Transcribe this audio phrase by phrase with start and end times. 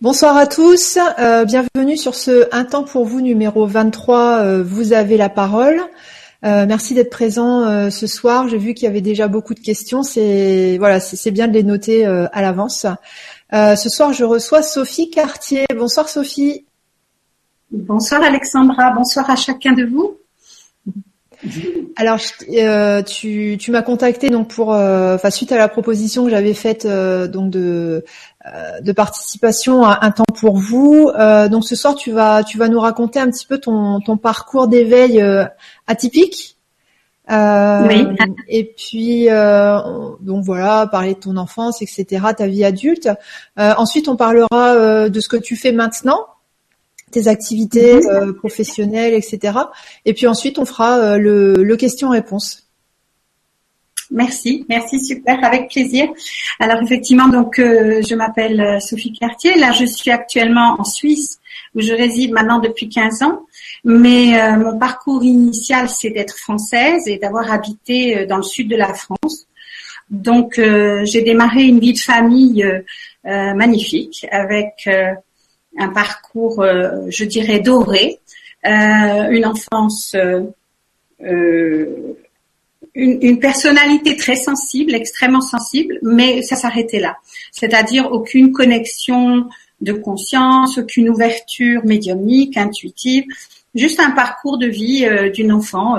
[0.00, 4.92] Bonsoir à tous, euh, bienvenue sur ce Un temps pour vous numéro 23, euh, vous
[4.92, 5.80] avez la parole.
[6.44, 8.48] Euh, merci d'être présent ce soir.
[8.48, 10.04] J'ai vu qu'il y avait déjà beaucoup de questions.
[10.04, 12.86] C'est voilà, c'est bien de les noter à l'avance.
[13.52, 15.66] ce soir, je reçois Sophie Cartier.
[15.76, 16.64] Bonsoir Sophie.
[17.72, 18.92] Bonsoir Alexandra.
[18.92, 20.16] Bonsoir à chacun de vous.
[21.96, 22.18] Alors,
[22.50, 26.54] euh, tu, tu m'as contacté donc pour, euh, enfin suite à la proposition que j'avais
[26.54, 28.04] faite euh, donc de
[28.82, 31.10] de participation à un temps pour vous.
[31.50, 34.68] donc ce soir, tu vas tu vas nous raconter un petit peu ton ton parcours
[34.68, 35.22] d'éveil
[35.86, 36.56] atypique.
[37.28, 38.06] oui.
[38.48, 43.08] Et puis donc voilà, parler de ton enfance, etc., ta vie adulte.
[43.56, 46.26] ensuite, on parlera de ce que tu fais maintenant
[47.10, 48.06] tes activités mhm.
[48.06, 49.58] euh, professionnelles, etc.
[50.04, 52.67] Et puis ensuite, on fera euh, le, le question-réponse.
[54.10, 56.08] Merci, merci, super, avec plaisir.
[56.60, 59.56] Alors effectivement, donc euh, je m'appelle Sophie Cartier.
[59.56, 61.38] Là, je suis actuellement en Suisse
[61.74, 63.46] où je réside maintenant depuis 15 ans.
[63.84, 68.92] Mais mon parcours initial, c'est d'être française et d'avoir habité dans le sud de la
[68.92, 69.46] France.
[70.10, 72.66] Donc j'ai démarré une vie de famille
[73.24, 74.88] magnifique avec
[75.78, 78.18] un parcours, euh, je dirais, doré,
[78.66, 80.16] euh, une enfance,
[82.98, 87.16] euh, une, personnalité très sensible, extrêmement sensible, mais ça s'arrêtait là.
[87.52, 89.48] C'est-à-dire aucune connexion
[89.80, 93.24] de conscience, aucune ouverture médiumnique, intuitive,
[93.74, 95.96] juste un parcours de vie d'une enfant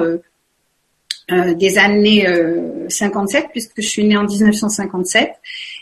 [1.30, 2.28] des années
[2.90, 5.32] 57, puisque je suis née en 1957.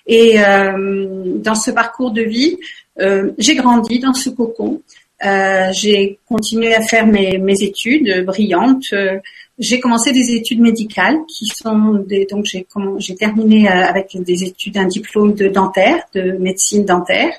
[0.06, 2.60] Et dans ce parcours de vie,
[3.00, 4.82] euh, j'ai grandi dans ce cocon.
[5.26, 8.86] Euh, j'ai continué à faire mes, mes études brillantes.
[8.94, 9.18] Euh,
[9.58, 12.68] j'ai commencé des études médicales qui sont des, donc j'ai
[13.00, 17.32] j'ai terminé avec des études un diplôme de dentaire, de médecine dentaire.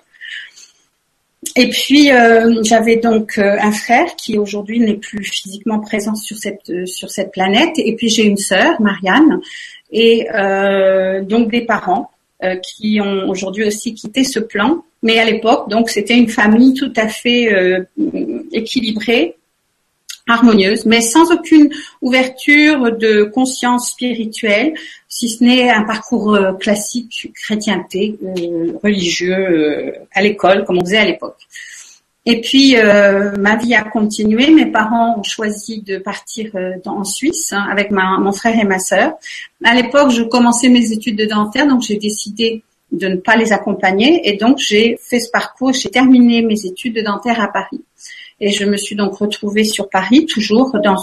[1.54, 2.10] Et puis
[2.64, 7.74] j'avais donc un frère qui aujourd'hui n'est plus physiquement présent sur cette sur cette planète.
[7.76, 9.38] Et puis j'ai une sœur, Marianne,
[9.92, 10.26] et
[11.22, 12.10] donc des parents
[12.64, 16.92] qui ont aujourd'hui aussi quitté ce plan mais à l'époque, donc, c'était une famille tout
[16.96, 17.84] à fait euh,
[18.52, 19.36] équilibrée,
[20.26, 21.70] harmonieuse, mais sans aucune
[22.02, 24.74] ouverture de conscience spirituelle,
[25.08, 30.98] si ce n'est un parcours euh, classique chrétienté, euh, religieux, à l'école, comme on faisait
[30.98, 31.38] à l'époque.
[32.26, 32.76] Et puis,
[33.38, 34.50] ma vie a continué.
[34.50, 36.50] Mes parents ont choisi de partir
[36.84, 39.14] en Suisse hein, avec mon frère et ma sœur.
[39.64, 43.52] À l'époque, je commençais mes études de dentaire, donc j'ai décidé de ne pas les
[43.52, 44.28] accompagner.
[44.28, 47.82] Et donc, j'ai fait ce parcours, j'ai terminé mes études de dentaire à Paris.
[48.40, 50.96] Et je me suis donc retrouvée sur Paris, toujours dans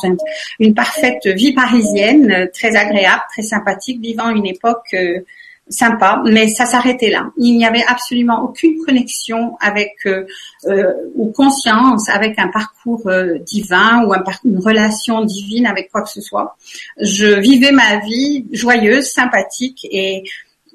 [0.60, 5.20] une, parfaite vie parisienne, très agréable, très sympathique, vivant une époque euh,
[5.68, 7.32] sympa, mais ça s'arrêtait là.
[7.38, 10.26] Il n'y avait absolument aucune connexion avec euh,
[10.68, 13.10] euh, ou conscience avec un parcours
[13.42, 16.56] divin ou un une relation divine avec quoi que ce soit.
[17.02, 20.24] Je vivais ma vie joyeuse, sympathique et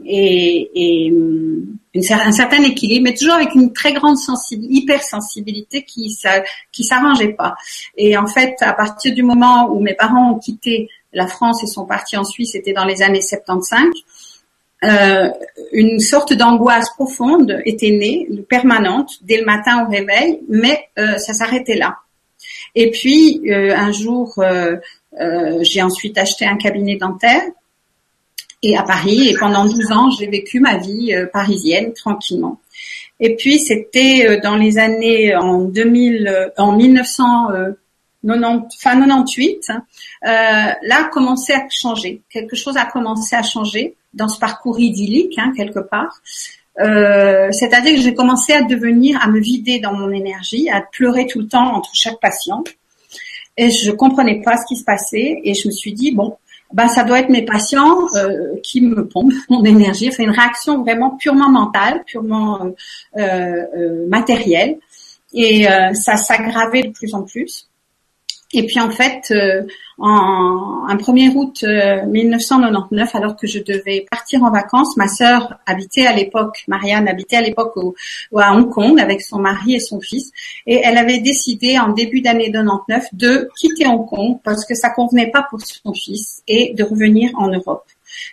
[0.05, 1.13] et, et
[1.95, 6.17] un certain équilibre, mais toujours avec une très grande sensibilité, hypersensibilité qui
[6.73, 7.55] qui s'arrangeait pas.
[7.97, 11.67] Et en fait, à partir du moment où mes parents ont quitté la France et
[11.67, 13.87] sont partis en Suisse, c'était dans les années 75.
[14.83, 15.29] Euh,
[15.73, 21.35] une sorte d'angoisse profonde était née, permanente, dès le matin au réveil, mais euh, ça
[21.35, 21.99] s'arrêtait là.
[22.75, 24.77] Et puis euh, un jour, euh,
[25.21, 27.43] euh, j'ai ensuite acheté un cabinet dentaire
[28.63, 29.29] et à Paris.
[29.29, 32.61] Et pendant 12 ans, j'ai vécu ma vie euh, parisienne tranquillement.
[33.21, 39.83] Et puis c'était euh, dans les années en 2000, euh, en 1990, fin 98, hein,
[40.25, 42.23] euh, là a commencé à changer.
[42.31, 46.21] Quelque chose a commencé à changer dans ce parcours idyllique hein, quelque part.
[46.81, 51.27] Euh, C'est-à-dire que j'ai commencé à devenir, à me vider dans mon énergie, à pleurer
[51.27, 52.65] tout le temps entre chaque patient.
[53.57, 55.41] Et je comprenais pas ce qui se passait.
[55.45, 56.39] Et je me suis dit bon,
[56.73, 60.13] bah, ça doit être mes patients euh, qui me pompent mon énergie.
[60.13, 62.73] C'est une réaction vraiment purement mentale, purement euh,
[63.19, 64.79] euh, matérielle.
[65.33, 67.70] Et ça s'aggravait de plus en plus.
[68.53, 69.63] Et puis en fait, euh,
[69.99, 75.59] en un 1er août 1999, euh, alors que je devais partir en vacances, ma sœur
[75.67, 77.95] habitait à l'époque, Marianne habitait à l'époque au,
[78.37, 80.33] à Hong Kong avec son mari et son fils,
[80.67, 84.91] et elle avait décidé en début d'année 99 de quitter Hong Kong parce que ça
[84.91, 87.85] convenait pas pour son fils et de revenir en Europe.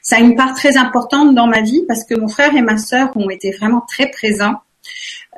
[0.01, 2.77] Ça a une part très importante dans ma vie parce que mon frère et ma
[2.77, 4.55] sœur ont été vraiment très présents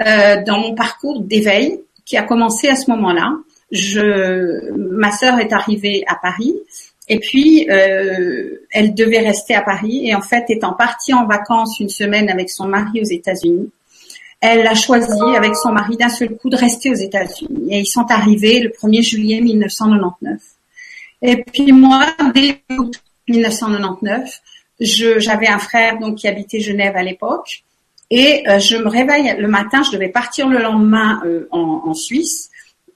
[0.05, 3.33] euh, dans mon parcours d'éveil qui a commencé à ce moment-là
[3.71, 6.55] je, ma sœur est arrivée à Paris
[7.07, 11.79] et puis euh, elle devait rester à Paris et en fait étant partie en vacances
[11.79, 13.69] une semaine avec son mari aux États-Unis,
[14.41, 17.67] elle a choisi avec son mari d'un seul coup de rester aux États-Unis.
[17.71, 20.39] Et ils sont arrivés le 1er juillet 1999.
[21.21, 22.61] Et puis moi, dès
[23.27, 24.41] 1999,
[24.79, 27.63] j'avais un frère donc qui habitait Genève à l'époque.
[28.09, 31.93] Et euh, je me réveille le matin, je devais partir le lendemain euh, en, en,
[31.93, 32.49] Suisse,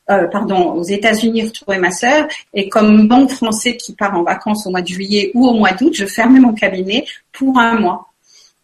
[0.09, 2.27] euh, pardon, aux États-Unis retrouver ma sœur.
[2.53, 5.71] Et comme bon français qui part en vacances au mois de juillet ou au mois
[5.71, 8.13] d'août, je fermais mon cabinet pour un mois.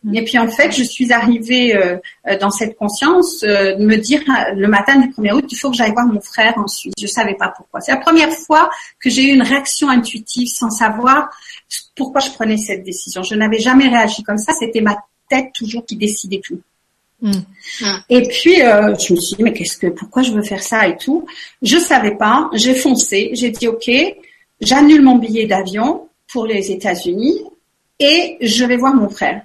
[0.03, 0.15] Mm.
[0.15, 1.97] Et puis en fait, je suis arrivée euh,
[2.27, 4.21] euh, dans cette conscience euh, de me dire
[4.55, 6.93] le matin du 1er août, il faut que j'aille voir mon frère en Suisse.
[6.99, 7.81] Je savais pas pourquoi.
[7.81, 8.69] C'est la première fois
[8.99, 11.29] que j'ai eu une réaction intuitive sans savoir
[11.95, 13.23] pourquoi je prenais cette décision.
[13.23, 14.53] Je n'avais jamais réagi comme ça.
[14.57, 14.97] C'était ma
[15.29, 16.61] tête toujours qui décidait tout.
[17.21, 17.31] Mm.
[18.09, 20.97] Et puis je me suis dit mais qu'est-ce que pourquoi je veux faire ça et
[20.97, 21.25] tout?
[21.61, 22.49] Je savais pas.
[22.53, 23.31] J'ai foncé.
[23.33, 23.89] J'ai dit ok,
[24.61, 27.41] j'annule mon billet d'avion pour les États-Unis
[27.99, 29.41] et je vais voir mon frère.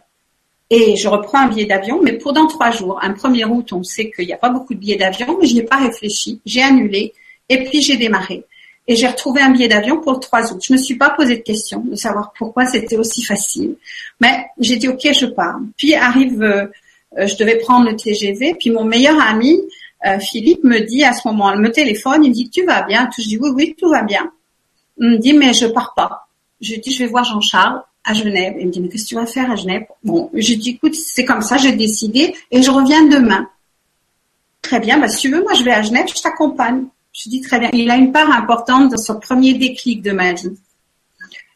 [0.71, 2.99] Et je reprends un billet d'avion, mais pour dans trois jours.
[3.03, 5.55] Un 1er août, on sait qu'il n'y a pas beaucoup de billets d'avion, mais je
[5.55, 6.41] n'y ai pas réfléchi.
[6.47, 7.13] J'ai annulé
[7.49, 8.45] et puis j'ai démarré.
[8.87, 10.63] Et j'ai retrouvé un billet d'avion pour le 3 août.
[10.67, 13.77] Je ne me suis pas posé de question de savoir pourquoi c'était aussi facile.
[14.21, 15.59] Mais j'ai dit, OK, je pars.
[15.77, 16.67] Puis arrive, euh, euh,
[17.17, 18.55] je devais prendre le TGV.
[18.59, 19.61] Puis mon meilleur ami,
[20.07, 23.09] euh, Philippe, me dit à ce moment, me téléphone, il me dit, tu vas bien?
[23.17, 24.31] Je dis, oui, oui, tout va bien.
[24.99, 26.29] Il me dit, mais je pars pas.
[26.61, 28.55] Je dis, je vais voir Jean-Charles à Genève.
[28.59, 29.85] Il me dit, mais qu'est-ce que tu vas faire à Genève?
[30.03, 33.49] Bon, je dis, écoute, c'est comme ça, j'ai décidé et je reviens demain.
[34.61, 36.85] Très bien, bah, si tu veux, moi je vais à Genève, je t'accompagne.
[37.13, 37.71] Je dis, très bien.
[37.73, 40.51] Il a une part importante dans son premier déclic de ma vie.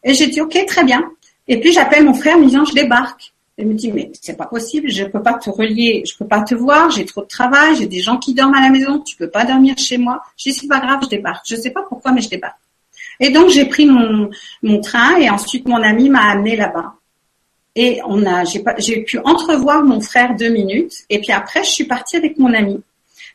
[0.03, 1.03] Et j'ai dit, ok, très bien.
[1.47, 3.33] Et puis j'appelle mon frère, me disant, je débarque.
[3.59, 6.41] Il me dit, mais c'est pas possible, je peux pas te relier, je peux pas
[6.41, 9.17] te voir, j'ai trop de travail, j'ai des gens qui dorment à la maison, tu
[9.17, 10.23] peux pas dormir chez moi.
[10.37, 11.45] Je dis, c'est pas grave, je débarque.
[11.45, 12.57] Je sais pas pourquoi, mais je débarque.
[13.19, 14.29] Et donc j'ai pris mon,
[14.63, 16.93] mon train et ensuite mon ami m'a amené là-bas.
[17.75, 20.93] Et on a, j'ai, j'ai pu entrevoir mon frère deux minutes.
[21.09, 22.81] Et puis après, je suis partie avec mon ami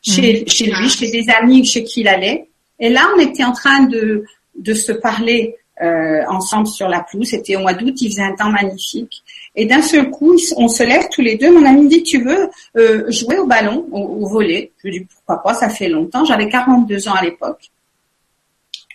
[0.02, 0.48] chez, mmh.
[0.48, 2.48] chez lui, chez des amis chez qui il allait.
[2.80, 4.24] Et là, on était en train de,
[4.58, 7.28] de se parler euh, ensemble sur la pelouse.
[7.28, 9.22] C'était au mois d'août, il faisait un temps magnifique.
[9.56, 11.52] Et d'un seul coup, on se lève tous les deux.
[11.52, 14.98] Mon ami me dit, tu veux euh, jouer au ballon, au, au volet Je lui
[14.98, 16.24] dis, pourquoi pas, ça fait longtemps.
[16.24, 17.70] J'avais 42 ans à l'époque.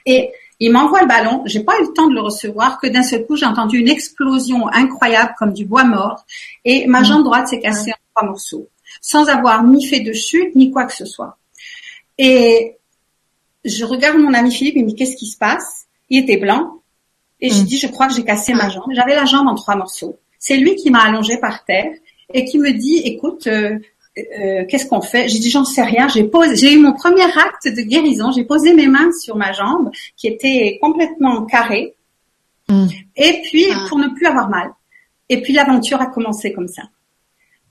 [0.05, 3.03] Et il m'envoie le ballon, j'ai pas eu le temps de le recevoir que d'un
[3.03, 6.25] seul coup j'ai entendu une explosion incroyable comme du bois mort
[6.65, 8.67] et ma jambe droite s'est cassée en trois morceaux
[9.01, 11.37] sans avoir ni fait de chute ni quoi que ce soit.
[12.17, 12.75] Et
[13.63, 15.85] je regarde mon ami Philippe, il me dit qu'est-ce qui se passe?
[16.09, 16.81] Il était blanc
[17.39, 17.65] et j'ai mm.
[17.65, 18.91] dit je crois que j'ai cassé ma jambe.
[18.91, 20.19] J'avais la jambe en trois morceaux.
[20.39, 21.91] C'est lui qui m'a allongé par terre
[22.33, 23.77] et qui me dit écoute euh,
[24.17, 25.27] euh, qu'est-ce qu'on fait?
[25.27, 26.07] J'ai dit j'en sais rien.
[26.07, 28.31] J'ai posé, j'ai eu mon premier acte de guérison.
[28.31, 31.95] J'ai posé mes mains sur ma jambe qui était complètement carrée.
[32.67, 32.87] Hmm.
[33.15, 33.85] Et puis ah.
[33.87, 34.71] pour ne plus avoir mal.
[35.29, 36.83] Et puis l'aventure a commencé comme ça.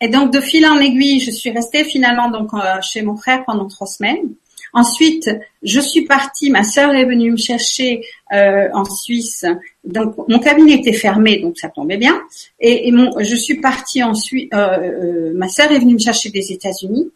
[0.00, 3.44] Et donc de fil en aiguille, je suis restée finalement donc euh, chez mon frère
[3.44, 4.34] pendant trois semaines.
[4.72, 5.30] Ensuite,
[5.62, 9.44] je suis partie, ma sœur est venue me chercher euh, en Suisse.
[9.84, 12.20] Donc, mon cabinet était fermé, donc ça tombait bien.
[12.60, 14.52] Et, mon, je suis partie ensuite.
[14.54, 17.10] Euh, euh, ma sœur est venue me chercher des États-Unis.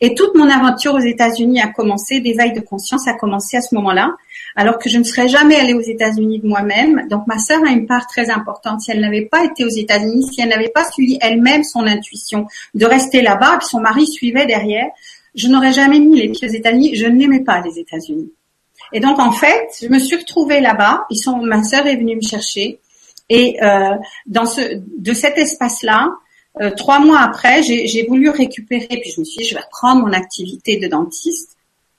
[0.00, 3.74] Et toute mon aventure aux États-Unis a commencé, l'éveil de conscience a commencé à ce
[3.74, 4.14] moment-là,
[4.54, 7.08] alors que je ne serais jamais allée aux États-Unis de moi-même.
[7.08, 8.80] Donc ma sœur a une part très importante.
[8.80, 12.46] Si elle n'avait pas été aux États-Unis, si elle n'avait pas suivi elle-même son intuition
[12.74, 14.86] de rester là-bas, que son mari suivait derrière,
[15.34, 16.94] je n'aurais jamais mis les pieds aux États-Unis.
[16.94, 18.32] Je n'aimais pas les États-Unis.
[18.92, 21.06] Et donc en fait, je me suis retrouvée là-bas.
[21.10, 22.80] Ils sont, ma sœur est venue me chercher.
[23.28, 23.94] Et euh,
[24.26, 26.10] dans ce, de cet espace-là,
[26.60, 28.86] euh, trois mois après, j'ai voulu récupérer.
[28.88, 31.56] Puis je me suis dit, je vais reprendre mon activité de dentiste.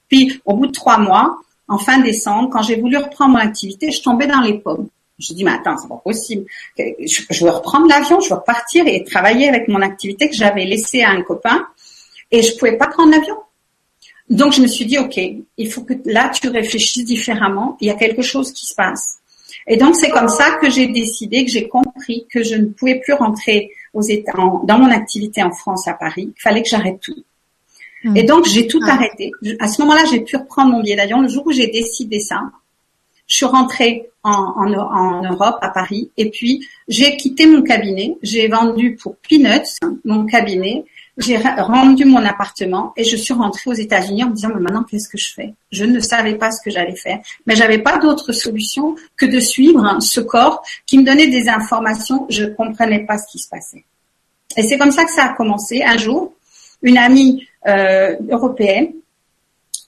[0.07, 3.91] Puis au bout de trois mois, en fin décembre, quand j'ai voulu reprendre mon activité,
[3.91, 4.87] je tombais dans les pommes.
[5.19, 6.45] Je dis, mais attends, c'est pas possible.
[6.77, 10.65] Je, je veux reprendre l'avion, je veux partir et travailler avec mon activité que j'avais
[10.65, 11.67] laissée à un copain
[12.31, 13.35] et je pouvais pas prendre l'avion.
[14.29, 15.19] Donc je me suis dit, ok,
[15.57, 17.77] il faut que là tu réfléchisses différemment.
[17.81, 19.17] Il y a quelque chose qui se passe.
[19.67, 22.99] Et donc c'est comme ça que j'ai décidé, que j'ai compris que je ne pouvais
[22.99, 24.33] plus rentrer aux États,
[24.63, 26.31] dans mon activité en France à Paris.
[26.35, 27.23] Il fallait que j'arrête tout.
[28.03, 28.15] Hmm.
[28.15, 28.93] Et donc j'ai tout ah.
[28.93, 29.31] arrêté.
[29.59, 31.21] À ce moment-là, j'ai pu reprendre mon billet d'avion.
[31.21, 32.41] Le jour où j'ai décidé ça,
[33.27, 38.17] je suis rentrée en, en, en, Europe, à Paris, et puis j'ai quitté mon cabinet.
[38.21, 40.85] J'ai vendu pour Peanuts mon cabinet
[41.19, 44.83] j'ai rendu mon appartement et je suis rentrée aux États-Unis en me disant mais maintenant
[44.83, 45.53] qu'est-ce que je fais?
[45.71, 49.39] Je ne savais pas ce que j'allais faire, mais j'avais pas d'autre solution que de
[49.39, 52.25] suivre ce corps qui me donnait des informations.
[52.29, 53.83] Je comprenais pas ce qui se passait.
[54.57, 55.83] Et c'est comme ça que ça a commencé.
[55.83, 56.33] Un jour,
[56.81, 58.93] une amie euh, européenne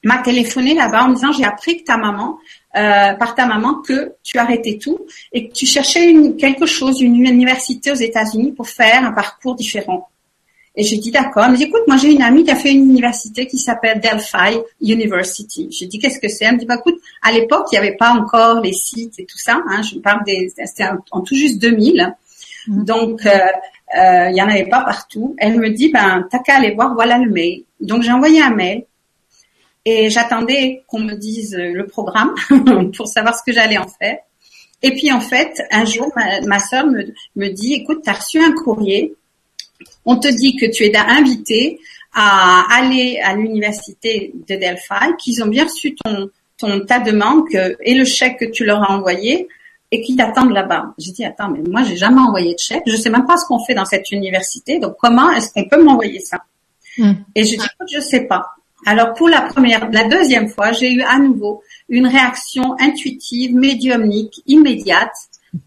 [0.03, 2.38] m'a téléphoné là-bas en me disant j'ai appris que ta maman
[2.75, 5.00] euh, par ta maman que tu arrêtais tout
[5.31, 9.55] et que tu cherchais une, quelque chose, une université aux États-Unis pour faire un parcours
[9.55, 10.07] différent.
[10.75, 11.43] Et j'ai dit d'accord.
[11.45, 13.99] Elle me dit écoute, moi j'ai une amie qui a fait une université qui s'appelle
[13.99, 15.67] Delphi University.
[15.71, 16.45] J'ai dit qu'est-ce que c'est?
[16.45, 19.25] Elle me dit bah écoute, à l'époque il n'y avait pas encore les sites et
[19.25, 19.61] tout ça.
[19.67, 22.15] Hein, je parle des c'était en tout juste 2000.
[22.67, 22.83] Mm.
[22.85, 23.29] Donc euh,
[23.97, 25.35] euh, il y en avait pas partout.
[25.39, 27.63] Elle me dit ben t'as qu'à aller voir, voilà le mail.
[27.81, 28.85] Donc j'ai envoyé un mail
[29.83, 32.33] et j'attendais qu'on me dise le programme
[32.95, 34.19] pour savoir ce que j'allais en faire.
[34.83, 38.13] Et puis en fait, un jour, ma, ma soeur me, me dit, écoute, tu as
[38.13, 39.15] reçu un courrier
[40.05, 41.79] on te dit que tu es invité
[42.13, 47.45] à aller à l'université de Delphi, qu'ils ont bien reçu ton, ton ta demande
[47.81, 49.47] et le chèque que tu leur as envoyé
[49.91, 50.93] et qu'ils t'attendent là-bas.
[50.97, 53.45] J'ai dit attends mais moi j'ai jamais envoyé de chèque, je sais même pas ce
[53.45, 56.39] qu'on fait dans cette université, donc comment est-ce qu'on peut m'envoyer ça?
[56.97, 57.13] Hmm.
[57.35, 58.45] Et je dis je sais pas.
[58.85, 64.41] Alors pour la première, la deuxième fois, j'ai eu à nouveau une réaction intuitive, médiumnique,
[64.47, 65.13] immédiate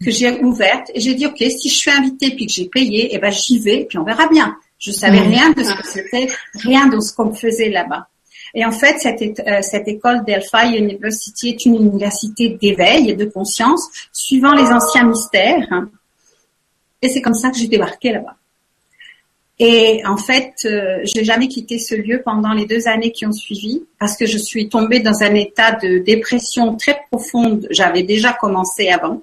[0.03, 3.11] que j'ai ouverte et j'ai dit ok si je suis invitée puis que j'ai payé
[3.11, 4.55] et eh ben j'y vais et puis on verra bien.
[4.79, 5.29] Je savais mm.
[5.29, 8.07] rien de ce que c'était, rien de ce qu'on faisait là-bas.
[8.53, 13.25] Et en fait, cette, euh, cette école Delphi University est une université d'éveil et de
[13.25, 15.67] conscience, suivant les anciens mystères.
[17.01, 18.37] Et c'est comme ça que j'ai débarqué là-bas.
[19.57, 23.31] Et en fait, euh, j'ai jamais quitté ce lieu pendant les deux années qui ont
[23.31, 27.67] suivi parce que je suis tombée dans un état de dépression très profonde.
[27.71, 29.21] J'avais déjà commencé avant.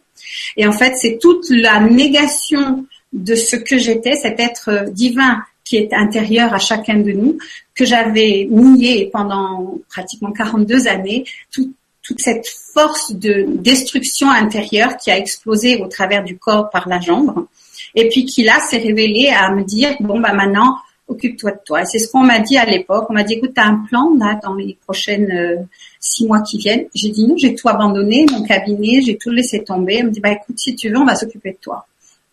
[0.57, 5.77] Et en fait, c'est toute la négation de ce que j'étais, cet être divin qui
[5.77, 7.39] est intérieur à chacun de nous,
[7.75, 11.75] que j'avais nié pendant pratiquement 42 années, toute
[12.19, 17.47] cette force de destruction intérieure qui a explosé au travers du corps par la jambe,
[17.95, 20.79] et puis qui là s'est révélé à me dire, bon, bah maintenant,
[21.13, 21.85] occupe-toi de toi.
[21.85, 23.07] C'est ce qu'on m'a dit à l'époque.
[23.09, 25.57] On m'a dit, écoute, tu as un plan là dans les prochaines euh,
[26.01, 26.87] six mois qui viennent.
[26.95, 29.97] J'ai dit non, j'ai tout abandonné, mon cabinet, j'ai tout laissé tomber.
[29.97, 31.87] Elle me dit, bah écoute, si tu veux, on va s'occuper de toi.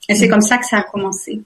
[0.07, 0.31] Et c'est mm.
[0.31, 1.41] comme ça que ça a commencé.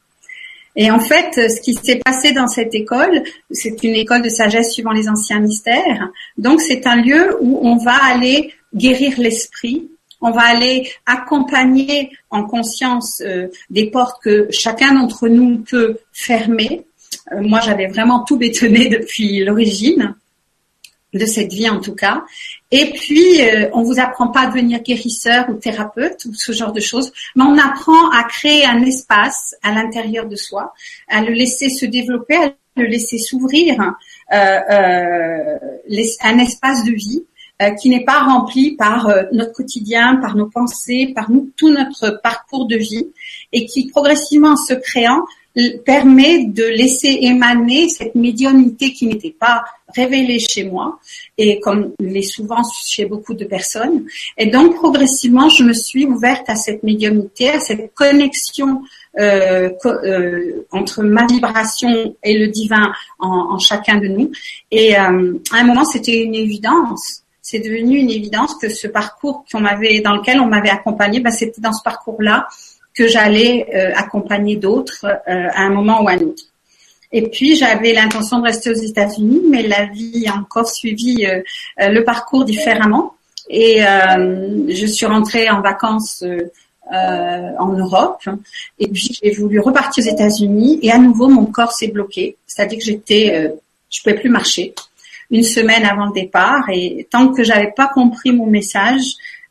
[0.76, 4.74] Et en fait, ce qui s'est passé dans cette école, c'est une école de sagesse
[4.74, 6.10] suivant les anciens mystères.
[6.38, 9.90] Donc, c'est un lieu où on va aller guérir l'esprit,
[10.24, 16.86] on va aller accompagner en conscience euh, des portes que chacun d'entre nous peut fermer.
[17.32, 20.16] Euh, moi, j'avais vraiment tout bétonné depuis l'origine
[21.14, 22.24] de cette vie en tout cas.
[22.72, 26.72] Et puis, euh, on vous apprend pas à devenir guérisseur ou thérapeute ou ce genre
[26.72, 30.74] de choses, mais on apprend à créer un espace à l'intérieur de soi,
[31.08, 33.80] à le laisser se développer, à le laisser s'ouvrir,
[34.34, 35.60] euh, euh,
[36.22, 37.24] un espace de vie
[37.80, 42.76] qui n'est pas rempli par notre quotidien, par nos pensées, par tout notre parcours de
[42.76, 43.08] vie,
[43.54, 45.24] et qui progressivement se créant
[45.86, 49.64] permet de laisser émaner cette médiumnité qui n'était pas
[49.96, 51.00] révélée chez moi
[51.38, 54.06] et comme l'est souvent chez beaucoup de personnes.
[54.38, 58.82] Et donc progressivement, je me suis ouverte à cette médiumnité, à cette connexion
[59.20, 64.32] euh, euh, entre ma vibration et le divin en, en chacun de nous.
[64.72, 67.22] Et euh, à un moment, c'était une évidence.
[67.40, 71.30] C'est devenu une évidence que ce parcours qu'on m'avait, dans lequel on m'avait accompagné, ben,
[71.30, 72.48] c'était dans ce parcours-là
[72.94, 76.44] que j'allais euh, accompagner d'autres euh, à un moment ou à un autre.
[77.12, 81.42] Et puis j'avais l'intention de rester aux États-Unis, mais la vie a encore suivi euh,
[81.78, 83.16] le parcours différemment.
[83.50, 86.24] Et je suis rentrée en vacances
[86.90, 88.24] en Europe.
[88.80, 92.38] Et puis j'ai voulu repartir aux États-Unis et à nouveau mon corps s'est bloqué.
[92.48, 93.52] C'est-à-dire que j'étais,
[93.90, 94.74] je pouvais plus marcher
[95.34, 96.70] une semaine avant le départ.
[96.72, 99.02] Et tant que j'avais pas compris mon message,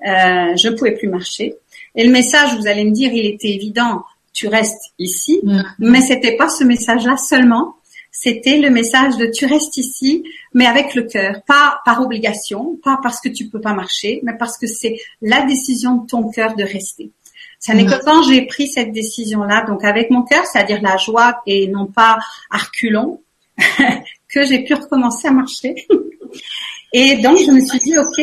[0.06, 1.54] euh, je pouvais plus marcher.
[1.94, 5.62] Et le message, vous allez me dire, il était évident, tu restes ici, mm.
[5.78, 7.76] mais c'était pas ce message-là seulement.
[8.10, 10.22] C'était le message de tu restes ici,
[10.52, 14.36] mais avec le cœur, pas par obligation, pas parce que tu peux pas marcher, mais
[14.38, 17.10] parce que c'est la décision de ton cœur de rester.
[17.58, 18.02] Ça n'est que mm.
[18.04, 22.18] quand j'ai pris cette décision-là, donc avec mon cœur, c'est-à-dire la joie et non pas
[22.50, 23.22] arculon,
[24.28, 25.74] que j'ai pu recommencer à marcher.
[26.94, 28.20] Et donc je me suis dit, ok,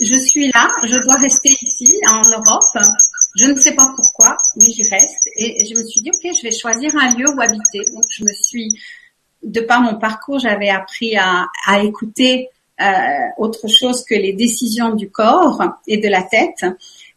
[0.00, 2.86] je suis là, je dois rester ici, en Europe.
[3.38, 5.28] Je ne sais pas pourquoi, mais j'y reste.
[5.36, 7.80] Et je me suis dit, ok, je vais choisir un lieu où habiter.
[7.92, 8.68] Donc, je me suis,
[9.42, 12.48] de par mon parcours, j'avais appris à, à écouter
[12.80, 12.84] euh,
[13.38, 16.64] autre chose que les décisions du corps et de la tête.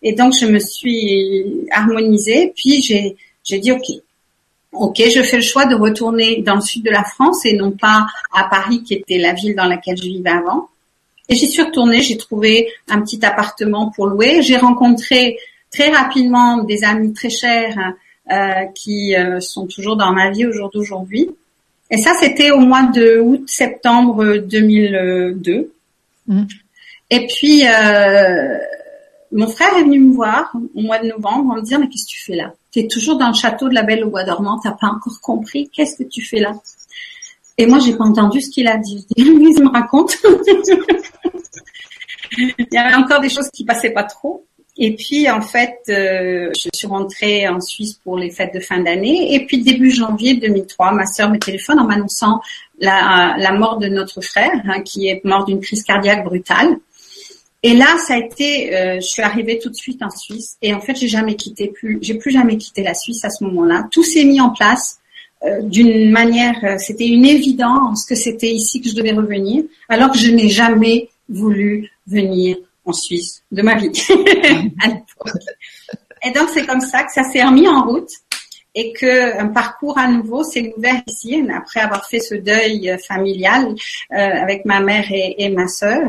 [0.01, 2.53] Et donc, je me suis harmonisée.
[2.55, 3.85] Puis, j'ai, j'ai dit, ok,
[4.71, 7.71] ok, je fais le choix de retourner dans le sud de la France et non
[7.71, 10.69] pas à Paris, qui était la ville dans laquelle je vivais avant.
[11.29, 14.41] Et j'y suis retournée, j'ai trouvé un petit appartement pour louer.
[14.41, 15.37] J'ai rencontré
[15.71, 17.77] très rapidement des amis très chers
[18.31, 21.29] euh, qui euh, sont toujours dans ma vie au jour d'aujourd'hui.
[21.91, 25.71] Et ça, c'était au mois de août-septembre 2002.
[26.27, 26.43] Mmh.
[27.11, 28.57] Et puis, euh,
[29.31, 32.05] mon frère est venu me voir au mois de novembre en me disant, mais qu'est-ce
[32.05, 32.53] que tu fais là?
[32.71, 35.19] Tu es toujours dans le château de la Belle au Bois dormant, t'as pas encore
[35.21, 35.69] compris.
[35.69, 36.53] Qu'est-ce que tu fais là?
[37.59, 39.05] Et moi, j'ai pas entendu ce qu'il a dit.
[39.17, 40.15] Il me raconte.
[42.37, 44.45] il y avait encore des choses qui passaient pas trop.
[44.77, 48.79] Et puis en fait, euh, je suis rentrée en Suisse pour les fêtes de fin
[48.81, 49.35] d'année.
[49.35, 52.39] Et puis début janvier 2003, ma sœur me téléphone en m'annonçant
[52.79, 56.77] la, mort de notre frère, hein, qui est mort d'une crise cardiaque brutale.
[57.61, 60.55] Et là, ça a été, euh, je suis arrivée tout de suite en Suisse.
[60.61, 63.43] Et en fait, j'ai jamais quitté, plus, j'ai plus jamais quitté la Suisse à ce
[63.43, 63.89] moment-là.
[63.91, 64.99] Tout s'est mis en place
[65.61, 70.17] d'une manière, euh, c'était une évidence que c'était ici que je devais revenir, alors que
[70.17, 73.91] je n'ai jamais voulu venir en Suisse de ma vie
[76.25, 78.09] Et donc c'est comme ça que ça s'est remis en route
[78.75, 83.73] et que un parcours à nouveau s'est ouvert ici après avoir fait ce deuil familial
[84.11, 86.01] euh, avec ma mère et, et ma sœur.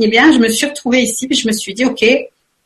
[0.00, 2.04] Eh bien, je me suis retrouvée ici puis je me suis dit ok,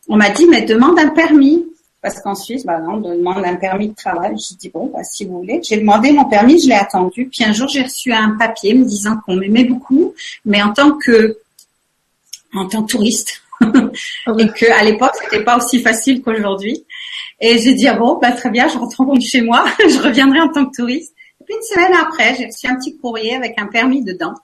[0.08, 1.66] on m'a dit mais demande un permis
[2.06, 4.36] parce qu'en Suisse, bah on demande un permis de travail.
[4.38, 5.60] J'ai dit bon, bah, si vous voulez.
[5.68, 7.28] J'ai demandé mon permis, je l'ai attendu.
[7.32, 10.92] Puis un jour, j'ai reçu un papier me disant qu'on m'aimait beaucoup, mais en tant
[10.92, 11.38] que
[12.54, 13.66] en tant que touriste, ah
[14.38, 16.84] et que à l'époque c'était pas aussi facile qu'aujourd'hui.
[17.40, 20.52] Et j'ai dit ah bon bah très bien, je rentre chez moi, je reviendrai en
[20.52, 21.12] tant que touriste.
[21.40, 24.34] Et puis une semaine après, j'ai reçu un petit courrier avec un permis dedans.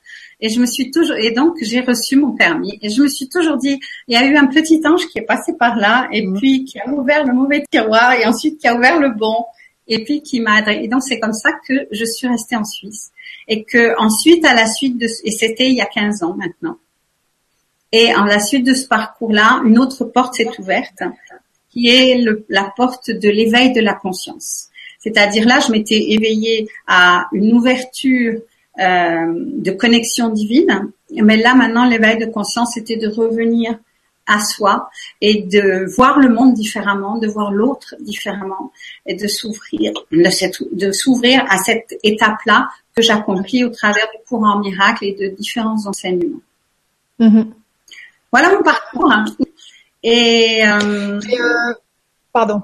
[0.44, 3.28] Et je me suis toujours et donc j'ai reçu mon permis et je me suis
[3.28, 6.26] toujours dit il y a eu un petit ange qui est passé par là et
[6.26, 6.34] mmh.
[6.38, 9.44] puis qui a ouvert le mauvais tiroir et ensuite qui a ouvert le bon
[9.87, 13.12] et puis qui m'a et donc c'est comme ça que je suis restée en Suisse
[13.46, 16.76] et que ensuite à la suite de et c'était il y a 15 ans maintenant
[17.92, 21.02] et en la suite de ce parcours-là, une autre porte s'est ouverte,
[21.70, 24.68] qui est le, la porte de l'éveil de la conscience.
[24.99, 28.40] C'est-à-dire là, je m'étais éveillée à une ouverture
[28.79, 33.79] de connexion divine, mais là maintenant, l'éveil de conscience, c'était de revenir
[34.26, 34.88] à soi
[35.21, 38.73] et de voir le monde différemment, de voir l'autre différemment
[39.07, 45.04] et de s'ouvrir, de s'ouvrir à cette étape-là que j'accomplis au travers du courant miracle
[45.04, 46.41] et de différents enseignements.
[47.21, 47.47] Mm-hmm.
[48.30, 49.13] Voilà mon parcours.
[49.13, 49.25] Hein.
[50.02, 51.19] Et, euh...
[51.19, 51.75] euh
[52.32, 52.63] pardon.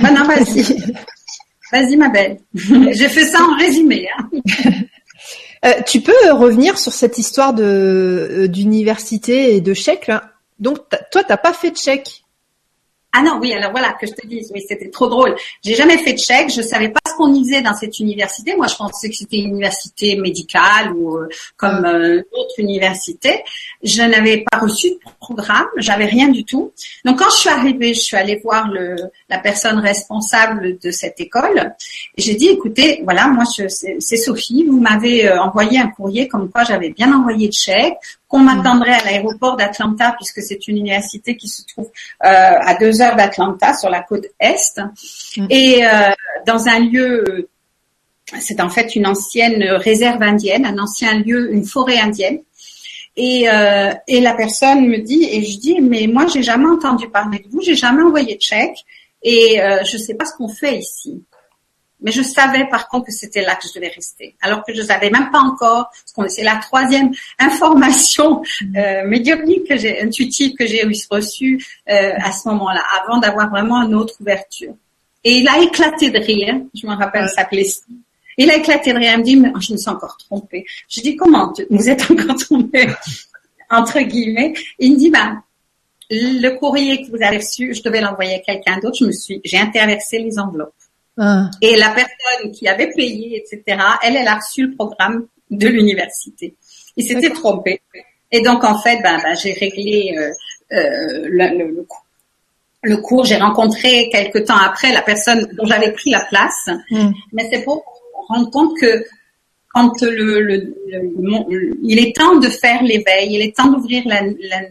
[0.00, 0.62] Bah non, vas-y.
[1.72, 2.40] vas-y, ma belle.
[2.54, 4.08] J'ai fait ça en résumé.
[4.18, 4.30] Hein.
[5.64, 10.32] Euh, tu peux revenir sur cette histoire de euh, d'université et de chèque là?
[10.58, 10.78] Donc
[11.10, 12.24] toi, t'as pas fait de chèque?
[13.16, 15.34] Ah non, oui, alors voilà, que je te dise, oui, c'était trop drôle.
[15.64, 18.54] J'ai jamais fait de chèque, je savais pas ce qu'on y faisait dans cette université.
[18.56, 23.42] Moi, je pensais que c'était une université médicale ou euh, comme euh, d'autres universités.
[23.82, 26.72] Je n'avais pas reçu de programme, j'avais rien du tout.
[27.06, 28.96] Donc, quand je suis arrivée, je suis allée voir le,
[29.30, 31.74] la personne responsable de cette école
[32.16, 36.50] et j'ai dit, écoutez, voilà, moi, c'est Sophie, vous m'avez euh, envoyé un courrier comme
[36.50, 37.96] quoi j'avais bien envoyé de chèque
[38.28, 41.86] qu'on m'attendrait à l'aéroport d'Atlanta puisque c'est une université qui se trouve
[42.24, 44.80] euh, à deux heures d'Atlanta sur la côte est
[45.36, 45.46] mm.
[45.50, 46.10] et euh,
[46.46, 47.48] dans un lieu
[48.40, 52.40] c'est en fait une ancienne réserve indienne, un ancien lieu, une forêt indienne.
[53.16, 57.08] Et, euh, et la personne me dit, et je dis, mais moi j'ai jamais entendu
[57.08, 58.84] parler de vous, j'ai jamais envoyé de chèque,
[59.22, 61.22] et euh, je sais pas ce qu'on fait ici.
[62.00, 64.82] Mais je savais par contre que c'était là que je devais rester, alors que je
[64.82, 65.90] savais même pas encore.
[66.28, 68.42] C'est la troisième information
[68.76, 73.82] euh, médiumnique que j'ai, intuitive que j'ai reçue euh, à ce moment-là, avant d'avoir vraiment
[73.82, 74.74] une autre ouverture.
[75.24, 76.54] Et il a éclaté de rire.
[76.74, 77.66] Je me rappelle, ça s'appelait
[78.36, 79.12] Il a éclaté de rire.
[79.14, 80.64] Il me dit, mais je me suis encore trompée.
[80.88, 82.86] Je dis, comment vous êtes encore trompée?
[83.68, 84.54] Entre guillemets.
[84.78, 85.42] il me dit, ben,
[86.10, 88.98] le courrier que vous avez reçu, je devais l'envoyer à quelqu'un d'autre.
[89.00, 90.74] Je me suis, j'ai interversé les enveloppes.
[91.18, 91.50] Ah.
[91.62, 96.54] Et la personne qui avait payé, etc., elle, elle a reçu le programme de l'université.
[96.96, 97.80] Il s'était trompé.
[98.32, 100.30] Et donc, en fait, ben, ben j'ai réglé euh,
[100.72, 101.86] euh, le, le,
[102.82, 103.24] le, cours.
[103.24, 106.68] J'ai rencontré quelque temps après la personne dont j'avais pris la place.
[106.90, 107.10] Hmm.
[107.32, 107.84] Mais c'est pour
[108.28, 109.04] rendre compte que
[109.72, 110.74] quand le, le,
[111.82, 114.62] il est temps de faire l'éveil, il est temps d'ouvrir la, la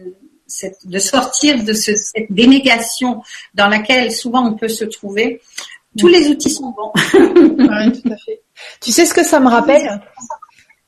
[0.46, 3.22] cette, de sortir de ce, cette dénégation
[3.54, 5.40] dans laquelle souvent on peut se trouver,
[5.98, 6.92] tous les outils sont bons.
[7.10, 8.42] tout à fait.
[8.80, 10.00] Tu sais ce que ça me rappelle?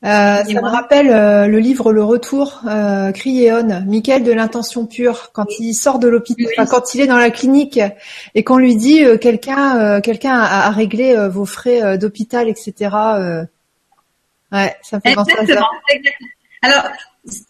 [0.05, 5.33] Euh, ça me rappelle euh, le livre Le Retour, euh, Criéon, Michael de l'intention pure,
[5.33, 7.81] quand il sort de l'hôpital, quand il est dans la clinique
[8.37, 12.75] et qu'on lui dit euh, quelqu'un, quelqu'un a, réglé vos frais d'hôpital, etc.
[14.53, 15.66] ouais, ça me fait penser à ça.
[16.62, 16.85] Alors,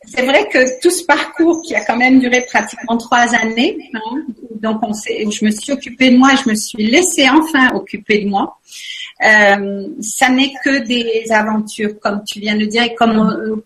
[0.05, 4.25] c'est vrai que tout ce parcours qui a quand même duré pratiquement trois années, hein,
[4.61, 8.29] donc on je me suis occupée de moi, je me suis laissée enfin occuper de
[8.29, 8.59] moi.
[9.25, 13.63] euh, ça n'est que des aventures, comme tu viens de dire, et comme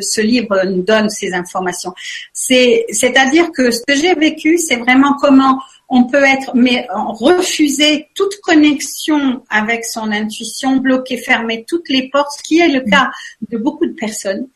[0.00, 1.92] ce livre nous donne ces informations.
[2.32, 8.08] C'est, c'est-à-dire que ce que j'ai vécu, c'est vraiment comment on peut être, mais refuser
[8.14, 13.10] toute connexion avec son intuition, bloquer, fermer toutes les portes, ce qui est le cas
[13.48, 14.48] de beaucoup de personnes.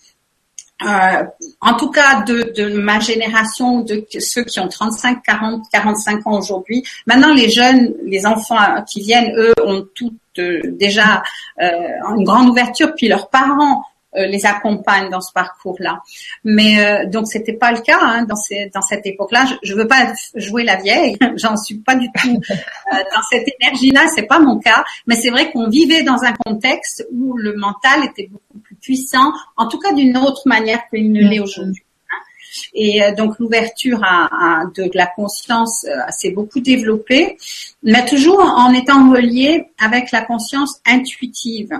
[0.86, 1.24] Euh,
[1.60, 6.38] en tout cas de, de, ma génération, de ceux qui ont 35, 40, 45 ans
[6.38, 6.84] aujourd'hui.
[7.06, 11.22] Maintenant, les jeunes, les enfants qui viennent, eux, ont toutes euh, déjà
[11.60, 11.68] euh,
[12.16, 13.84] une grande ouverture, puis leurs parents
[14.16, 16.00] euh, les accompagnent dans ce parcours-là.
[16.42, 19.44] Mais euh, donc c'était pas le cas hein, dans, ces, dans cette époque-là.
[19.62, 22.40] Je, ne veux pas jouer la vieille, j'en suis pas du tout
[22.92, 24.82] euh, dans cette énergie-là, c'est pas mon cas.
[25.06, 29.32] Mais c'est vrai qu'on vivait dans un contexte où le mental était beaucoup plus puissant,
[29.56, 31.82] en tout cas d'une autre manière qu'il ne l'est aujourd'hui.
[32.10, 32.22] Hein.
[32.74, 37.36] Et donc l'ouverture à, à, de la conscience s'est beaucoup développée,
[37.82, 41.72] mais toujours en étant relié avec la conscience intuitive.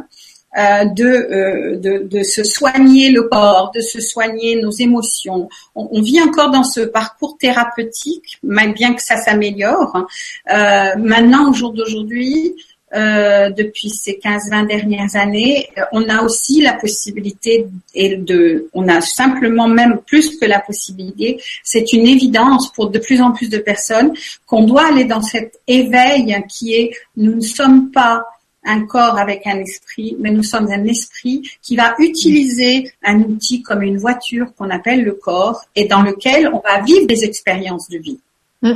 [0.58, 5.48] Euh, de, euh, de, de, se soigner le corps, de se soigner nos émotions.
[5.76, 10.08] On, vit encore dans ce parcours thérapeutique, même bien que ça s'améliore.
[10.52, 12.56] Euh, maintenant, au jour d'aujourd'hui,
[12.94, 19.00] euh, depuis ces 15-20 dernières années, on a aussi la possibilité et de, on a
[19.00, 23.58] simplement même plus que la possibilité, c'est une évidence pour de plus en plus de
[23.58, 24.12] personnes
[24.46, 28.24] qu'on doit aller dans cet éveil qui est nous ne sommes pas
[28.64, 33.62] un corps avec un esprit, mais nous sommes un esprit qui va utiliser un outil
[33.62, 37.88] comme une voiture qu'on appelle le corps et dans lequel on va vivre des expériences
[37.88, 38.18] de vie.
[38.62, 38.74] Mm.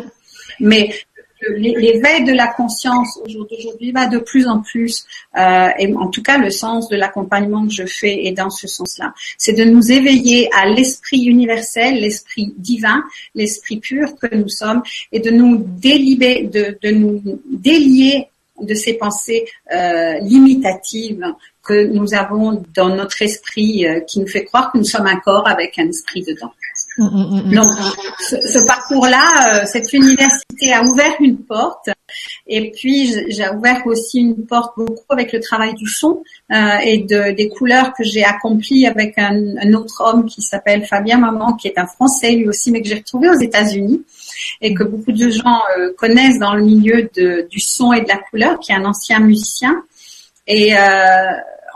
[0.61, 0.95] Mais
[1.57, 6.39] l'éveil de la conscience aujourd'hui va de plus en plus, euh, et en tout cas
[6.39, 9.15] le sens de l'accompagnement que je fais est dans ce sens-là.
[9.39, 13.03] C'est de nous éveiller à l'esprit universel, l'esprit divin,
[13.35, 18.29] l'esprit pur que nous sommes, et de nous délibérer, de, nous délier
[18.61, 21.25] de ces pensées euh, limitatives
[21.63, 25.19] que nous avons dans notre esprit euh, qui nous fait croire que nous sommes un
[25.19, 26.53] corps avec un esprit dedans.
[26.97, 27.67] Mm, mm, mm, Donc,
[28.21, 31.89] ce, parcours-là, euh, cette université a ouvert une porte,
[32.47, 36.99] et puis j'ai ouvert aussi une porte beaucoup avec le travail du son euh, et
[36.99, 41.55] de, des couleurs que j'ai accompli avec un, un, autre homme qui s'appelle Fabien Maman,
[41.55, 44.05] qui est un Français lui aussi, mais que j'ai retrouvé aux États-Unis.
[44.61, 48.09] Et que beaucoup de gens euh, connaissent dans le milieu de, du son et de
[48.09, 49.83] la couleur, qui est un ancien musicien.
[50.47, 50.75] Et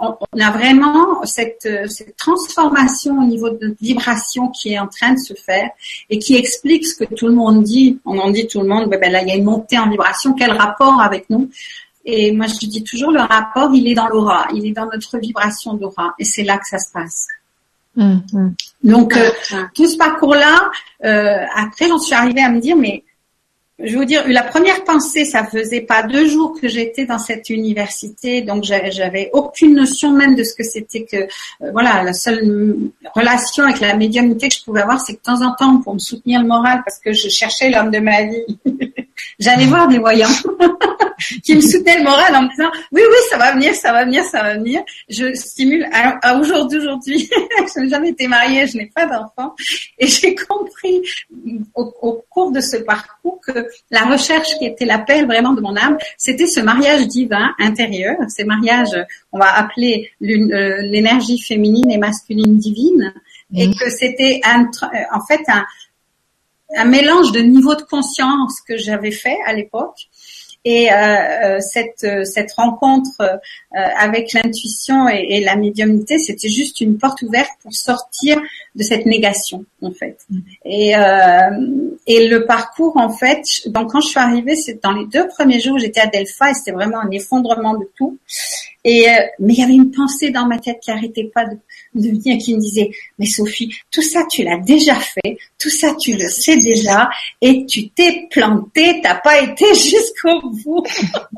[0.03, 4.89] euh, on, a vraiment cette, cette, transformation au niveau de notre vibration qui est en
[4.89, 5.71] train de se faire
[6.11, 7.99] et qui explique ce que tout le monde dit.
[8.05, 10.35] On en dit tout le monde, ben là il y a une montée en vibration.
[10.35, 11.51] Quel rapport avec nous?
[12.05, 15.19] Et moi je dis toujours le rapport, il est dans l'aura, il est dans notre
[15.19, 17.27] vibration d'aura, et c'est là que ça se passe.
[17.97, 18.55] Hum, hum.
[18.85, 19.31] Donc euh,
[19.75, 20.71] tout ce parcours-là,
[21.05, 23.03] euh, après j'en suis arrivée à me dire mais
[23.79, 27.19] je vais vous dire, la première pensée, ça faisait pas deux jours que j'étais dans
[27.19, 32.13] cette université, donc j'avais aucune notion même de ce que c'était que, euh, voilà, la
[32.13, 32.77] seule
[33.15, 35.95] relation avec la médiumnité que je pouvais avoir, c'est que de temps en temps, pour
[35.95, 38.59] me soutenir le moral, parce que je cherchais l'homme de ma vie,
[39.39, 40.27] j'allais voir des voyants
[41.43, 44.05] qui me soutenaient le moral en me disant, oui, oui, ça va venir, ça va
[44.05, 44.83] venir, ça va venir.
[45.09, 47.31] Je stimule à, aujourd'hui, aujourd'hui,
[47.75, 49.55] je n'ai jamais été mariée, je n'ai pas d'enfant,
[49.99, 51.03] et j'ai compris
[51.75, 55.77] au, au cours de ce parcours que la recherche qui était l'appel vraiment de mon
[55.77, 58.97] âme, c'était ce mariage divin intérieur, ces mariages,
[59.33, 63.13] on va appeler euh, l'énergie féminine et masculine divine,
[63.55, 63.75] et mhm.
[63.75, 65.65] que c'était euh, en fait un,
[66.77, 70.09] un mélange de niveaux de conscience que j'avais fait à l'époque
[70.65, 73.41] et euh, euh, cette, euh, cette rencontre
[73.73, 78.41] avec l'intuition et, et, la médiumnité, c'était juste une porte ouverte pour sortir
[78.75, 80.19] de cette négation, en fait.
[80.31, 80.39] Mm.
[80.65, 80.95] Et,
[82.07, 85.61] et le parcours, en fait, donc quand je suis arrivée, c'est dans les deux premiers
[85.61, 88.19] jours, j'étais à Delphi et c'était vraiment un effondrement de tout.
[88.91, 89.07] Et
[89.39, 91.59] mais il y avait une pensée dans ma tête qui arrêtait pas de,
[91.95, 95.95] de venir, qui me disait mais Sophie, tout ça tu l'as déjà fait, tout ça
[96.01, 97.11] tu le sais déjà,
[97.43, 100.87] et tu t'es plantée, t'as pas été jusqu'au bout.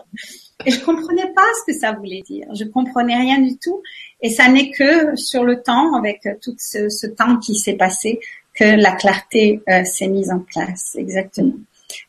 [0.64, 2.46] et je comprenais pas ce que ça voulait dire.
[2.54, 3.82] Je comprenais rien du tout.
[4.22, 8.20] Et ça n'est que sur le temps, avec tout ce, temps qui s'est passé,
[8.54, 10.94] que la clarté euh, s'est mise en place.
[10.96, 11.54] Exactement.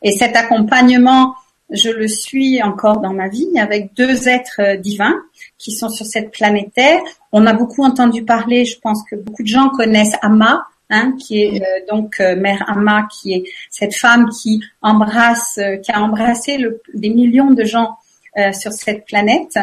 [0.02, 1.34] Et cet accompagnement
[1.72, 5.16] je le suis encore dans ma vie avec deux êtres euh, divins
[5.58, 7.00] qui sont sur cette planète Terre.
[7.32, 11.42] On a beaucoup entendu parler, je pense que beaucoup de gens connaissent Amma, hein, qui
[11.42, 16.58] est euh, donc euh, mère Amma, qui est cette femme qui embrasse, qui a embrassé
[16.94, 17.96] des millions de gens
[18.52, 19.58] sur cette planète.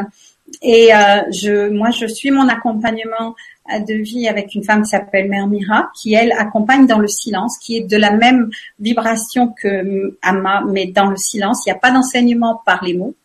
[0.61, 0.89] Et
[1.31, 3.35] je, moi, je suis mon accompagnement
[3.77, 7.57] de vie avec une femme qui s'appelle Mère Mira, qui elle accompagne dans le silence,
[7.59, 11.63] qui est de la même vibration que Amma, mais dans le silence.
[11.65, 13.15] Il n'y a pas d'enseignement par les mots.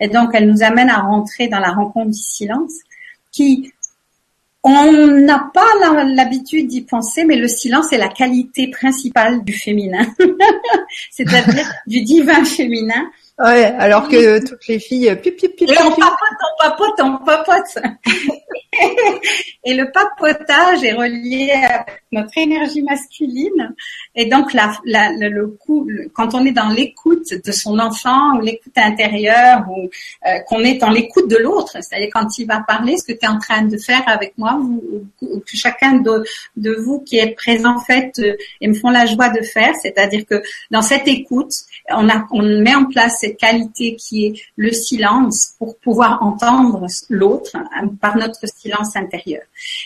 [0.00, 2.72] Et donc, elle nous amène à rentrer dans la rencontre du silence,
[3.30, 3.72] qui
[4.66, 10.06] on n'a pas l'habitude d'y penser, mais le silence est la qualité principale du féminin,
[11.10, 13.10] c'est-à-dire du divin féminin.
[13.36, 17.18] Ouais, alors que toutes les filles, pip, pip, pip, Et on papote, on papote, on
[17.24, 17.78] papote.
[19.64, 23.74] et le papotage est relié à notre énergie masculine.
[24.14, 28.40] Et donc, la, la, le, coup, quand on est dans l'écoute de son enfant ou
[28.40, 29.90] l'écoute intérieure ou
[30.26, 33.24] euh, qu'on est dans l'écoute de l'autre, c'est-à-dire quand il va parler, ce que tu
[33.24, 36.22] es en train de faire avec moi ou, ou, que chacun de,
[36.56, 40.24] de, vous qui est présent fait euh, et me font la joie de faire, c'est-à-dire
[40.24, 41.52] que dans cette écoute,
[41.90, 46.86] on, a, on met en place cette qualité qui est le silence pour pouvoir entendre
[47.08, 49.42] l'autre hein, par notre silence intérieur.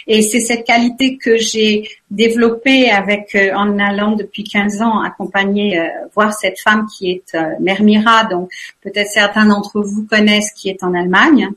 [0.07, 5.79] Et c'est cette qualité que j'ai développée avec euh, en allant depuis 15 ans accompagner
[5.79, 8.51] euh, voir cette femme qui est euh, Mère Mira, donc
[8.83, 11.51] peut-être certains d'entre vous connaissent qui est en Allemagne.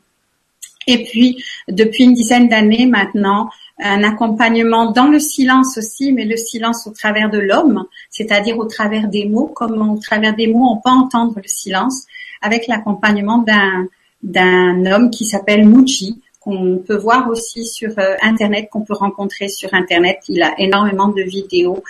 [0.88, 3.50] Et puis depuis une dizaine d'années maintenant,
[3.82, 8.66] un accompagnement dans le silence aussi, mais le silence au travers de l'homme, c'est-à-dire au
[8.66, 12.06] travers des mots, comme au travers des mots on peut entendre le silence,
[12.42, 13.88] avec l'accompagnement d'un
[14.24, 19.48] d'un homme qui s'appelle Muji, qu'on peut voir aussi sur euh, Internet, qu'on peut rencontrer
[19.48, 20.20] sur Internet.
[20.28, 21.84] Il a énormément de vidéos.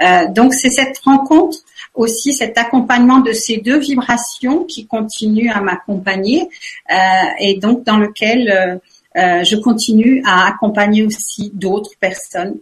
[0.00, 1.58] Euh, donc c'est cette rencontre
[1.94, 6.48] aussi, cet accompagnement de ces deux vibrations qui continuent à m'accompagner
[6.90, 6.96] euh,
[7.40, 8.80] et donc dans lequel
[9.16, 12.56] je continue à accompagner aussi d'autres personnes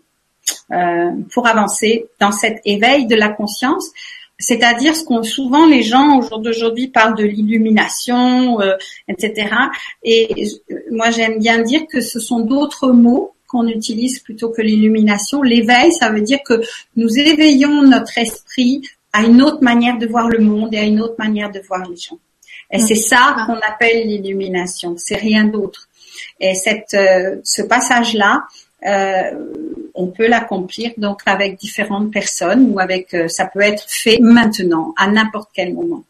[1.33, 3.91] pour avancer dans cet éveil de la conscience
[4.39, 8.77] c'est-à-dire ce qu'on souvent les gens au jour d'aujourd'hui parlent de l'illumination, euh,
[9.09, 9.55] etc.
[10.03, 10.47] Et
[10.91, 15.43] moi j'aime bien dire que ce sont d'autres mots qu'on utilise plutôt que l'illumination.
[15.43, 16.61] L'éveil, ça veut dire que
[16.97, 21.01] nous éveillons notre esprit à une autre manière de voir le monde et à une
[21.01, 22.19] autre manière de voir les gens.
[22.73, 24.97] Et c'est ça qu'on appelle l'illumination.
[24.99, 25.89] C'est rien d'autre.
[26.41, 28.45] Et cette, euh, ce passage-là,
[28.87, 29.31] euh,
[29.95, 34.93] on peut l'accomplir donc avec différentes personnes ou avec euh, ça peut être fait maintenant
[34.99, 36.05] à n'importe quel moment.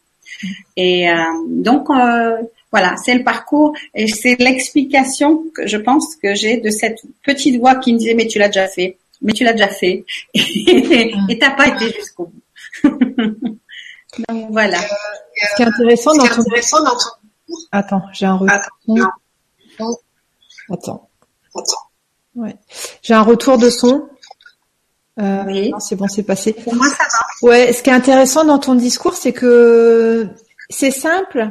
[0.77, 1.15] Et euh,
[1.49, 1.89] donc
[2.73, 7.61] voilà, c'est le parcours et c'est l'explication que je pense que j'ai de cette petite
[7.61, 11.39] voix qui me disait mais tu l'as déjà fait, mais tu l'as déjà fait et
[11.39, 12.89] t'as pas été jusqu'au bout.
[14.29, 14.79] donc voilà.
[14.81, 16.43] Ce qui est intéressant dans ton
[17.71, 19.09] Attends, j'ai un retour.
[20.71, 21.09] Attends.
[21.55, 21.89] Attends.
[22.35, 22.57] Ouais.
[23.03, 24.09] J'ai un retour de son.
[25.21, 25.73] Euh, oui.
[25.79, 26.53] C'est bon, c'est passé.
[26.53, 27.49] Pour moi, ça va.
[27.49, 27.73] Ouais.
[27.73, 30.29] Ce qui est intéressant dans ton discours, c'est que
[30.69, 31.51] c'est simple.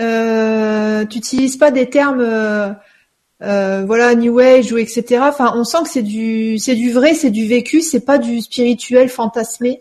[0.00, 5.20] Euh, tu n'utilises pas des termes, euh, voilà, New Age ou etc.
[5.22, 8.40] Enfin, on sent que c'est du, c'est du vrai, c'est du vécu, c'est pas du
[8.40, 9.80] spirituel fantasmé.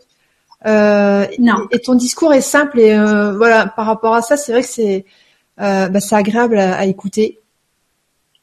[0.66, 1.68] Non.
[1.72, 2.96] Et ton discours est simple et
[3.36, 5.06] voilà, par rapport à ça, c'est vrai que c'est,
[5.58, 7.40] bah, c'est agréable à écouter.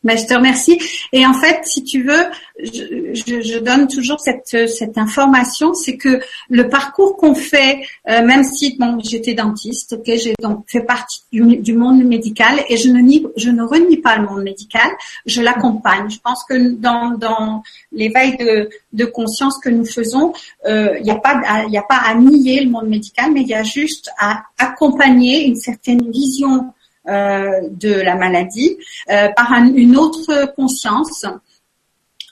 [0.02, 0.78] Ben, je te remercie.
[1.12, 2.24] Et en fait, si tu veux,
[2.58, 8.24] je, je, je donne toujours cette, cette information, c'est que le parcours qu'on fait, euh,
[8.24, 12.88] même si bon, j'étais dentiste, ok, j'ai donc fait partie du, monde médical et je
[12.88, 14.90] ne nie, je ne renie pas le monde médical,
[15.26, 16.08] je l'accompagne.
[16.08, 20.32] Je pense que dans, dans l'éveil de, de conscience que nous faisons,
[20.66, 23.64] euh, il n'y a a pas à nier le monde médical, mais il y a
[23.64, 26.72] juste à accompagner une certaine vision
[27.06, 28.76] de la maladie
[29.10, 31.24] euh, par une autre conscience.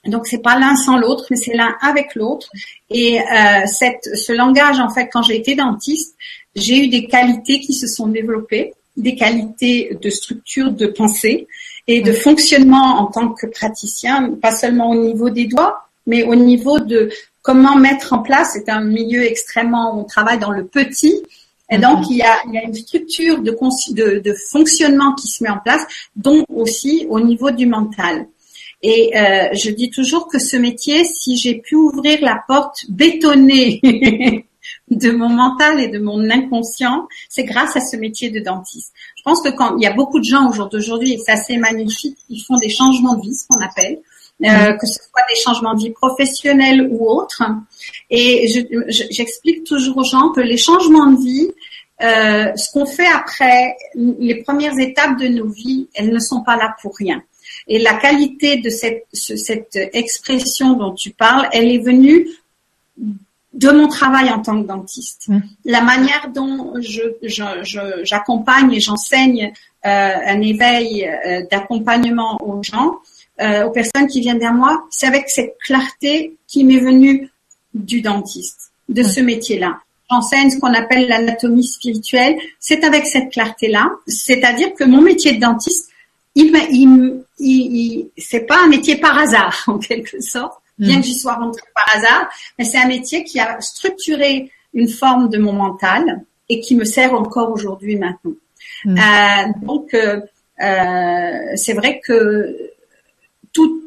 [0.06, 2.48] Donc c'est pas l'un sans l'autre, mais c'est l'un avec l'autre.
[2.90, 3.24] Et euh,
[3.66, 6.16] cette, ce langage, en fait, quand j'ai été dentiste,
[6.54, 11.46] j'ai eu des qualités qui se sont développées, des qualités de structure de pensée
[11.86, 16.34] et de fonctionnement en tant que praticien, pas seulement au niveau des doigts, mais au
[16.34, 17.10] niveau de
[17.42, 18.50] comment mettre en place.
[18.52, 21.22] C'est un milieu extrêmement, on travaille dans le petit
[21.70, 25.28] et donc, il y a, il y a une structure de, de, de, fonctionnement qui
[25.28, 25.82] se met en place,
[26.16, 28.26] dont aussi au niveau du mental.
[28.82, 33.80] Et euh, je dis toujours que ce métier, si j'ai pu ouvrir la porte bétonnée
[34.90, 38.92] de mon mental et de mon inconscient, c'est grâce à ce métier de dentiste.
[39.16, 42.16] Je pense que quand il y a beaucoup de gens aujourd'hui, et c'est assez magnifique,
[42.30, 43.98] ils font des changements de vie, ce qu'on appelle,
[44.44, 47.42] euh, que ce soit des changements de vie professionnels ou autres.
[48.10, 48.46] Et
[48.88, 51.50] j'explique toujours aux gens que les changements de vie,
[52.02, 56.56] euh, ce qu'on fait après les premières étapes de nos vies, elles ne sont pas
[56.56, 57.22] là pour rien.
[57.66, 62.28] Et la qualité de cette, cette expression dont tu parles, elle est venue
[63.54, 65.28] de mon travail en tant que dentiste.
[65.28, 65.40] Mmh.
[65.64, 69.52] La manière dont j'accompagne je, je, et j'enseigne
[69.86, 72.98] euh, un éveil euh, d'accompagnement aux gens,
[73.40, 77.30] euh, aux personnes qui viennent vers moi, c'est avec cette clarté qui m'est venue
[77.74, 79.78] du dentiste, de ce métier-là.
[80.10, 83.90] j'enseigne ce qu'on appelle l'anatomie spirituelle, c'est avec cette clarté-là.
[84.06, 85.90] C'est-à-dire que mon métier de dentiste,
[86.34, 91.00] il, il, il, c'est pas un métier par hasard en quelque sorte, bien mm.
[91.00, 95.28] que j'y sois rentrée par hasard, mais c'est un métier qui a structuré une forme
[95.28, 98.32] de mon mental et qui me sert encore aujourd'hui maintenant.
[98.84, 98.98] Mm.
[98.98, 100.20] Euh, donc euh,
[100.62, 102.56] euh, c'est vrai que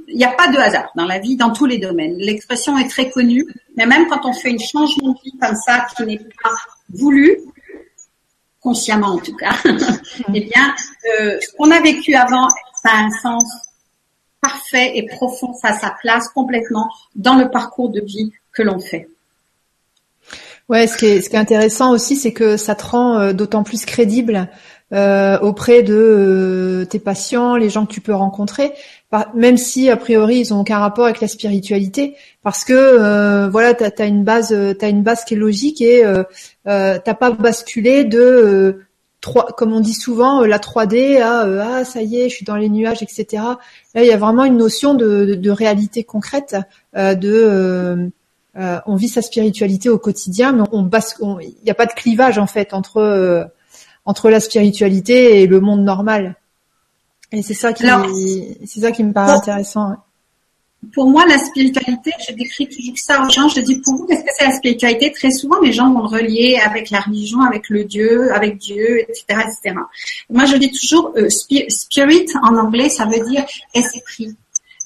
[0.07, 2.15] il n'y a pas de hasard dans la vie, dans tous les domaines.
[2.17, 5.85] L'expression est très connue, mais même quand on fait un changement de vie comme ça
[5.95, 6.55] qui n'est pas
[6.89, 7.37] voulu,
[8.59, 9.55] consciemment en tout cas,
[10.33, 10.75] eh bien,
[11.19, 12.47] euh, ce qu'on a vécu avant,
[12.83, 13.43] ça a un sens
[14.41, 18.79] parfait et profond, ça a sa place complètement dans le parcours de vie que l'on
[18.79, 19.07] fait.
[20.69, 23.33] Ouais, ce qui est, ce qui est intéressant aussi, c'est que ça te rend euh,
[23.33, 24.49] d'autant plus crédible
[24.93, 28.73] euh, auprès de euh, tes patients, les gens que tu peux rencontrer,
[29.33, 33.73] même si a priori ils ont aucun rapport avec la spiritualité, parce que euh, voilà,
[33.73, 36.03] t'as as une base, t'as une base qui est logique et
[36.65, 38.81] t'as pas basculé de
[39.21, 42.57] 3, comme on dit souvent, la 3D à ah ça y est, je suis dans
[42.57, 43.43] les nuages, etc.
[43.95, 46.57] Là, il y a vraiment une notion de, de, réalité concrète,
[46.95, 48.11] de
[48.55, 50.89] on vit sa spiritualité au quotidien, mais on,
[51.21, 53.49] on il n'y a pas de clivage en fait entre
[54.05, 56.35] entre la spiritualité et le monde normal.
[57.31, 57.85] Et c'est ça qui,
[58.65, 59.95] c'est ça qui me paraît intéressant.
[60.93, 63.47] Pour moi, la spiritualité, je décris toujours ça aux gens.
[63.47, 65.11] Je dis pour vous, qu'est-ce que c'est la spiritualité?
[65.11, 68.99] Très souvent, les gens vont le relier avec la religion, avec le Dieu, avec Dieu,
[69.01, 69.75] etc., etc.
[70.29, 74.35] Moi, je dis toujours euh, spirit en anglais, ça veut dire esprit.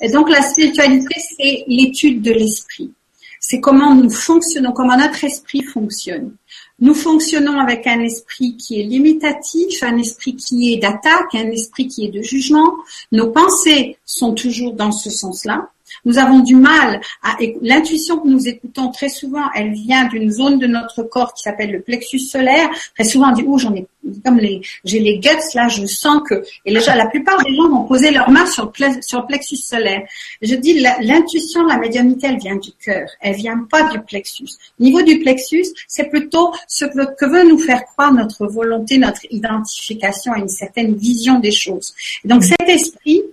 [0.01, 2.91] Et donc, la spiritualité, c'est l'étude de l'esprit.
[3.39, 6.33] C'est comment nous fonctionnons, comment notre esprit fonctionne.
[6.79, 11.87] Nous fonctionnons avec un esprit qui est limitatif, un esprit qui est d'attaque, un esprit
[11.87, 12.73] qui est de jugement.
[13.11, 15.69] Nos pensées sont toujours dans ce sens-là.
[16.05, 20.59] Nous avons du mal à l'intuition que nous écoutons très souvent, elle vient d'une zone
[20.59, 22.69] de notre corps qui s'appelle le plexus solaire.
[22.93, 23.87] Très souvent on dit oh j'en ai
[24.23, 27.69] comme les j'ai les guts là, je sens que et déjà la plupart des gens
[27.69, 30.03] vont poser leurs mains sur le, sur le plexus solaire.
[30.41, 34.49] Je dis l'intuition, la médiumnité, elle vient du cœur, elle vient pas du plexus.
[34.79, 38.97] Au niveau du plexus, c'est plutôt ce que, que, veut nous faire croire notre volonté,
[38.97, 41.93] notre identification à une certaine vision des choses.
[42.23, 43.23] donc cet esprit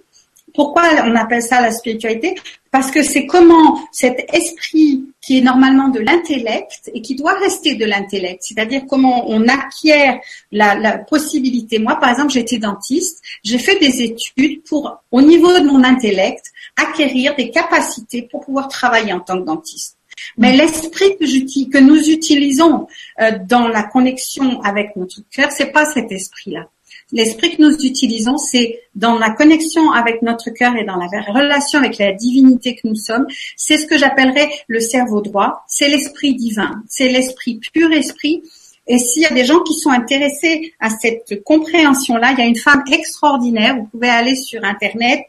[0.55, 2.35] pourquoi on appelle ça la spiritualité?
[2.71, 7.75] Parce que c'est comment cet esprit qui est normalement de l'intellect et qui doit rester
[7.75, 10.19] de l'intellect, c'est-à-dire comment on acquiert
[10.51, 11.79] la, la, possibilité.
[11.79, 16.51] Moi, par exemple, j'étais dentiste, j'ai fait des études pour, au niveau de mon intellect,
[16.77, 19.99] acquérir des capacités pour pouvoir travailler en tant que dentiste.
[20.37, 20.57] Mais mm.
[20.57, 22.87] l'esprit que, que nous utilisons
[23.21, 26.69] euh, dans la connexion avec notre cœur, c'est pas cet esprit-là.
[27.12, 31.79] L'esprit que nous utilisons, c'est dans la connexion avec notre cœur et dans la relation
[31.79, 33.27] avec la divinité que nous sommes.
[33.57, 35.62] C'est ce que j'appellerais le cerveau droit.
[35.68, 36.83] C'est l'esprit divin.
[36.88, 38.42] C'est l'esprit pur esprit.
[38.87, 42.46] Et s'il y a des gens qui sont intéressés à cette compréhension-là, il y a
[42.46, 43.77] une femme extraordinaire.
[43.77, 45.20] Vous pouvez aller sur Internet.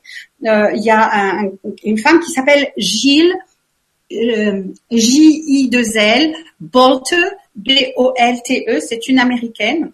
[0.45, 1.41] Euh, il y a
[1.83, 3.33] une femme qui s'appelle Gilles,
[4.11, 7.13] euh, J-I-2-L, Bolte,
[7.55, 8.79] B-O-L-T-E.
[8.79, 9.91] C'est une américaine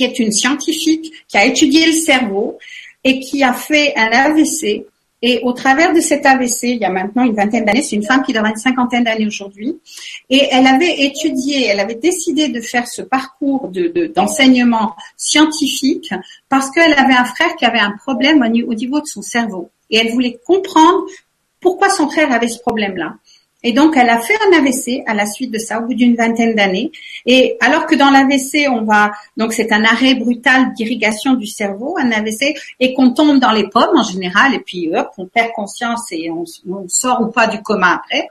[0.00, 2.58] qui est une scientifique qui a étudié le cerveau
[3.04, 4.86] et qui a fait un AVC.
[5.20, 8.06] Et au travers de cet AVC, il y a maintenant une vingtaine d'années, c'est une
[8.06, 9.78] femme qui doit avoir une cinquantaine d'années aujourd'hui,
[10.30, 13.70] et elle avait étudié, elle avait décidé de faire ce parcours
[14.14, 16.14] d'enseignement scientifique
[16.48, 19.68] parce qu'elle avait un frère qui avait un problème au niveau de son cerveau.
[19.90, 21.04] Et elle voulait comprendre
[21.60, 23.16] pourquoi son frère avait ce problème-là.
[23.62, 26.16] Et donc, elle a fait un AVC à la suite de ça, au bout d'une
[26.16, 26.90] vingtaine d'années.
[27.26, 31.96] Et alors que dans l'AVC, on va, donc c'est un arrêt brutal d'irrigation du cerveau,
[31.98, 35.52] un AVC, et qu'on tombe dans les pommes en général, et puis hop, on perd
[35.52, 36.44] conscience et on,
[36.88, 38.28] sort ou pas du coma après.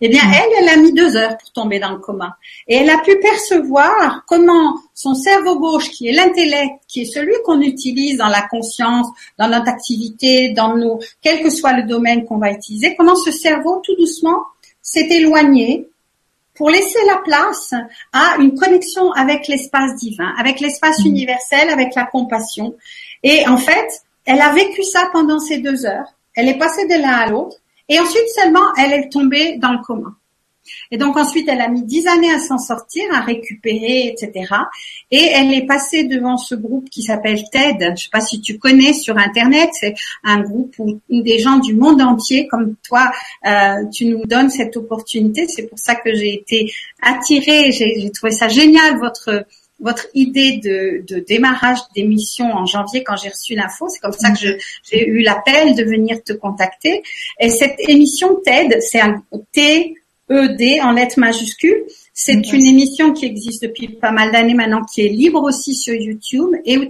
[0.00, 0.32] Eh bien, mm.
[0.34, 2.36] elle, elle a mis deux heures pour tomber dans le coma.
[2.66, 7.34] Et elle a pu percevoir comment son cerveau gauche, qui est l'intellect, qui est celui
[7.44, 9.06] qu'on utilise dans la conscience,
[9.38, 13.30] dans notre activité, dans nos, quel que soit le domaine qu'on va utiliser, comment ce
[13.30, 14.42] cerveau, tout doucement,
[14.82, 15.88] s'est éloigné
[16.54, 17.72] pour laisser la place
[18.12, 21.08] à une connexion avec l'espace divin, avec l'espace mmh.
[21.08, 22.76] universel, avec la compassion.
[23.22, 26.12] Et en fait, elle a vécu ça pendant ces deux heures.
[26.34, 27.56] Elle est passée de l'un à l'autre.
[27.88, 30.14] Et ensuite seulement, elle est tombée dans le coma.
[30.90, 34.54] Et donc ensuite, elle a mis dix années à s'en sortir, à récupérer, etc.
[35.10, 37.76] Et elle est passée devant ce groupe qui s'appelle TED.
[37.80, 39.70] Je ne sais pas si tu connais sur Internet.
[39.72, 39.94] C'est
[40.24, 43.10] un groupe où des gens du monde entier, comme toi,
[43.46, 45.46] euh, tu nous donnes cette opportunité.
[45.48, 47.72] C'est pour ça que j'ai été attirée.
[47.72, 49.46] J'ai trouvé ça génial votre
[49.82, 53.88] votre idée de, de démarrage d'émission en janvier quand j'ai reçu l'info.
[53.88, 57.02] C'est comme ça que j'ai eu l'appel de venir te contacter.
[57.40, 59.96] Et cette émission TED, c'est un T
[60.32, 65.02] ED en lettres majuscules, C'est une émission qui existe depuis pas mal d'années maintenant, qui
[65.02, 66.84] est libre aussi sur YouTube et où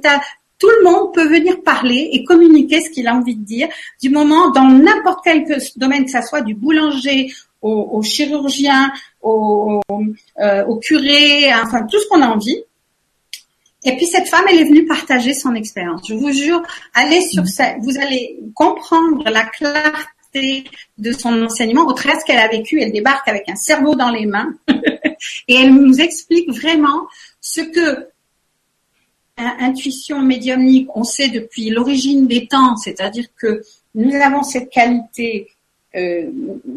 [0.59, 3.69] tout le monde peut venir parler et communiquer ce qu'il a envie de dire
[4.01, 5.45] du moment dans n'importe quel
[5.77, 9.81] domaine que ça soit, du boulanger au, chirurgien, au,
[10.41, 12.59] euh, au curé, enfin tout ce qu'on a envie.
[13.85, 16.03] Et puis cette femme, elle est venue partager son expérience.
[16.09, 16.63] Je vous jure,
[16.95, 22.49] allez sur ça, vous allez comprendre la clarté de son enseignement au ce qu'elle a
[22.49, 22.81] vécu.
[22.81, 24.55] Elle débarque avec un cerveau dans les mains
[25.49, 27.07] et elle nous explique vraiment
[27.41, 28.09] ce que
[29.37, 33.63] intuition médiumnique, on sait depuis l'origine des temps, c'est-à-dire que
[33.95, 35.49] nous avons cette qualité
[35.97, 36.31] euh,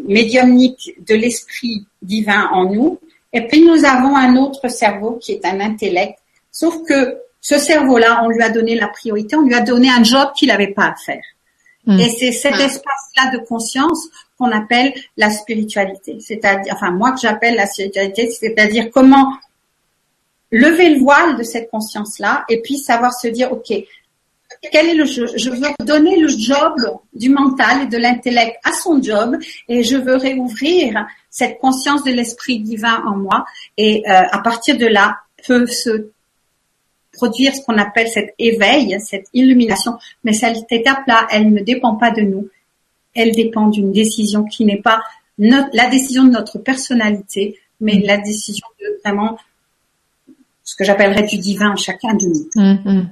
[0.08, 3.00] médiumnique de l'esprit divin en nous,
[3.34, 6.18] et puis nous avons un autre cerveau qui est un intellect
[6.56, 10.04] Sauf que ce cerveau-là, on lui a donné la priorité, on lui a donné un
[10.06, 11.22] job qu'il n'avait pas à faire.
[11.86, 12.00] Hmm.
[12.00, 14.08] Et c'est cet espace-là de conscience
[14.38, 16.18] qu'on appelle la spiritualité.
[16.20, 19.34] C'est-à-dire, enfin, moi que j'appelle la spiritualité, c'est-à-dire comment
[20.52, 23.74] lever le voile de cette conscience-là et puis savoir se dire, OK,
[24.72, 25.28] quel est le jeu?
[25.36, 26.76] Je veux donner le job
[27.14, 32.12] du mental et de l'intellect à son job et je veux réouvrir cette conscience de
[32.12, 33.46] l'esprit divin en moi
[33.78, 36.10] et euh, à partir de là peut se
[37.16, 39.94] produire ce qu'on appelle cet éveil, cette illumination.
[40.24, 42.48] Mais cette étape-là, elle ne dépend pas de nous.
[43.14, 45.02] Elle dépend d'une décision qui n'est pas
[45.38, 49.38] la décision de notre personnalité, mais la décision de vraiment
[50.64, 52.50] ce que j'appellerais du divin chacun de nous.
[52.56, 53.10] Mm,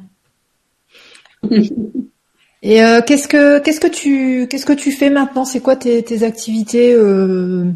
[1.50, 2.04] mm.
[2.64, 5.44] Et euh, qu'est-ce que qu'est-ce que tu qu'est-ce que tu fais maintenant?
[5.44, 7.70] C'est quoi tes, activités euh,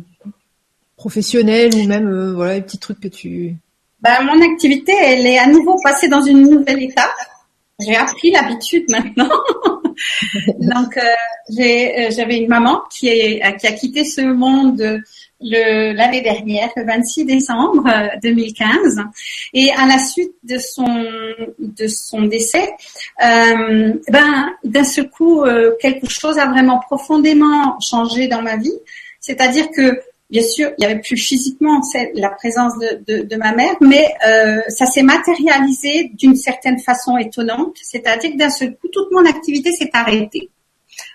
[0.95, 3.57] professionnelles ou même euh, voilà les petits trucs que tu
[4.01, 7.15] ben, mon activité, elle est à nouveau passée dans une nouvelle étape.
[7.79, 9.29] J'ai appris l'habitude maintenant.
[10.59, 11.01] Donc, euh,
[11.59, 15.01] euh, j'avais une maman qui, est, euh, qui a quitté ce monde
[15.39, 17.83] l'année dernière, le 26 décembre
[18.23, 19.03] 2015,
[19.53, 21.05] et à la suite de son
[21.59, 22.73] de son décès,
[23.23, 25.43] euh, ben d'un seul coup
[25.79, 28.79] quelque chose a vraiment profondément changé dans ma vie.
[29.19, 31.79] C'est-à-dire que Bien sûr, il y avait plus physiquement
[32.15, 37.77] la présence de, ma mère, mais euh, ça s'est matérialisé d'une certaine façon étonnante.
[37.81, 40.49] C'est-à-dire que d'un seul coup, toute mon activité s'est arrêtée.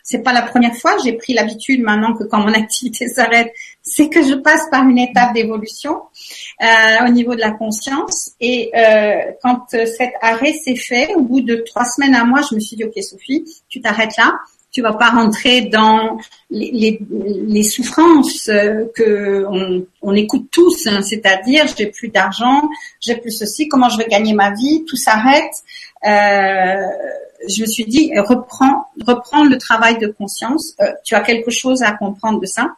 [0.02, 0.96] C'est pas la première fois.
[1.04, 3.52] J'ai pris l'habitude maintenant que quand mon activité s'arrête,
[3.82, 6.00] c'est que je passe par une étape d'évolution
[6.62, 8.30] euh, au niveau de la conscience.
[8.40, 12.54] Et euh, quand cet arrêt s'est fait, au bout de trois semaines à moi, je
[12.54, 14.32] me suis dit, ok Sophie, tu t'arrêtes là
[14.72, 16.18] tu vas pas rentrer dans
[16.50, 22.68] les, les, souffrances euh, que on, on écoute tous, hein, c'est-à-dire j'ai plus d'argent,
[23.00, 25.52] j'ai plus ceci, comment je vais gagner ma vie, tout s'arrête.
[26.06, 26.86] Euh,
[27.48, 30.74] je me suis dit reprends, reprends le travail de conscience.
[30.80, 32.68] Euh, tu as quelque chose à comprendre de ça.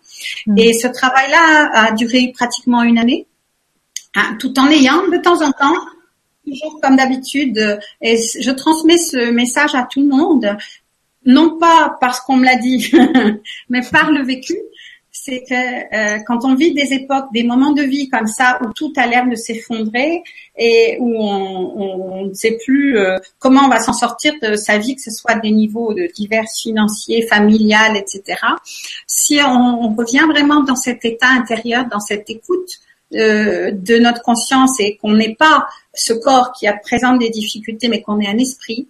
[0.47, 0.59] Mm.
[0.59, 3.29] Et ce travail-là a duré pratiquement une année,
[4.17, 5.77] hein, tout en ayant de temps en temps
[6.45, 10.55] toujours comme d'habitude, et je transmets ce message à tout le monde
[11.25, 12.93] non pas parce qu'on me l'a dit,
[13.69, 14.55] mais par le vécu,
[15.17, 18.73] c'est que euh, quand on vit des époques, des moments de vie comme ça où
[18.73, 20.23] tout a l'air de s'effondrer
[20.59, 24.97] et où on, ne sait plus euh, comment on va s'en sortir de sa vie,
[24.97, 28.39] que ce soit des niveaux de divers financiers, familial, etc.
[29.07, 32.81] Si on, revient vraiment dans cet état intérieur, dans cette écoute
[33.15, 37.87] euh, de notre conscience et qu'on n'est pas ce corps qui a présente des difficultés,
[37.87, 38.89] mais qu'on est un esprit,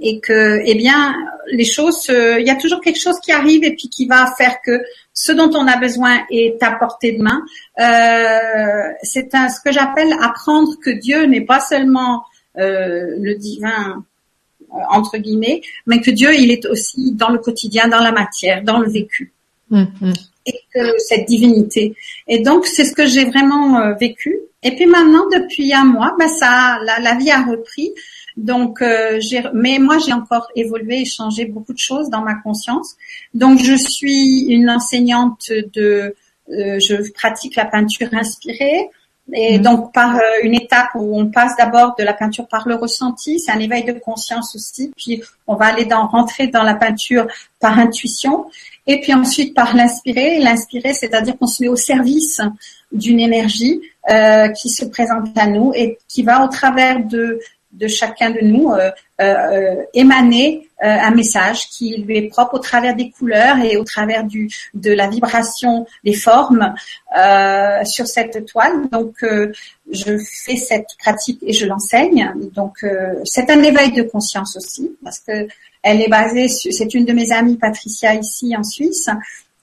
[0.00, 1.14] et que, eh bien,
[1.50, 4.58] les choses, il y a toujours quelque chose qui arrive et puis qui va faire
[4.64, 4.80] que
[5.12, 7.42] ce dont on a besoin est à portée de main.
[7.80, 12.22] Euh, c'est ce que j'appelle apprendre que Dieu n'est pas seulement
[12.58, 14.04] euh, le divin
[14.72, 18.62] euh, entre guillemets, mais que Dieu, il est aussi dans le quotidien, dans la matière,
[18.62, 19.32] dans le vécu.
[19.70, 19.86] Hum.
[20.46, 21.94] Et que cette divinité.
[22.26, 24.38] Et donc, c'est ce que j'ai vraiment euh, vécu.
[24.62, 27.92] Et puis maintenant, depuis un mois, ben ça, la, la vie a repris.
[28.38, 29.20] Donc, euh,
[29.52, 32.94] mais moi, j'ai encore évolué et changé beaucoup de choses dans ma conscience.
[33.34, 36.14] Donc, je suis une enseignante de,
[36.50, 38.90] euh, je pratique la peinture inspirée.
[39.32, 39.62] Et mhm.
[39.62, 43.38] donc par euh, une étape où on passe d'abord de la peinture par le ressenti,
[43.38, 47.26] c'est un éveil de conscience aussi, puis on va aller dans rentrer dans la peinture
[47.60, 48.46] par intuition,
[48.86, 50.38] et puis ensuite par l'inspirer.
[50.38, 52.40] L'inspirer, c'est-à-dire qu'on se met au service
[52.90, 57.38] d'une énergie euh, qui se présente à nous et qui va au travers de
[57.72, 58.90] de chacun de nous euh,
[59.20, 63.84] euh, émaner euh, un message qui lui est propre au travers des couleurs et au
[63.84, 66.74] travers du de la vibration des formes
[67.84, 68.88] sur cette toile.
[68.90, 69.16] Donc
[69.90, 72.32] je fais cette pratique et je l'enseigne.
[72.54, 72.84] Donc
[73.24, 75.48] c'est un éveil de conscience aussi parce que
[75.82, 79.08] elle est basée c'est une de mes amies Patricia ici en Suisse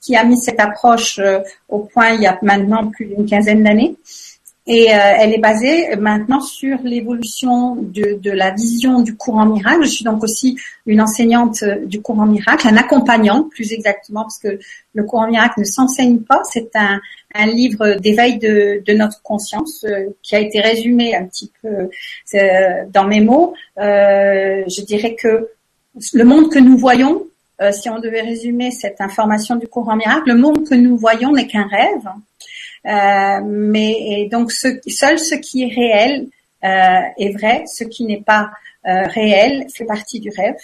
[0.00, 1.20] qui a mis cette approche
[1.68, 3.96] au point il y a maintenant plus d'une quinzaine d'années
[4.68, 9.84] Et euh, elle est basée maintenant sur l'évolution de, de, la vision du courant miracle.
[9.84, 14.58] Je suis donc aussi une enseignante du courant miracle, un accompagnant plus exactement, parce que
[14.92, 16.42] le courant miracle ne s'enseigne pas.
[16.50, 17.00] C'est un,
[17.34, 21.88] un, livre d'éveil de, de, notre conscience euh, qui a été résumé un petit peu
[22.34, 23.54] euh, dans mes mots.
[23.76, 25.48] je dirais que
[26.12, 27.22] le monde que nous voyons,
[27.70, 31.46] si on devait résumer cette information du courant miracle, le monde que nous voyons n'est
[31.46, 32.06] qu'un rêve.
[32.86, 36.28] Euh, mais donc ce, seul ce qui est réel
[36.64, 38.50] euh, est vrai, ce qui n'est pas
[38.86, 40.56] euh, réel fait partie du rêve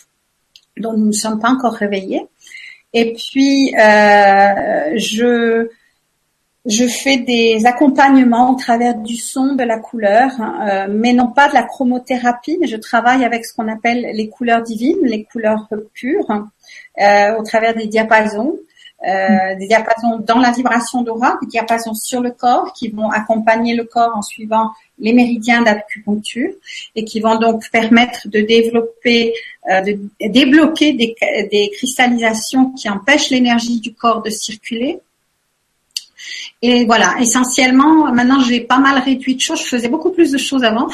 [0.76, 2.26] dont nous ne sommes pas encore réveillés.
[2.94, 5.68] Et puis je
[6.64, 10.30] je fais des accompagnements au travers du son, de la couleur,
[10.90, 14.62] mais non pas de la chromothérapie, mais je travaille avec ce qu'on appelle les couleurs
[14.62, 16.28] divines, les couleurs pures,
[17.00, 18.58] au travers des diapasons.
[19.04, 23.74] Euh, des diapasons dans la vibration d'aura, des diapasons sur le corps qui vont accompagner
[23.74, 26.52] le corps en suivant les méridiens d'acupuncture
[26.94, 29.34] et qui vont donc permettre de développer,
[29.68, 29.98] euh, de
[30.28, 31.16] débloquer des,
[31.50, 35.00] des cristallisations qui empêchent l'énergie du corps de circuler
[36.64, 39.60] et voilà, essentiellement, maintenant j'ai pas mal réduit de choses.
[39.62, 40.86] Je faisais beaucoup plus de choses avant,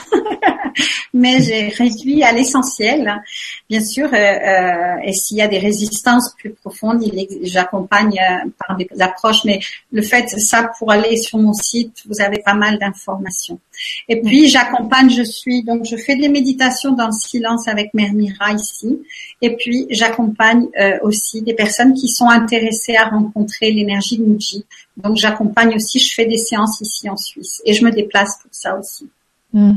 [1.12, 3.22] mais j'ai réduit à l'essentiel.
[3.68, 7.04] Bien sûr, euh, euh, et s'il y a des résistances plus profondes,
[7.42, 9.44] j'accompagne euh, par des approches.
[9.44, 9.60] Mais
[9.92, 13.60] le fait, ça, pour aller sur mon site, vous avez pas mal d'informations.
[14.08, 18.12] Et puis j'accompagne, je suis donc je fais des méditations dans le silence avec Mère
[18.12, 18.98] Mira ici.
[19.42, 20.66] Et puis j'accompagne
[21.02, 24.64] aussi des personnes qui sont intéressées à rencontrer l'énergie de Muji
[24.98, 28.50] donc j'accompagne aussi, je fais des séances ici en Suisse et je me déplace pour
[28.52, 29.08] ça aussi.
[29.52, 29.74] Hmm.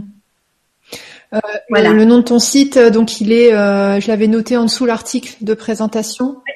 [1.34, 1.40] Euh,
[1.70, 1.94] voilà.
[1.94, 4.86] le, nom de ton site, euh, donc il est, euh, je l'avais noté en dessous
[4.86, 6.38] l'article de présentation.
[6.46, 6.54] Oui,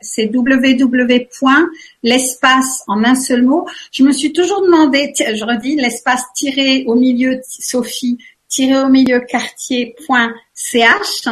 [0.00, 3.66] C'est www.l'espace en un seul mot.
[3.92, 8.16] Je me suis toujours demandé, je redis, l'espace tiré au milieu Sophie
[8.48, 11.24] tiré au milieu quartier.ch.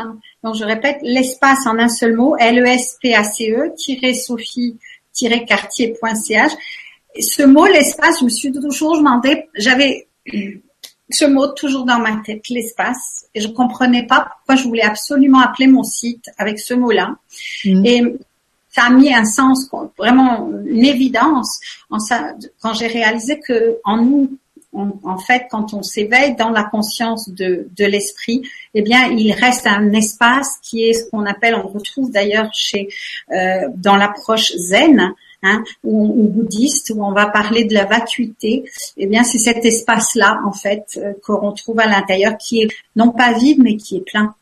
[0.44, 4.76] Donc je répète, l'espace en un seul mot, L-E-S-P-A-C-E, e, tiré Sophie
[5.46, 6.52] quartier.ch.
[7.20, 10.06] Ce mot, l'espace, je me suis toujours demandé, j'avais
[11.10, 15.40] ce mot toujours dans ma tête, l'espace, et je comprenais pas pourquoi je voulais absolument
[15.40, 17.16] appeler mon site avec ce mot-là.
[17.64, 17.86] Mm.
[17.86, 18.02] Et
[18.70, 21.58] ça a mis un sens, vraiment une évidence
[22.60, 24.38] quand j'ai réalisé que en nous,
[24.72, 28.42] en fait, quand on s'éveille dans la conscience de, de l'esprit,
[28.74, 32.88] eh bien, il reste un espace qui est ce qu'on appelle, on retrouve d'ailleurs chez
[33.32, 38.64] euh, dans l'approche zen, hein, ou, bouddhiste, où on va parler de la vacuité.
[38.96, 43.10] Eh bien, c'est cet espace-là, en fait, euh, qu'on trouve à l'intérieur, qui est non
[43.10, 44.34] pas vide, mais qui est plein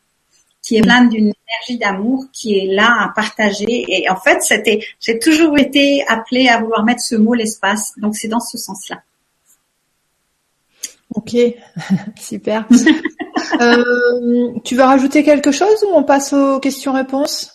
[0.67, 3.85] qui est plein d'une énergie d'amour qui est là à partager.
[3.87, 7.93] Et en fait, c'était, j'ai toujours été appelée à vouloir mettre ce mot l'espace.
[7.99, 9.01] Donc c'est dans ce sens-là.
[11.15, 11.37] Ok,
[12.21, 12.67] super.
[13.61, 17.53] euh, tu veux rajouter quelque chose ou on passe aux questions-réponses?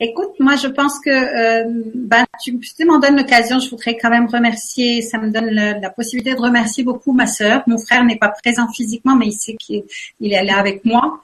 [0.00, 4.10] Écoute, moi je pense que euh, ben, tu, tu m'en donnes l'occasion, je voudrais quand
[4.10, 7.62] même remercier, ça me donne la possibilité de remercier beaucoup ma sœur.
[7.68, 9.84] Mon frère n'est pas présent physiquement, mais il sait qu'il
[10.22, 11.20] est là avec moi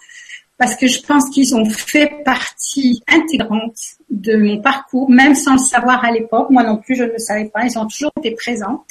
[0.58, 3.76] parce que je pense qu'ils ont fait partie intégrante
[4.10, 6.50] de mon parcours, même sans le savoir à l'époque.
[6.50, 7.64] Moi non plus, je ne le savais pas.
[7.64, 8.84] Ils ont toujours été présents.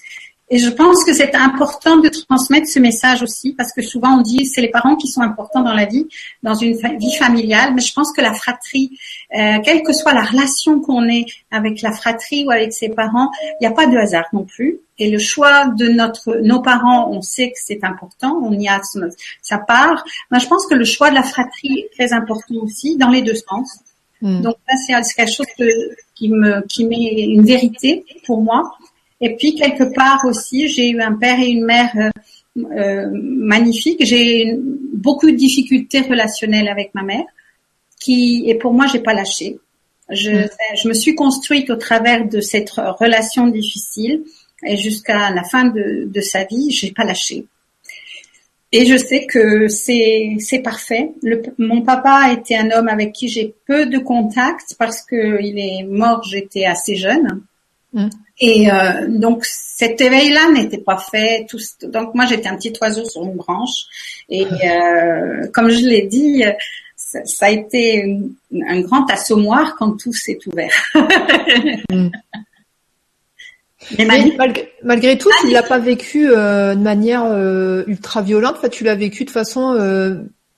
[0.50, 4.22] Et je pense que c'est important de transmettre ce message aussi, parce que souvent on
[4.22, 6.08] dit c'est les parents qui sont importants dans la vie,
[6.44, 8.92] dans une vie familiale, mais je pense que la fratrie,
[9.36, 13.32] euh, quelle que soit la relation qu'on ait avec la fratrie ou avec ses parents,
[13.54, 14.80] il n'y a pas de hasard non plus.
[15.00, 18.80] Et le choix de notre, nos parents, on sait que c'est important, on y a
[19.42, 20.06] sa part.
[20.32, 23.24] Mais je pense que le choix de la fratrie est très important aussi, dans les
[23.24, 23.80] deux sens.
[24.22, 24.42] Hmm.
[24.42, 25.48] Donc là, c'est quelque chose
[26.14, 28.72] qui me, qui met une vérité pour moi.
[29.22, 32.10] Et puis quelque part aussi, j'ai eu un père et une mère euh,
[32.58, 34.06] euh magnifiques.
[34.06, 34.58] J'ai
[34.94, 37.26] beaucoup de difficultés relationnelles avec ma mère,
[38.00, 39.58] qui et pour moi j'ai pas lâché.
[40.10, 40.50] Je, mm.
[40.84, 44.24] je me suis construite au travers de cette relation difficile
[44.66, 47.46] et jusqu'à la fin de, de sa vie, j'ai pas lâché.
[48.72, 51.12] Et je sais que c'est c'est parfait.
[51.22, 55.58] Le, mon papa était un homme avec qui j'ai peu de contact parce que il
[55.58, 56.24] est mort.
[56.24, 57.44] J'étais assez jeune.
[57.94, 58.10] Mm.
[58.40, 61.46] Et euh, donc cet éveil-là n'était pas fait.
[61.50, 63.86] Tout, donc moi j'étais un petit oiseau sur une branche.
[64.30, 66.44] Et euh, comme je l'ai dit,
[66.96, 68.20] ça, ça, a été
[68.68, 70.74] un grand assommoir quand tout s'est ouvert.
[71.92, 72.10] mm.
[73.98, 78.56] Mais malgré, malgré, tout, tu l'as pas vécu euh, de manière euh, ultra violente.
[78.58, 80.16] Enfin, tu l'as vécu de façon euh,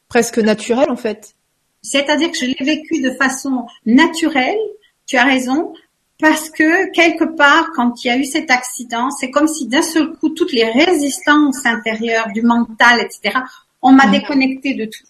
[0.08, 1.34] presque naturelle en fait.
[1.82, 4.58] C'est-à-dire que je l'ai vécu de façon naturelle.
[5.06, 5.74] Tu as raison,
[6.20, 9.84] parce que quelque part, quand il y a eu cet accident, c'est comme si d'un
[9.84, 13.38] seul coup, toutes les résistances intérieures du mental, etc.,
[13.82, 15.06] on m'a déconnecté de tout.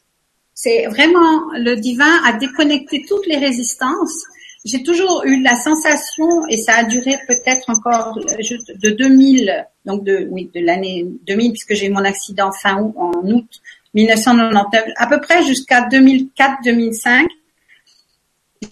[0.53, 4.25] C'est vraiment le divin a déconnecté toutes les résistances.
[4.65, 10.27] J'ai toujours eu la sensation, et ça a duré peut-être encore de 2000, donc de
[10.29, 13.47] oui de l'année 2000, puisque j'ai eu mon accident fin août, en août
[13.93, 17.27] 1999, à peu près jusqu'à 2004-2005.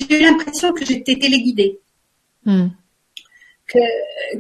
[0.09, 1.79] J'ai eu l'impression que j'étais téléguidée.
[2.45, 2.67] Hmm.
[3.67, 3.79] Que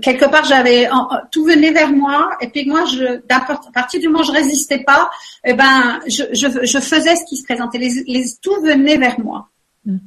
[0.01, 0.87] quelque part j'avais
[1.31, 4.83] tout venait vers moi et puis moi je à partir du moment où je résistais
[4.83, 5.09] pas
[5.43, 9.49] eh ben je, je, faisais ce qui se présentait les, les tout venait vers moi
[9.85, 9.97] hmm.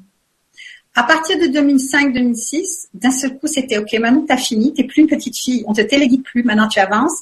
[0.95, 5.09] à partir de 2005-2006 d'un seul coup c'était ok maintenant t'as fini t'es plus une
[5.09, 7.19] petite fille on te téléguide plus maintenant tu avances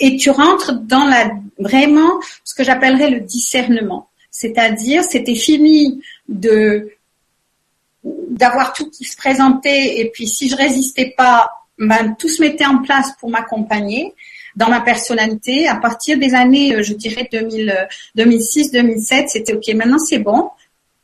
[0.00, 6.90] et tu rentres dans la vraiment ce que j'appellerais le discernement c'est-à-dire c'était fini de
[8.30, 11.48] d'avoir tout qui se présentait et puis si je résistais pas,
[11.78, 14.14] ben, tout se mettait en place pour m'accompagner
[14.56, 15.68] dans ma personnalité.
[15.68, 19.68] À partir des années, euh, je dirais 2000, 2006, 2007, c'était ok.
[19.74, 20.50] Maintenant c'est bon.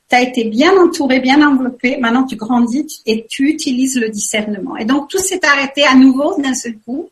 [0.09, 1.99] Tu as été bien entouré, bien enveloppé.
[1.99, 4.77] Maintenant tu grandis et tu utilises le discernement.
[4.77, 7.09] Et donc tout s'est arrêté à nouveau d'un seul coup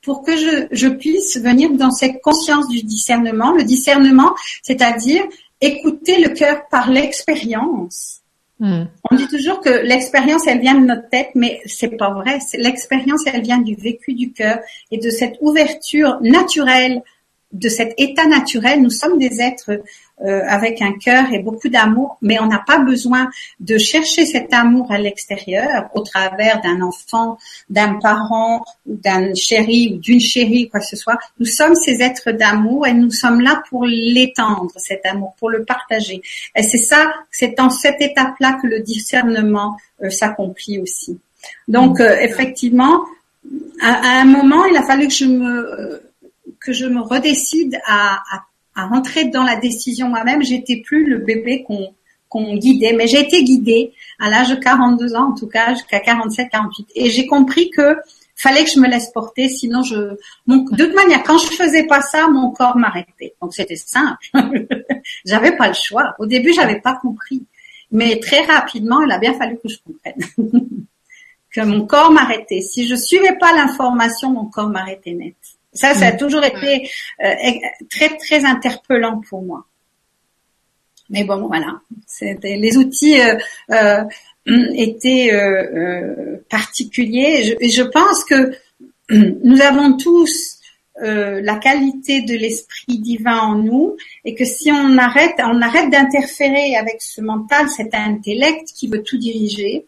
[0.00, 3.52] pour que je, je puisse venir dans cette conscience du discernement.
[3.52, 5.22] Le discernement, c'est-à-dire
[5.60, 8.21] écouter le cœur par l'expérience
[8.60, 8.84] Hmm.
[9.10, 12.38] On dit toujours que l'expérience, elle vient de notre tête, mais c'est pas vrai.
[12.54, 14.58] L'expérience, elle vient du vécu du cœur
[14.90, 17.02] et de cette ouverture naturelle,
[17.52, 18.80] de cet état naturel.
[18.80, 19.82] Nous sommes des êtres
[20.24, 24.52] euh, avec un cœur et beaucoup d'amour, mais on n'a pas besoin de chercher cet
[24.52, 27.38] amour à l'extérieur au travers d'un enfant,
[27.70, 31.18] d'un parent, d'un chéri ou d'une chérie, quoi que ce soit.
[31.40, 35.64] Nous sommes ces êtres d'amour et nous sommes là pour l'étendre, cet amour, pour le
[35.64, 36.22] partager.
[36.54, 41.18] Et c'est ça, c'est dans cette étape-là que le discernement euh, s'accomplit aussi.
[41.66, 43.00] Donc, euh, effectivement,
[43.80, 46.02] à, un moment, il a fallu que je me
[46.60, 48.44] que je me redécide à, à
[48.74, 50.42] à rentrer dans la décision moi-même.
[50.42, 51.94] J'étais plus le bébé qu'on
[52.32, 56.00] qu'on guidait, mais j'ai été guidée à l'âge de 42 ans, en tout cas jusqu'à
[56.00, 56.86] 47, 48.
[56.94, 57.98] Et j'ai compris que
[58.34, 60.16] fallait que je me laisse porter, sinon je,
[60.46, 63.34] mon, de toute manière, quand je faisais pas ça, mon corps m'arrêtait.
[63.42, 64.16] Donc c'était simple.
[65.26, 66.14] j'avais pas le choix.
[66.18, 67.44] Au début, j'avais pas compris,
[67.90, 70.24] mais très rapidement, il a bien fallu que je comprenne
[71.52, 72.62] que mon corps m'arrêtait.
[72.62, 75.36] Si je suivais pas l'information, mon corps m'arrêtait net.
[75.72, 76.16] Ça, ça a mm.
[76.18, 76.90] toujours été
[77.24, 77.34] euh,
[77.90, 79.64] très très interpellant pour moi.
[81.10, 81.80] Mais bon, voilà,
[82.42, 83.34] les outils euh,
[83.70, 84.04] euh,
[84.74, 85.30] étaient
[86.48, 87.56] particuliers.
[87.60, 88.52] Et je, pense que
[89.10, 90.58] nous avons tous
[91.04, 96.76] la qualité de l'esprit divin en nous et que si on arrête, on arrête d'interférer
[96.76, 99.86] avec ce mental, cet intellect qui veut tout diriger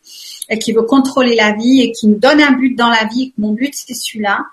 [0.49, 3.33] et qui veut contrôler la vie et qui nous donne un but dans la vie,
[3.39, 4.45] mon but c'est celui-là,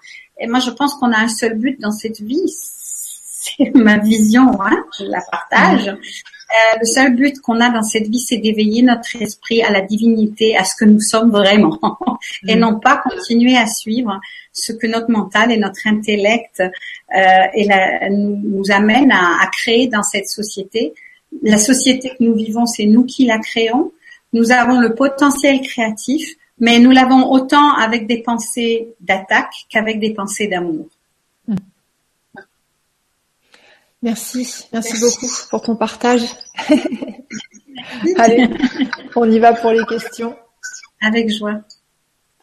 [0.42, 2.44] et moi, je pense qu'on a un seul but dans cette vie.
[2.48, 5.88] C'est ma vision, hein, je la partage.
[5.88, 9.82] Euh, le seul but qu'on a dans cette vie, c'est d'éveiller notre esprit à la
[9.82, 11.80] divinité, à ce que nous sommes vraiment,
[12.48, 14.20] et non pas continuer à suivre
[14.52, 17.22] ce que notre mental et notre intellect euh,
[17.54, 17.68] et
[18.10, 20.94] nous, nous amènent à, à créer dans cette société.
[21.42, 23.94] La société que nous vivons, c'est nous qui la créons.
[24.34, 30.14] Nous avons le potentiel créatif, mais nous l'avons autant avec des pensées d'attaque qu'avec des
[30.14, 30.86] pensées d'amour.
[31.48, 31.56] Hmm.
[34.04, 36.24] Merci, merci, beaucoup pour ton partage.
[38.18, 38.48] Allez,
[39.16, 40.36] on y va pour les questions.
[41.02, 41.62] Avec joie.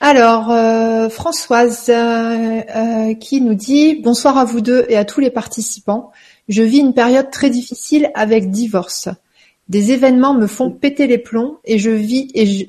[0.01, 5.21] Alors, euh, Françoise euh, euh, qui nous dit bonsoir à vous deux et à tous
[5.21, 6.11] les participants.
[6.49, 9.09] Je vis une période très difficile avec divorce.
[9.69, 12.65] Des événements me font péter les plombs et je vis et je,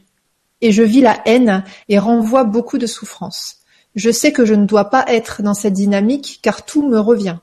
[0.61, 3.57] et je vis la haine et renvoie beaucoup de souffrance.
[3.95, 7.37] Je sais que je ne dois pas être dans cette dynamique car tout me revient.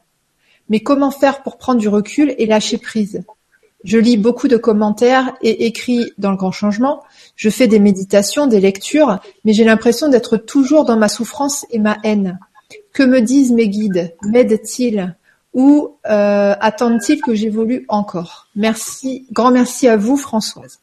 [0.68, 3.22] Mais comment faire pour prendre du recul et lâcher prise?
[3.84, 7.04] Je lis beaucoup de commentaires et écris dans le grand changement.
[7.36, 11.78] Je fais des méditations, des lectures, mais j'ai l'impression d'être toujours dans ma souffrance et
[11.78, 12.40] ma haine.
[12.92, 14.16] Que me disent mes guides?
[14.22, 15.14] M'aident-ils?
[15.54, 18.48] Ou euh, attendent-ils que j'évolue encore?
[18.56, 20.80] Merci, grand merci à vous Françoise.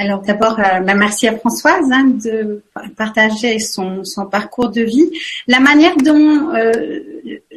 [0.00, 2.62] Alors d'abord, euh, bah, merci à Françoise hein, de
[2.96, 5.10] partager son, parcours de vie.
[5.46, 7.00] La manière dont euh,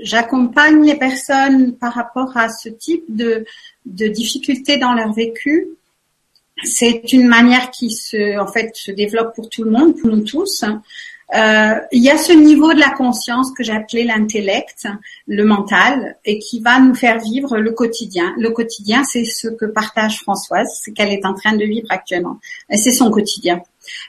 [0.02, 3.46] j'accompagne les personnes par rapport à ce type de,
[3.86, 5.70] de difficultés dans leur vécu,
[6.66, 10.26] c'est une manière qui se, en fait, se développe pour tout le monde, pour nous
[10.26, 10.66] tous.
[11.36, 14.88] Euh, il y a ce niveau de la conscience que appelé l'intellect,
[15.28, 18.34] le mental, et qui va nous faire vivre le quotidien.
[18.38, 22.40] Le quotidien, c'est ce que partage Françoise, c'est qu'elle est en train de vivre actuellement.
[22.70, 23.62] Et c'est son quotidien.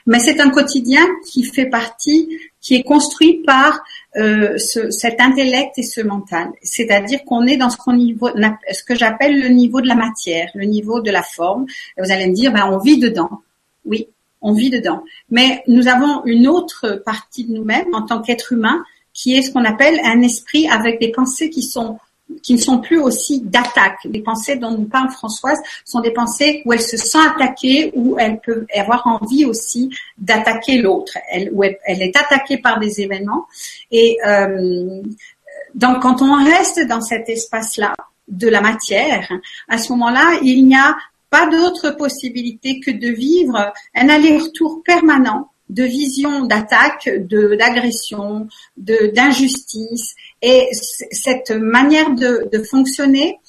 [0.05, 2.29] Mais c'est un quotidien qui fait partie,
[2.61, 3.81] qui est construit par
[4.17, 6.49] euh, ce, cet intellect et ce mental.
[6.61, 10.49] C'est-à-dire qu'on est dans ce, qu'on niveau, ce que j'appelle le niveau de la matière,
[10.53, 11.65] le niveau de la forme.
[11.97, 13.41] Et vous allez me dire, ben, on vit dedans.
[13.85, 14.07] Oui,
[14.45, 15.03] on vit dedans.
[15.31, 19.51] Mais nous avons une autre partie de nous-mêmes en tant qu'être humain qui est ce
[19.51, 21.97] qu'on appelle un esprit avec des pensées qui sont
[22.41, 23.99] qui ne sont plus aussi d'attaque.
[24.05, 28.17] Les pensées dont nous parle Françoise sont des pensées où elle se sent attaquée, où
[28.17, 33.45] elle peut avoir envie aussi d'attaquer l'autre, elle, où elle, est attaquée par des événements.
[33.91, 35.03] Et euh,
[35.75, 37.93] donc, quand on reste dans cet espace-là
[38.27, 39.31] de la matière,
[39.67, 40.95] à ce moment-là, il n'y a
[41.35, 49.11] pas d'autre possibilité que de vivre un aller-retour permanent de vision d'attaque, de d'agression, de
[49.13, 50.15] d'injustice.
[50.41, 53.39] Et cette manière de, fonctionner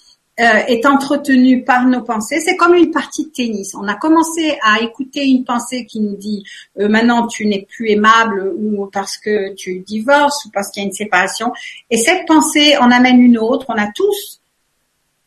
[0.40, 2.40] euh, est entretenue par nos pensées.
[2.44, 3.76] C'est comme une partie de tennis.
[3.76, 6.42] On a commencé à écouter une pensée qui nous dit
[6.80, 10.86] euh, maintenant tu n'es plus aimable ou parce que tu divorces ou parce qu'il y
[10.86, 11.52] a une séparation.
[11.90, 13.66] Et cette pensée en amène une autre.
[13.68, 14.40] On a tous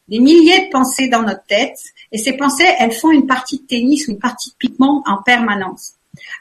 [0.10, 1.78] des milliers de pensées dans notre tête
[2.12, 5.22] et ces pensées, elles font une partie de tennis ou une partie de pigment en
[5.22, 5.93] permanence.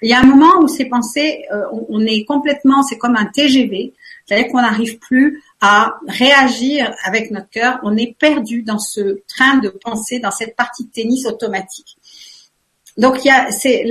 [0.02, 3.26] Il y a un moment où ces pensées, euh, on, est complètement, c'est comme un
[3.26, 3.94] TGV,
[4.26, 9.58] c'est-à-dire qu'on n'arrive plus à réagir avec notre cœur, on est perdu dans ce train
[9.58, 11.96] de pensée, dans cette partie de tennis automatique.
[12.96, 13.84] Donc il y a, c'est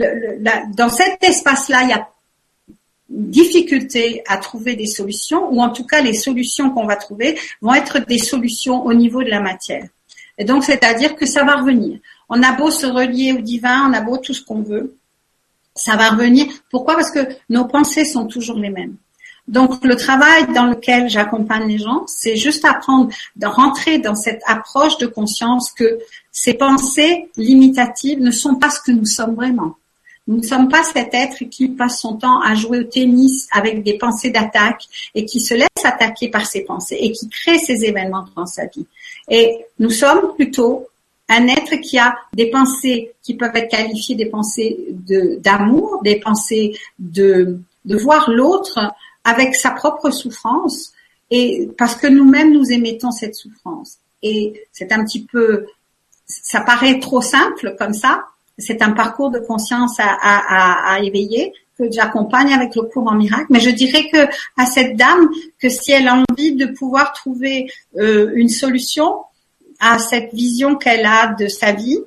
[0.76, 2.10] dans cet espace-là, il y a
[3.10, 7.74] difficulté à trouver des solutions, ou en tout cas les solutions qu'on va trouver vont
[7.74, 9.88] être des solutions au niveau de la matière.
[10.38, 12.00] Et donc, c'est-à-dire que ça va revenir.
[12.30, 14.96] On a beau se relier au divin, on a beau tout ce qu'on veut,
[15.74, 16.48] ça va revenir.
[16.70, 16.96] Pourquoi?
[16.96, 18.96] Parce que nos pensées sont toujours les mêmes.
[19.48, 24.42] Donc, le travail dans lequel j'accompagne les gens, c'est juste apprendre de rentrer dans cette
[24.46, 26.00] approche de conscience que
[26.32, 29.78] ces pensées limitatives ne sont pas ce que nous sommes vraiment.
[30.28, 33.84] Nous ne sommes pas cet être qui passe son temps à jouer au tennis avec
[33.84, 34.84] des pensées d'attaque
[35.16, 38.66] et qui se laisse attaquer par ses pensées et qui crée ces événements dans sa
[38.66, 38.86] vie.
[39.30, 40.88] Et nous sommes plutôt
[41.30, 44.78] un être qui a des pensées qui peuvent être qualifiées des pensées
[45.40, 48.80] d'amour, des pensées de, de voir l'autre
[49.24, 50.94] avec sa propre souffrance,
[51.30, 53.98] et parce que nous-mêmes nous émettons cette souffrance.
[54.24, 55.66] Et c'est un petit peu,
[56.26, 58.26] ça paraît trop simple comme ça.
[58.58, 63.46] C'est un parcours de conscience à, éveiller que j'accompagne avec le cours en miracle.
[63.50, 64.26] Mais je dirais que
[64.58, 65.30] à cette dame
[65.60, 69.18] que si elle a envie de pouvoir trouver euh, une solution
[69.80, 72.00] à cette vision qu'elle a de sa vie,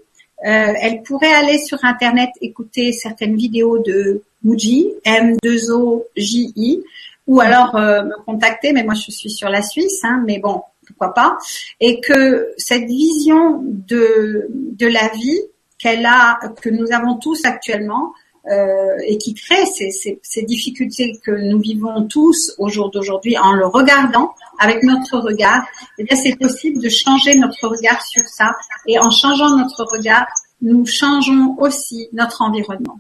[0.45, 6.83] euh, elle pourrait aller sur internet écouter certaines vidéos de Muji, M2OJI,
[7.27, 8.73] ou alors euh, me contacter.
[8.73, 11.37] Mais moi, je suis sur la Suisse, hein, mais bon, pourquoi pas.
[11.79, 14.49] Et que cette vision de
[14.81, 15.41] la vie
[15.81, 18.13] qu'elle a, que nous avons tous actuellement,
[18.47, 23.37] euh, et qui crée ces, ces, ces, difficultés que nous vivons tous au jour d'aujourd'hui
[23.37, 25.67] en le regardant avec notre regard,
[25.99, 28.55] eh bien c'est possible de changer notre regard sur ça
[28.87, 30.27] et en changeant notre regard,
[30.63, 32.99] nous changeons aussi notre environnement.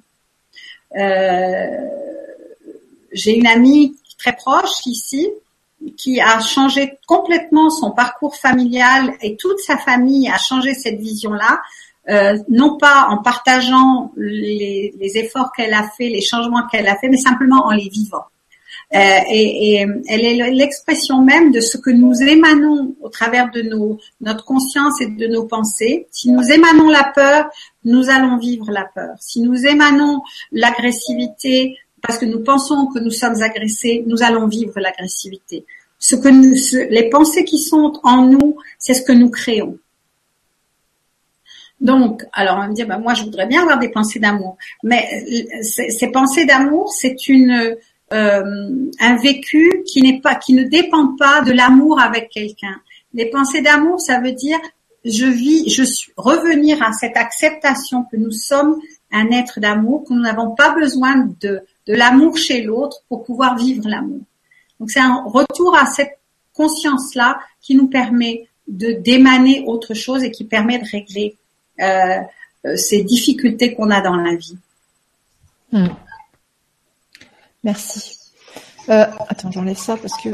[0.99, 1.69] Euh,
[3.13, 5.31] J'ai une amie très proche ici
[5.97, 11.63] qui a changé complètement son parcours familial et toute sa famille a changé cette vision-là
[12.11, 17.09] euh, non pas en partageant les, efforts qu'elle a fait, les changements qu'elle a fait,
[17.09, 18.25] mais simplement en les vivant.
[18.93, 23.63] Euh, et, elle est l'expression même de ce que nous émanons au travers de
[24.21, 26.09] notre conscience et de nos pensées.
[26.11, 27.49] Si nous émanons la peur,
[27.85, 29.15] nous allons vivre la peur.
[29.21, 34.81] Si nous émanons l'agressivité parce que nous pensons que nous sommes agressés, nous allons vivre
[34.81, 35.65] l'agressivité.
[35.99, 36.55] Ce que nous,
[36.91, 39.79] les pensées qui sont en nous, c'est ce que nous créons.
[41.81, 44.57] Donc, alors on va me dire, bah, moi je voudrais bien avoir des pensées d'amour,
[44.83, 47.77] mais euh, ces pensées d'amour, c'est une
[48.13, 52.81] euh, un vécu qui n'est pas, qui ne dépend pas de l'amour avec quelqu'un.
[53.15, 54.59] Les pensées d'amour, ça veut dire
[55.05, 58.79] je vis, je suis revenir à cette acceptation que nous sommes
[59.11, 63.57] un être d'amour, que nous n'avons pas besoin de de l'amour chez l'autre pour pouvoir
[63.57, 64.21] vivre l'amour.
[64.79, 66.19] Donc c'est un retour à cette
[66.53, 71.37] conscience là qui nous permet de d'émaner autre chose et qui permet de régler
[71.81, 72.21] euh,
[72.67, 74.57] euh, ces difficultés qu'on a dans la vie.
[75.73, 75.89] Hmm.
[77.65, 78.19] Merci.
[78.89, 80.31] Euh, attends, j'enlève ça parce que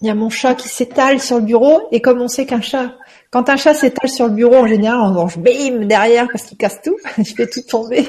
[0.00, 2.60] il y a mon chat qui s'étale sur le bureau et comme on sait qu'un
[2.60, 2.94] chat,
[3.30, 6.58] quand un chat s'étale sur le bureau en général, on mange bim derrière parce qu'il
[6.58, 8.06] casse tout, il fait tout tomber.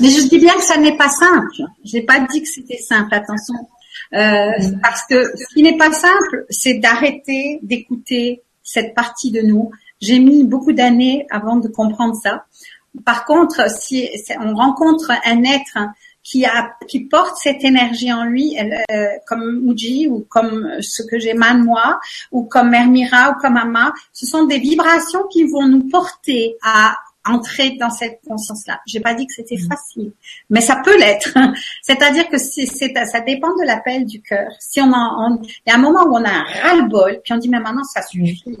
[0.00, 1.62] Mais je dis bien que ça n'est pas simple.
[1.84, 3.12] J'ai pas dit que c'était simple.
[3.14, 3.54] Attention,
[4.14, 4.80] euh, mm.
[4.82, 9.70] parce que ce qui n'est pas simple, c'est d'arrêter d'écouter cette partie de nous.
[10.04, 12.44] J'ai mis beaucoup d'années avant de comprendre ça.
[13.04, 15.78] Par contre, si on rencontre un être
[16.22, 21.18] qui a qui porte cette énergie en lui, euh, comme Muji ou comme ce que
[21.18, 22.00] j'émane moi,
[22.32, 26.96] ou comme Mermira ou comme Ama, ce sont des vibrations qui vont nous porter à
[27.26, 28.80] entrer dans cette conscience-là.
[28.86, 29.68] J'ai pas dit que c'était mm.
[29.68, 30.12] facile,
[30.50, 31.36] mais ça peut l'être.
[31.82, 34.50] C'est-à-dire que c'est, ça dépend de l'appel du cœur.
[34.60, 37.38] Si on, en, il y a un moment où on a un ras-le-bol, puis on
[37.38, 38.58] dit mais maintenant ça suffit.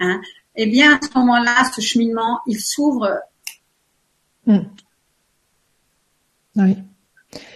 [0.00, 0.20] Hein,
[0.56, 3.08] eh bien à ce moment-là, ce cheminement, il s'ouvre.
[4.46, 4.58] Mm.
[6.56, 6.76] Oui.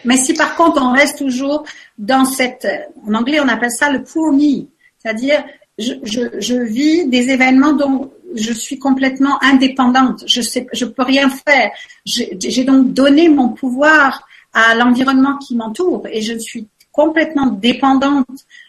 [0.05, 1.65] Mais si par contre on reste toujours
[1.99, 2.67] dans cette,
[3.07, 4.67] en anglais on appelle ça le pour me,
[4.99, 5.45] c'est-à-dire
[5.79, 10.25] je, je, je vis des événements dont je suis complètement indépendante.
[10.27, 11.71] Je sais, je peux rien faire.
[12.05, 18.27] J'ai donc donné mon pouvoir à l'environnement qui m'entoure et je suis complètement dépendante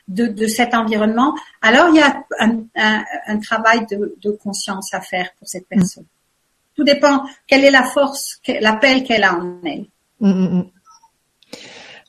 [0.07, 1.35] de, de, cet environnement.
[1.61, 5.67] Alors il y a un, un, un travail de, de, conscience à faire pour cette
[5.67, 6.05] personne.
[6.75, 9.85] Tout dépend quelle est la force, l'appel qu'elle a en elle.
[10.19, 10.65] Mm, mm, mm.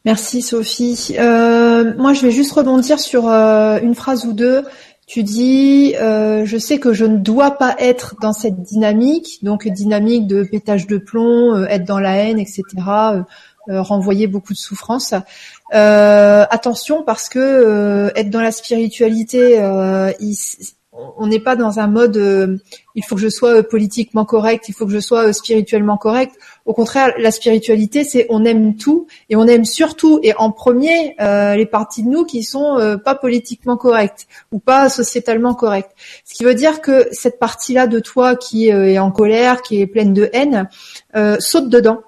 [0.05, 1.17] Merci Sophie.
[1.19, 4.65] Euh, moi, je vais juste rebondir sur euh, une phrase ou deux
[5.09, 9.67] tu dis, euh, je sais que je ne dois pas être dans cette dynamique, donc
[9.67, 12.63] dynamique de pétage de plomb, euh, être dans la haine, etc.,
[13.69, 15.15] renvoyer beaucoup de souffrance.
[15.71, 19.59] attention parce que être dans la spiritualité,
[21.17, 22.57] on n'est pas dans un mode euh,
[22.95, 25.97] il faut que je sois euh, politiquement correct, il faut que je sois euh, spirituellement
[25.97, 26.35] correct.
[26.65, 31.15] Au contraire, la spiritualité, c'est on aime tout et on aime surtout et en premier
[31.19, 35.93] les parties de nous qui sont pas politiquement correctes ou pas sociétalement correctes.
[36.27, 39.87] Ce qui veut dire que cette partie-là de toi qui est en colère, qui est
[39.87, 40.69] pleine de haine,
[41.41, 42.03] saute dedans,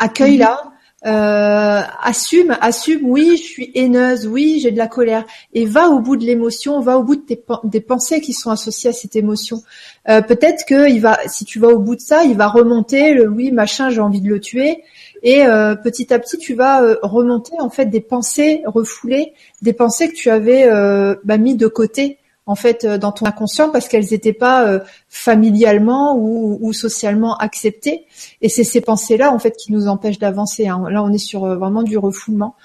[0.00, 0.60] accueille-la.
[1.06, 5.24] Euh, assume, assume, oui, je suis haineuse, oui, j'ai de la colère,
[5.54, 8.50] et va au bout de l'émotion, va au bout de tes, des pensées qui sont
[8.50, 9.62] associées à cette émotion.
[10.10, 13.14] Euh, peut-être que il va, si tu vas au bout de ça, il va remonter
[13.14, 14.82] le oui, machin, j'ai envie de le tuer,
[15.22, 19.32] et euh, petit à petit, tu vas remonter en fait des pensées refoulées,
[19.62, 20.68] des pensées que tu avais
[21.24, 22.18] bah, mis de côté
[22.50, 28.06] en fait euh, dans ton inconscient parce qu'elles n'étaient pas euh, familialement ou, socialement acceptées.
[28.42, 30.66] Et c'est ces pensées-là en fait qui nous empêchent d'avancer.
[30.66, 30.84] Hein.
[30.90, 32.56] Là, on est sur euh, vraiment du refoulement.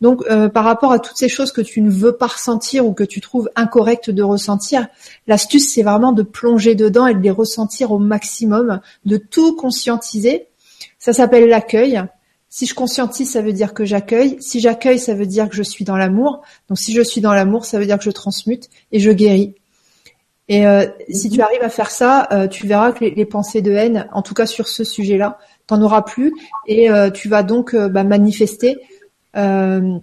[0.00, 3.04] Donc, par rapport à toutes ces choses que tu ne veux pas ressentir ou que
[3.04, 4.88] tu trouves incorrectes de ressentir,
[5.28, 10.48] l'astuce c'est vraiment de plonger dedans et de les ressentir au maximum, de tout conscientiser.
[10.98, 12.02] Ça s'appelle l'accueil.
[12.54, 14.36] Si je conscientise, ça veut dire que j'accueille.
[14.40, 16.42] Si j'accueille, ça veut dire que je suis dans l'amour.
[16.68, 19.54] Donc si je suis dans l'amour, ça veut dire que je transmute et je guéris.
[20.48, 21.44] Et euh, si tu mhm.
[21.44, 24.44] arrives à faire ça, euh, tu verras que les, pensées de haine, en tout cas
[24.44, 26.34] sur ce sujet-là, t'en auras plus
[26.66, 28.76] et euh, tu vas donc bah, manifester
[29.32, 30.02] un,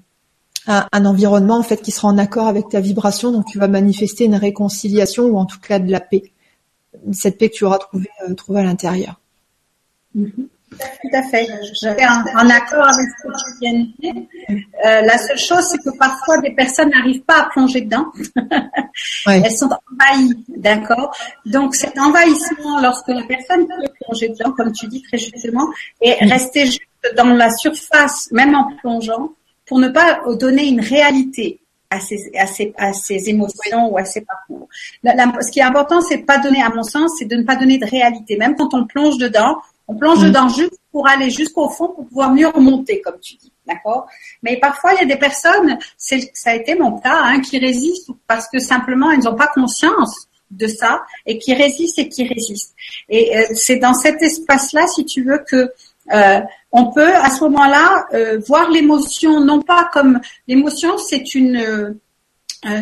[0.65, 3.31] un, environnement en fait qui sera en accord avec ta vibration.
[3.31, 6.23] Donc tu vas manifester une réconciliation ou en tout cas de la paix,
[7.11, 9.21] cette paix que tu auras trouvée trouvé à l'intérieur.
[10.15, 10.47] Mhm.
[10.71, 11.47] Tout à fait.
[11.67, 14.13] Je suis en, accord avec ce que tu viens de dire.
[14.85, 18.05] Euh, la seule chose, c'est que parfois des personnes n'arrivent pas à plonger dedans.
[19.25, 21.15] Elles sont envahies, d'accord?
[21.45, 25.67] Donc cet envahissement, lorsque la personne peut plonger dedans, comme tu dis très justement,
[26.01, 26.81] et rester juste
[27.15, 29.31] dans la surface, même en plongeant,
[29.65, 31.59] pour ne pas donner une réalité
[31.89, 34.67] à ces émotions ou à ces parcours.
[35.03, 37.77] ce qui est important, c'est pas donner, à mon sens, c'est de ne pas donner
[37.77, 38.37] de réalité.
[38.37, 39.57] Même quand on plonge dedans,
[39.89, 40.27] on plonge mm.
[40.27, 43.51] dedans juste pour aller jusqu'au fond pour pouvoir mieux remonter, comme tu dis.
[43.67, 44.07] D'accord?
[44.43, 46.15] Mais parfois, il y a des personnes, ça
[46.45, 50.67] a été mon cas, hein, qui résistent parce que simplement, elles n'ont pas conscience de
[50.67, 52.73] ça et qui résistent et qui résistent.
[53.09, 55.71] Et euh, c'est dans cet espace-là, si tu veux, que
[56.11, 61.97] euh, on peut à ce moment-là euh, voir l'émotion non pas comme l'émotion, c'est une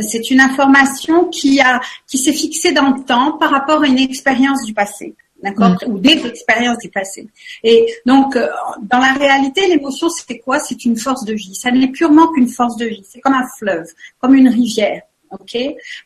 [0.01, 3.99] c'est une information qui a qui s'est fixée dans le temps par rapport à une
[3.99, 5.91] expérience du passé d'accord, mm.
[5.91, 7.27] ou des expériences du passé.
[7.63, 8.47] Et donc, euh,
[8.81, 10.59] dans la réalité, l'émotion, c'est quoi?
[10.59, 11.55] C'est une force de vie.
[11.55, 13.05] Ça n'est purement qu'une force de vie.
[13.07, 13.88] C'est comme un fleuve,
[14.19, 15.01] comme une rivière.
[15.31, 15.57] Ok?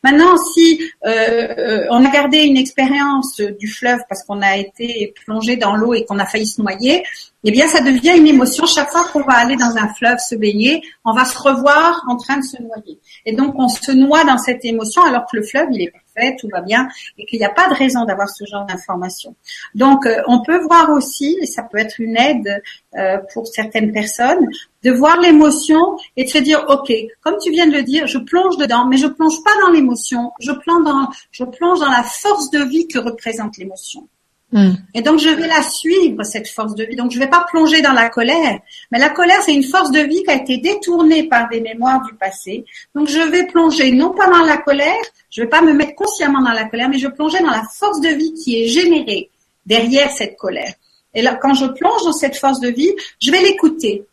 [0.02, 5.14] Maintenant, si euh, euh, on a gardé une expérience du fleuve parce qu'on a été
[5.24, 7.04] plongé dans l'eau et qu'on a failli se noyer,
[7.44, 8.66] eh bien, ça devient une émotion.
[8.66, 12.16] Chaque fois qu'on va aller dans un fleuve se baigner, on va se revoir en
[12.16, 13.00] train de se noyer.
[13.26, 16.36] Et donc, on se noie dans cette émotion alors que le fleuve, il est parfait,
[16.38, 16.88] tout va bien,
[17.18, 19.34] et qu'il n'y a pas de raison d'avoir ce genre d'information.
[19.74, 22.62] Donc, euh, on peut voir aussi, et ça peut être une aide
[22.96, 24.46] euh, pour certaines personnes,
[24.84, 28.18] de voir l'émotion et de se dire, ok, comme tu viens de le dire, je
[28.18, 32.02] plonge dedans, mais je plonge pas dans l'émotion, je plonge dans, je plonge dans la
[32.02, 34.08] force de vie que représente l'émotion.
[34.52, 34.72] Hmm.
[34.92, 36.94] Et donc je vais la suivre cette force de vie.
[36.94, 40.00] Donc je vais pas plonger dans la colère, mais la colère c'est une force de
[40.00, 42.66] vie qui a été détournée par des mémoires du passé.
[42.94, 46.42] Donc je vais plonger non pas dans la colère, je vais pas me mettre consciemment
[46.42, 49.30] dans la colère, mais je vais plonger dans la force de vie qui est générée
[49.64, 50.74] derrière cette colère.
[51.14, 54.04] Et là quand je plonge dans cette force de vie, je vais l'écouter.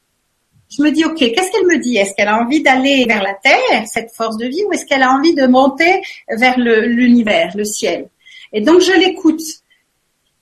[0.70, 1.98] Je me dis ok, qu'est-ce qu'elle me dit?
[1.98, 5.04] Est-ce qu'elle a envie d'aller vers la terre, cette force de vie, ou est-ce qu'elle
[5.04, 8.08] a envie de monter vers l'univers, le ciel?
[8.54, 9.42] Et donc je l'écoute.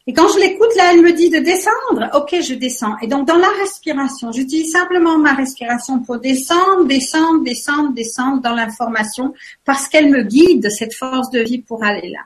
[0.10, 2.10] Et quand je l'écoute, là, elle me dit de descendre.
[2.16, 2.96] Ok, je descends.
[3.02, 8.56] Et donc, dans la respiration, j'utilise simplement ma respiration pour descendre, descendre, descendre, descendre dans
[8.56, 9.34] l'information
[9.66, 12.22] parce qu'elle me guide cette force de vie pour aller là.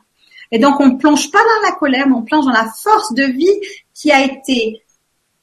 [0.51, 3.13] Et donc, on ne plonge pas dans la colère, mais on plonge dans la force
[3.13, 3.59] de vie
[3.95, 4.83] qui a été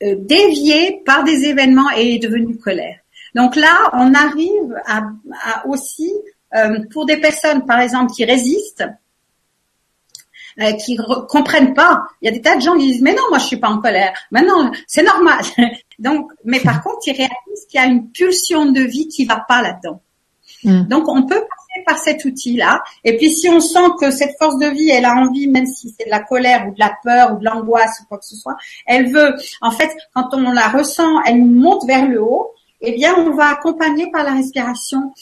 [0.04, 2.98] euh, déviée par des événements et est devenue colère.
[3.34, 6.12] Donc là, on arrive à, aussi,
[6.54, 8.84] euh, pour des personnes, par exemple, qui résistent,
[10.60, 10.98] euh, qui
[11.28, 12.02] comprennent pas.
[12.20, 13.68] Il y a des tas de gens qui disent mais non, moi je suis pas
[13.68, 14.12] en colère.
[14.30, 15.44] Mais non, c'est normal.
[15.98, 19.44] Donc, mais par contre, ils réalisent qu'il y a une pulsion de vie qui va
[19.48, 20.00] pas là-dedans.
[20.64, 20.82] Hmm.
[20.84, 22.82] Donc, on peut passer par cet outil-là.
[23.04, 25.94] Et puis, si on sent que cette force de vie, elle a envie, même si
[25.96, 28.36] c'est de la colère ou de la peur ou de l'angoisse ou quoi que ce
[28.36, 28.56] soit,
[28.86, 32.52] elle veut, en fait, quand on la ressent, elle monte vers le haut.
[32.80, 35.12] Eh bien, on va accompagner par la respiration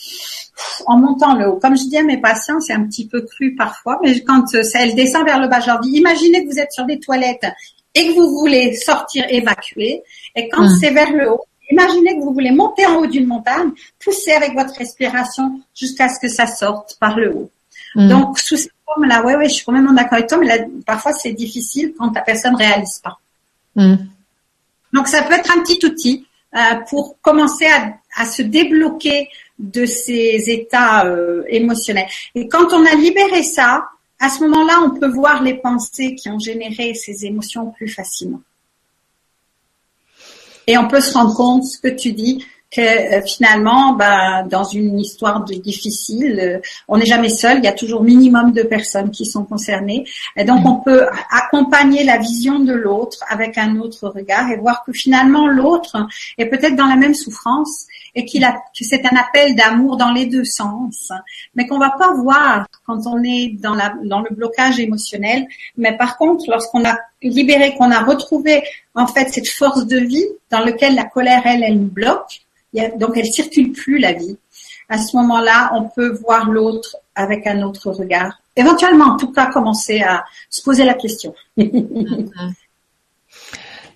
[0.87, 1.59] en montant le haut.
[1.59, 4.63] Comme je dis à mes patients, c'est un petit peu cru parfois, mais quand euh,
[4.75, 7.47] elle descend vers le bas, je leur dis, imaginez que vous êtes sur des toilettes
[7.95, 10.03] et que vous voulez sortir, évacuer,
[10.35, 10.79] et quand hum.
[10.79, 11.41] c'est vers le haut,
[11.71, 13.71] imaginez que vous voulez monter en haut d'une montagne,
[14.05, 17.51] poussez avec votre respiration jusqu'à ce que ça sorte par le haut.
[17.95, 18.09] Hum.
[18.09, 21.15] Donc, sous cette forme-là, ouais, ouais, je suis complètement d'accord avec toi, mais là, parfois
[21.15, 23.19] c'est difficile quand la personne réalise pas.
[23.77, 23.99] Hum.
[24.93, 26.26] Donc, ça peut être un petit outil
[26.89, 29.29] pour commencer à, à se débloquer
[29.59, 32.09] de ces états euh, émotionnels.
[32.35, 33.89] Et quand on a libéré ça,
[34.19, 38.41] à ce moment-là, on peut voir les pensées qui ont généré ces émotions plus facilement.
[40.67, 42.45] Et on peut se rendre compte, ce que tu dis,
[42.77, 46.59] que euh, finalement, bah, dans une histoire de difficile, euh,
[46.89, 47.59] on n'est jamais seul.
[47.59, 50.05] Il y a toujours minimum de personnes qui sont concernées.
[50.37, 54.85] Et donc, on peut accompagner la vision de l'autre avec un autre regard et voir
[54.85, 55.97] que finalement, l'autre
[56.37, 60.13] est peut-être dans la même souffrance et qu'il a, que c'est un appel d'amour dans
[60.13, 61.13] les deux sens,
[61.55, 65.47] mais qu'on va pas voir quand on est dans, la, dans le blocage émotionnel.
[65.77, 68.63] Mais par contre, lorsqu'on a libéré, qu'on a retrouvé
[68.95, 72.46] en fait cette force de vie dans laquelle la colère, elle, elle nous bloque,
[72.99, 74.37] donc elle circule plus la vie.
[74.89, 78.41] À ce moment-là, on peut voir l'autre avec un autre regard.
[78.55, 81.35] Éventuellement, en tout cas, commencer à se poser la question.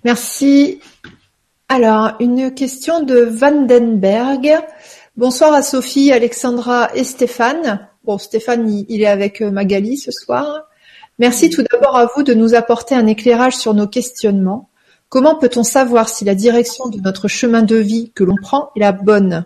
[0.05, 0.81] Merci
[1.73, 4.59] alors, une question de Vandenberg.
[5.17, 7.89] Bonsoir à Sophie, Alexandra et Stéphane.
[8.03, 10.65] Bon, Stéphane, il est avec euh, Magali ce soir.
[11.21, 14.70] Merci tout d'abord à vous de nous apporter un éclairage sur nos questionnements.
[15.11, 18.81] Comment peut-on savoir si la direction de notre chemin de vie que l'on prend est
[18.81, 19.43] la bonne?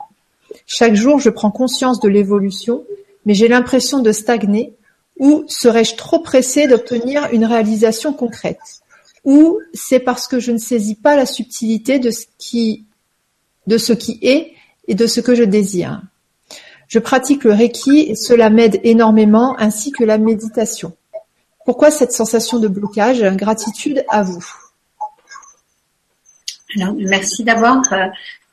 [0.66, 2.84] Chaque jour, je prends conscience de l'évolution,
[3.24, 4.74] mais j'ai l'impression de stagner
[5.18, 8.82] ou serais-je trop pressée d'obtenir une réalisation concrète?
[9.24, 12.84] Ou c'est parce que je ne saisis pas la subtilité de ce qui,
[13.66, 14.52] de ce qui est
[14.86, 16.02] et de ce que je désire?
[16.88, 20.92] Je pratique le Reiki et cela m'aide énormément ainsi que la méditation.
[21.64, 23.22] Pourquoi cette sensation de blocage?
[23.22, 24.44] Gratitude à vous.
[26.76, 28.06] Alors, merci d'abord euh,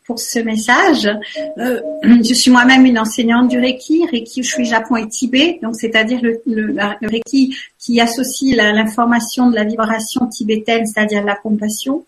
[0.06, 1.10] pour ce message.
[1.58, 6.20] Euh, je suis moi-même une enseignante du Reiki, Reiki Ushui Japon et Tibet, donc c'est-à-dire
[6.22, 12.06] le, Reiki qui associe l'information de la vibration tibétaine, c'est-à-dire la compassion,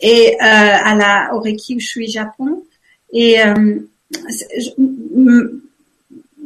[0.00, 2.62] et euh, à la au Reiki Ushui Japon.
[3.12, 3.80] Et euh,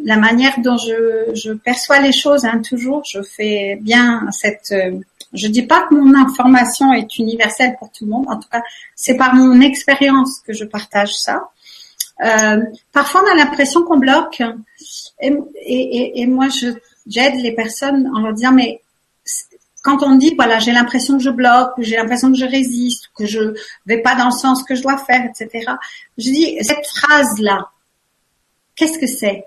[0.02, 4.74] la manière dont je, je perçois les choses, hein, toujours, je fais bien cette
[5.32, 8.26] je dis pas que mon information est universelle pour tout le monde.
[8.28, 8.62] En tout cas,
[8.94, 11.50] c'est par mon expérience que je partage ça.
[12.24, 12.62] Euh,
[12.92, 14.42] parfois, on a l'impression qu'on bloque.
[15.20, 15.32] Et,
[15.64, 16.48] et, et moi,
[17.06, 18.82] j'aide les personnes en leur disant, mais
[19.82, 23.24] quand on dit, voilà, j'ai l'impression que je bloque, j'ai l'impression que je résiste, que
[23.24, 23.54] je
[23.86, 25.72] vais pas dans le sens que je dois faire, etc.
[26.18, 27.70] Je dis, cette phrase-là,
[28.76, 29.44] qu'est-ce que c'est?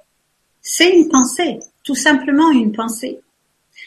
[0.62, 3.20] C'est une pensée, tout simplement une pensée.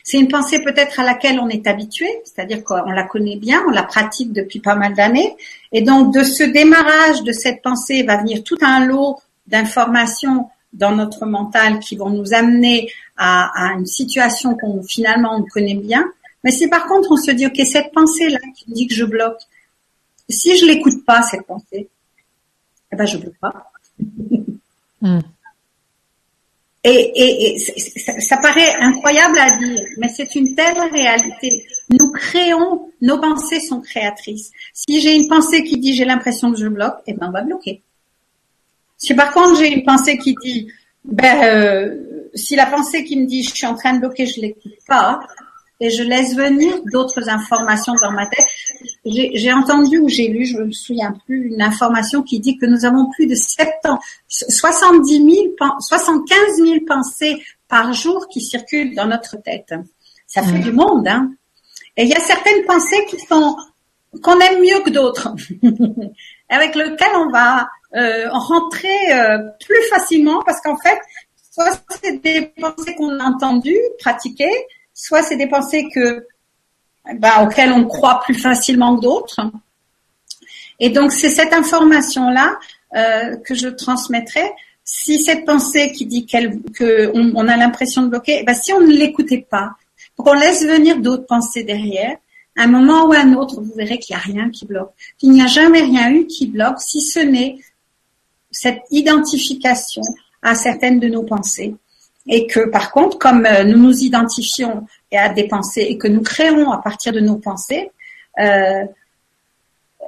[0.08, 3.72] C'est une pensée peut-être à laquelle on est habitué, c'est-à-dire qu'on la connaît bien, on
[3.72, 5.36] la pratique depuis pas mal d'années.
[5.72, 10.92] Et donc, de ce démarrage de cette pensée va venir tout un lot d'informations dans
[10.92, 16.04] notre mental qui vont nous amener à, une situation qu'on finalement on connaît bien.
[16.44, 18.94] Mais si par contre on se dit ok cette pensée là qui me dit que
[18.94, 19.40] je bloque,
[20.28, 21.88] si je l'écoute pas cette pensée,
[22.92, 23.72] eh ben je bloque pas.
[25.00, 25.18] Hmm.
[26.88, 27.58] Et, et,
[28.20, 31.66] ça, paraît incroyable à dire, mais c'est une telle réalité.
[31.90, 34.52] Nous créons, nos pensées sont créatrices.
[34.72, 37.42] Si j'ai une pensée qui dit j'ai l'impression que je bloque, eh ben on va
[37.42, 37.82] bloquer.
[38.98, 40.68] Si par contre j'ai une pensée qui dit
[41.04, 44.40] ben euh, si la pensée qui me dit je suis en train de bloquer, je
[44.40, 45.18] l'écoute pas
[45.80, 48.46] et je laisse venir d'autres informations dans ma tête.
[49.08, 52.84] J'ai entendu ou j'ai lu, je me souviens plus, une information qui dit que nous
[52.84, 59.36] avons plus de 70, 70 000, 75 000 pensées par jour qui circulent dans notre
[59.40, 59.74] tête.
[60.26, 61.30] Ça fait du monde, hein.
[61.96, 63.56] Et il y a certaines pensées qui sont
[64.22, 65.34] qu'on aime mieux que d'autres,
[66.48, 70.98] avec lesquelles on va euh, rentrer euh, plus facilement parce qu'en fait,
[71.50, 76.26] soit c'est des pensées qu'on a entendues, pratiquées, soit c'est des pensées que,
[77.14, 79.40] bah, auxquelles on croit plus facilement que d'autres.
[80.80, 82.58] Et donc c'est cette information là
[82.96, 84.50] euh, que je transmettrai.
[84.84, 88.92] Si cette pensée qui dit que on, a l'impression de bloquer, bah, si on ne
[88.92, 89.72] l'écoutait pas,
[90.16, 92.16] qu'on laisse venir d'autres pensées derrière,
[92.56, 94.92] un moment ou un autre, vous verrez qu'il n'y a rien qui bloque.
[95.22, 97.58] Il n'y a jamais rien eu qui bloque, si ce n'est
[98.50, 100.02] cette identification
[100.42, 101.74] à certaines de nos pensées.
[102.28, 106.22] Et que par contre, comme euh, nous nous identifions à des pensées et que nous
[106.22, 107.90] créons à partir de nos pensées,
[108.38, 110.04] euh, euh,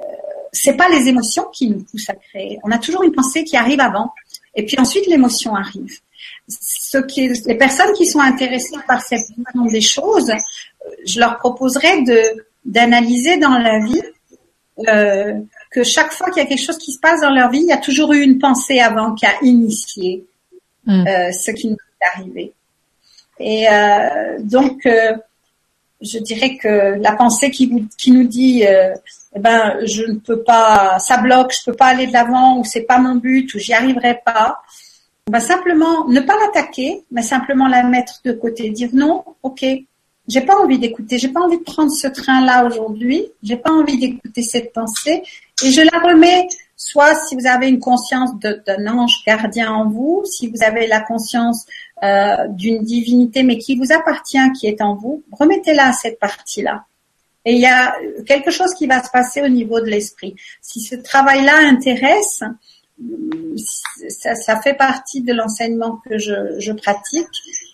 [0.51, 2.59] c'est pas les émotions qui nous poussent à créer.
[2.63, 4.13] On a toujours une pensée qui arrive avant,
[4.55, 5.99] et puis ensuite l'émotion arrive.
[6.47, 10.31] Ce qui, les personnes qui sont intéressées par cette vision des choses,
[11.05, 14.01] je leur proposerais de d'analyser dans la vie
[14.87, 15.33] euh,
[15.71, 17.67] que chaque fois qu'il y a quelque chose qui se passe dans leur vie, il
[17.67, 20.25] y a toujours eu une pensée avant qui a initié
[20.85, 21.07] mm.
[21.07, 22.53] euh, ce qui nous est arrivé.
[23.39, 25.13] Et euh, donc, euh,
[26.01, 28.93] je dirais que la pensée qui, qui nous dit, euh,
[29.35, 32.65] eh ben, je ne peux pas, ça bloque, je peux pas aller de l'avant, ou
[32.65, 34.61] c'est pas mon but, ou j'y arriverai pas.
[35.27, 39.63] Ben simplement ne pas l'attaquer, mais simplement la mettre de côté, dire non, ok,
[40.27, 43.99] j'ai pas envie d'écouter, j'ai pas envie de prendre ce train-là aujourd'hui, j'ai pas envie
[43.99, 45.21] d'écouter cette pensée,
[45.63, 46.47] et je la remets
[46.79, 51.01] soit si vous avez une conscience d'un ange gardien en vous, si vous avez la
[51.01, 51.65] conscience
[52.03, 56.85] euh, d'une divinité, mais qui vous appartient, qui est en vous, remettez-la à cette partie-là.
[57.45, 57.95] Et il y a
[58.25, 60.35] quelque chose qui va se passer au niveau de l'esprit.
[60.61, 62.43] Si ce travail-là intéresse,
[64.09, 67.27] ça, ça, fait partie de l'enseignement que je, je, pratique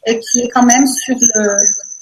[0.06, 1.56] et qui est quand même sur le,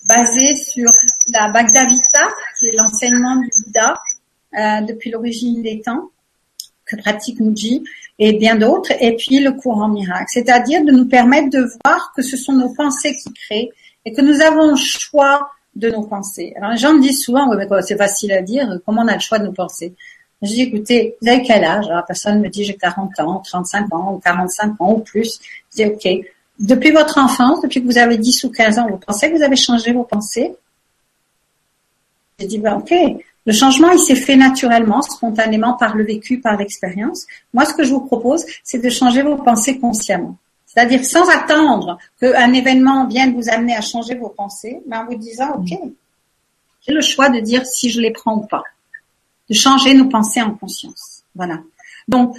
[0.07, 0.89] basé sur
[1.30, 2.28] la Bhagavad Gita,
[2.59, 4.01] qui est l'enseignement du Bouddha
[4.57, 6.09] euh, depuis l'origine des temps,
[6.86, 7.84] que pratique Muji
[8.20, 12.22] et bien d'autres, et puis le courant miracle, c'est-à-dire de nous permettre de voir que
[12.22, 13.72] ce sont nos pensées qui créent
[14.05, 16.53] et que nous avons le choix de nos pensées.
[16.57, 19.20] Alors les gens me disent souvent, mais c'est facile à dire, comment on a le
[19.20, 19.93] choix de nos pensées?
[20.43, 21.86] Je dis, écoutez, vous avez quel âge?
[21.86, 25.39] Alors, La personne me dit, j'ai 40 ans, 35 ans, ou 45 ans ou plus.
[25.72, 26.28] Je dis, ok,
[26.59, 29.41] depuis votre enfance, depuis que vous avez 10 ou 15 ans, vous pensez que vous
[29.41, 30.53] avez changé vos pensées?
[32.38, 32.93] J'ai dit, ben, ok,
[33.46, 37.26] le changement, il s'est fait naturellement, spontanément, par le vécu, par l'expérience.
[37.54, 40.38] Moi, ce que je vous propose, c'est de changer vos pensées consciemment.
[40.66, 45.16] C'est-à-dire sans attendre qu'un événement vienne vous amener à changer vos pensées, mais en vous
[45.16, 45.78] disant, OK,
[46.86, 48.64] j'ai le choix de dire si je les prends ou pas.
[49.50, 51.24] De changer nos pensées en conscience.
[51.36, 51.60] Voilà.
[52.08, 52.38] Donc,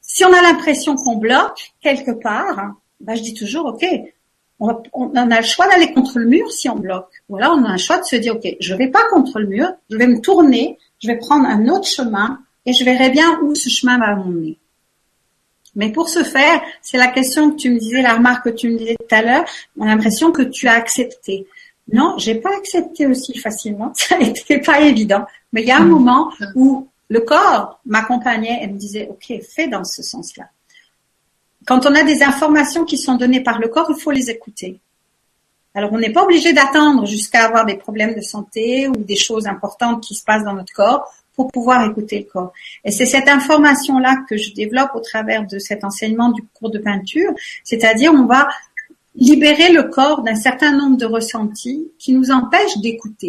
[0.00, 3.86] si on a l'impression qu'on bloque quelque part, bah, je dis toujours, ok,
[4.60, 7.10] on, on, a le choix d'aller contre le mur si on bloque.
[7.28, 9.68] Voilà, on a un choix de se dire, ok, je vais pas contre le mur,
[9.90, 13.54] je vais me tourner, je vais prendre un autre chemin et je verrai bien où
[13.54, 14.58] ce chemin va m'emmener.
[15.76, 18.68] Mais pour ce faire, c'est la question que tu me disais, la remarque que tu
[18.68, 19.44] me disais tout à l'heure,
[19.78, 21.46] on a l'impression que tu as accepté.
[21.92, 23.92] Non, j'ai pas accepté aussi facilement.
[23.94, 25.24] Ça n'était pas évident.
[25.52, 25.90] Mais il y a un mmh.
[25.90, 30.44] moment où le corps m'accompagnait et me disait, OK, fais dans ce sens-là
[31.66, 34.80] quand on a des informations qui sont données par le corps, il faut les écouter.
[35.74, 39.46] Alors, on n'est pas obligé d'attendre jusqu'à avoir des problèmes de santé ou des choses
[39.46, 42.52] importantes qui se passent dans notre corps pour pouvoir écouter le corps.
[42.84, 46.78] Et c'est cette information-là que je développe au travers de cet enseignement du cours de
[46.78, 47.32] peinture,
[47.62, 48.48] c'est-à-dire on va
[49.14, 53.28] libérer le corps d'un certain nombre de ressentis qui nous empêchent d'écouter.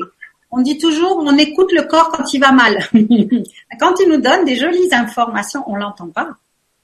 [0.50, 2.80] On dit toujours, on écoute le corps quand il va mal.
[3.80, 6.30] quand il nous donne des jolies informations, on l'entend pas.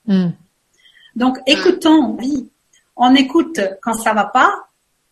[0.06, 0.30] Hmm.
[1.18, 2.48] Donc, écoutons, oui,
[2.96, 4.54] on écoute quand ça va pas,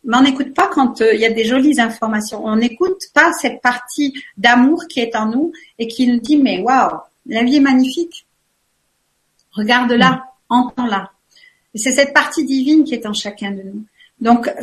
[0.03, 2.45] mais on n'écoute pas quand euh, il y a des jolies informations.
[2.45, 6.61] On n'écoute pas cette partie d'amour qui est en nous et qui nous dit, mais
[6.61, 8.27] waouh, la vie est magnifique.
[9.53, 10.21] Regarde-la, mm.
[10.49, 11.09] entends-la.
[11.73, 13.83] Et c'est cette partie divine qui est en chacun de nous.
[14.21, 14.53] Donc,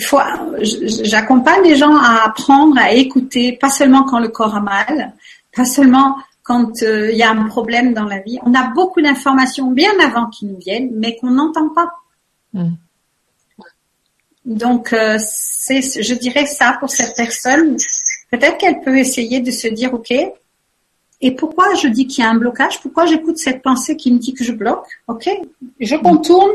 [0.60, 5.12] j'accompagne les gens à apprendre à écouter, pas seulement quand le corps a mal,
[5.54, 8.38] pas seulement quand euh, il y a un problème dans la vie.
[8.44, 11.92] On a beaucoup d'informations bien avant qu'ils nous viennent, mais qu'on n'entend pas.
[12.52, 12.72] Mm.
[14.44, 17.76] Donc, euh, c'est, je dirais ça pour cette personne,
[18.30, 20.12] peut-être qu'elle peut essayer de se dire, OK,
[21.24, 22.80] et pourquoi je dis qu'il y a un blocage?
[22.80, 24.88] Pourquoi j'écoute cette pensée qui me dit que je bloque?
[25.06, 25.30] Ok,
[25.78, 26.50] je contourne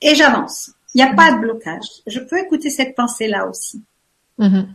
[0.00, 0.72] et j'avance.
[0.94, 2.02] Il n'y a pas de blocage.
[2.08, 3.82] Je peux écouter cette pensée-là aussi.
[4.38, 4.74] Mhm.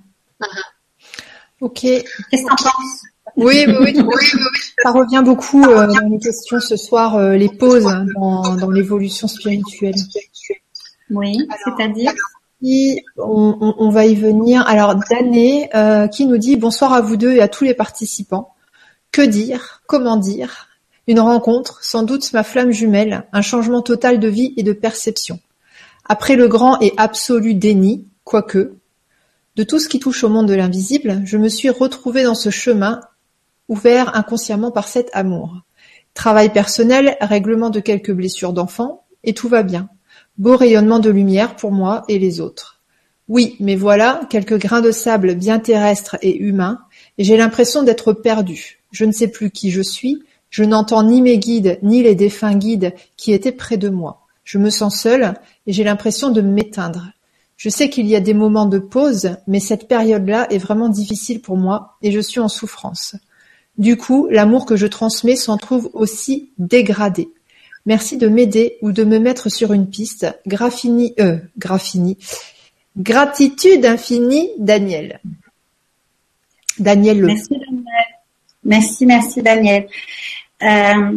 [1.60, 1.82] Ok.
[1.82, 3.03] Qu'est-ce que tu en penses?
[3.38, 4.23] oui, oui, oui,
[4.84, 7.84] Ça revient beaucoup euh, dans les questions ce soir, euh, les pauses
[8.15, 9.95] dans, dans l'évolution spirituelle.
[11.10, 12.14] Oui, c'est-à-dire
[13.18, 14.68] on, on, va y venir.
[14.68, 18.53] Alors, Dané euh, qui nous dit bonsoir à vous deux et à tous les participants.
[19.11, 20.68] Que dire Comment dire?
[21.07, 25.39] Une rencontre, sans doute ma flamme jumelle, un changement total de vie et de perception.
[26.06, 28.76] Après le grand et absolu déni, quoique,
[29.56, 32.49] de tout ce qui touche au monde de l'invisible, je me suis retrouvée dans ce
[32.49, 33.01] chemin
[33.69, 35.61] ouvert inconsciemment par cet amour.
[36.13, 39.89] Travail personnel, règlement de quelques blessures d'enfant, et tout va bien.
[40.37, 42.81] Beau rayonnement de lumière pour moi et les autres.
[43.29, 46.79] Oui, mais voilà, quelques grains de sable bien terrestres et humains,
[47.17, 48.79] et j'ai l'impression d'être perdu.
[48.91, 52.55] Je ne sais plus qui je suis, je n'entends ni mes guides ni les défunts
[52.55, 54.25] guides qui étaient près de moi.
[54.43, 55.35] Je me sens seule
[55.67, 57.11] et j'ai l'impression de m'éteindre.
[57.55, 61.41] Je sais qu'il y a des moments de pause, mais cette période-là est vraiment difficile
[61.41, 63.15] pour moi et je suis en souffrance.
[63.80, 67.30] Du coup, l'amour que je transmets s'en trouve aussi dégradé.
[67.85, 70.27] Merci de m'aider ou de me mettre sur une piste.
[70.45, 72.18] Graffini, euh, Graffini.
[72.97, 75.22] Gratitude infinie, Daniel.
[76.77, 77.27] Daniel Le.
[78.65, 79.88] Merci, merci Daniel.
[80.61, 81.11] Euh,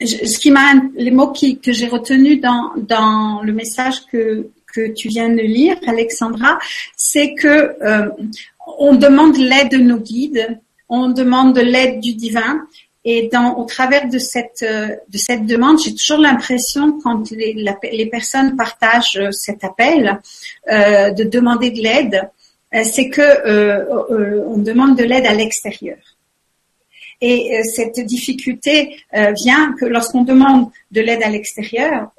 [0.00, 6.58] les mots que j'ai retenus dans, le message que, que tu viens de lire, Alexandra,
[6.96, 8.10] c'est que euh,
[8.78, 10.58] on demande l'aide de nos guides,
[11.02, 12.60] on demande de l'aide du divin,
[13.06, 18.56] et au travers de cette euh, de cette demande, j'ai toujours l'impression quand les, personnes
[18.56, 20.20] partagent cet appel
[20.70, 22.30] euh, de demander de l'aide,
[22.74, 25.98] euh, c'est que euh, euh, demande de l'aide à l'extérieur.
[27.20, 32.10] Et cette difficulté vient que lorsqu'on demande de l'aide à l'extérieur,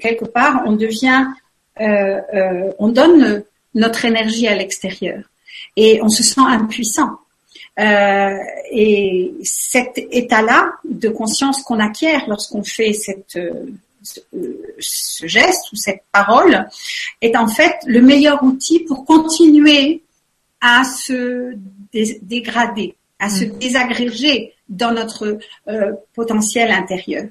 [0.00, 1.26] quelque part, on devient,
[1.78, 3.44] on donne
[3.74, 5.22] notre énergie à l'extérieur
[5.80, 7.10] et on se sent impuissant.
[7.78, 8.36] Euh,
[8.70, 13.38] et cet état-là de conscience qu'on acquiert lorsqu'on fait cette,
[14.02, 16.68] ce geste ou cette parole
[17.20, 20.02] est en fait le meilleur outil pour continuer
[20.60, 21.54] à se
[21.92, 23.58] dégrader, à se mm.
[23.58, 25.38] désagréger dans notre
[25.68, 27.24] euh, potentiel intérieur.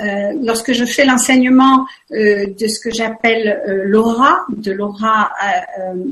[0.00, 5.30] Euh, lorsque je fais l'enseignement euh, de ce que j'appelle euh, l'aura, de l'aura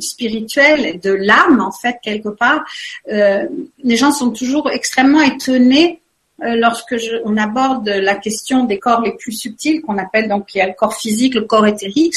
[0.01, 2.65] spirituelle, de l'âme en fait quelque part,
[3.07, 6.01] les gens sont toujours extrêmement étonnés
[6.43, 10.59] lorsque je, on aborde la question des corps les plus subtils, qu'on appelle donc il
[10.59, 12.15] y a le corps physique, le corps éthérique,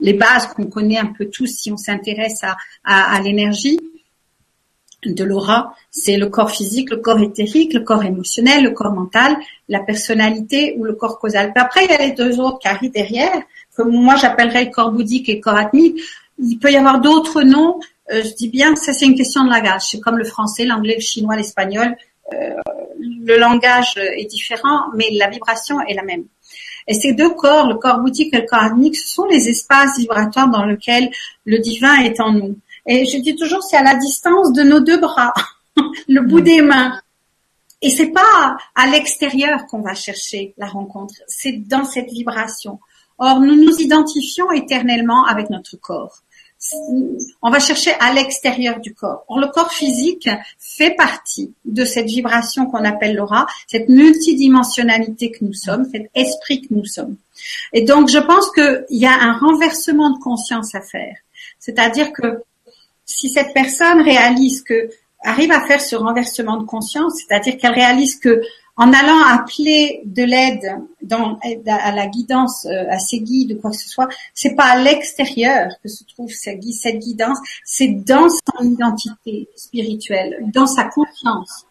[0.00, 2.42] les bases qu'on connaît un peu tous si on s'intéresse
[2.84, 3.80] à l'énergie
[5.14, 9.36] de l'aura, c'est le corps physique, le corps éthérique, le corps émotionnel, le corps mental,
[9.68, 11.52] la personnalité ou le corps causal.
[11.52, 13.42] Puis après, il y a les deux autres arrivent derrière,
[13.76, 16.00] que moi j'appellerais le corps bouddhique et le corps atmique.
[16.38, 17.80] Il peut y avoir d'autres noms.
[18.12, 19.82] Euh, je dis bien, ça c'est une question de langage.
[19.90, 21.96] C'est comme le français, l'anglais, le chinois, l'espagnol.
[22.32, 22.54] Euh,
[22.98, 26.24] le langage est différent, mais la vibration est la même.
[26.88, 29.98] Et ces deux corps, le corps bouddhique et le corps admique, ce sont les espaces
[29.98, 31.10] vibratoires dans lesquels
[31.44, 32.56] le divin est en nous.
[32.86, 35.34] Et je dis toujours, c'est à la distance de nos deux bras,
[36.08, 36.98] le bout des mains.
[37.82, 42.80] Et c'est pas à l'extérieur qu'on va chercher la rencontre, c'est dans cette vibration.
[43.18, 46.22] Or, nous nous identifions éternellement avec notre corps
[47.42, 49.24] on va chercher à l'extérieur du corps.
[49.28, 55.44] Or, le corps physique fait partie de cette vibration qu'on appelle l'aura, cette multidimensionnalité que
[55.44, 57.16] nous sommes, cet esprit que nous sommes.
[57.72, 61.16] Et donc, je pense qu'il y a un renversement de conscience à faire.
[61.58, 62.42] C'est-à-dire que
[63.06, 64.90] si cette personne réalise que,
[65.22, 68.42] arrive à faire ce renversement de conscience, c'est-à-dire qu'elle réalise que
[68.76, 73.70] en allant appeler de l'aide dans, à la guidance, euh, à ses guides ou quoi
[73.70, 78.28] que ce soit, c'est pas à l'extérieur que se trouve cette, cette guidance, c'est dans
[78.28, 81.64] son identité spirituelle, dans sa conscience.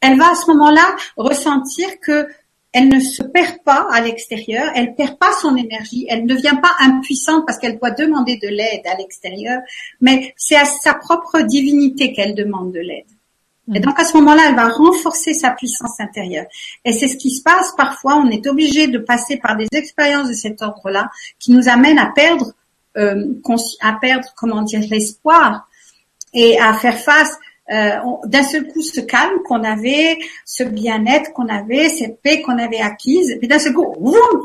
[0.00, 2.28] Elle va à ce moment-là ressentir que
[2.72, 6.58] elle ne se perd pas à l'extérieur, elle perd pas son énergie, elle ne devient
[6.60, 9.60] pas impuissante parce qu'elle doit demander de l'aide à l'extérieur,
[10.00, 13.06] mais c'est à sa propre divinité qu'elle demande de l'aide.
[13.74, 16.46] Et donc à ce moment-là, elle va renforcer sa puissance intérieure.
[16.84, 18.16] Et c'est ce qui se passe parfois.
[18.16, 22.10] On est obligé de passer par des expériences de cet ordre-là qui nous amènent à
[22.14, 22.52] perdre,
[22.96, 23.34] euh,
[23.80, 25.68] à perdre, comment dire, l'espoir
[26.32, 27.36] et à faire face
[27.70, 32.80] d'un seul coup ce calme qu'on avait, ce bien-être qu'on avait, cette paix qu'on avait
[32.80, 33.38] acquise.
[33.42, 33.94] Et d'un seul coup,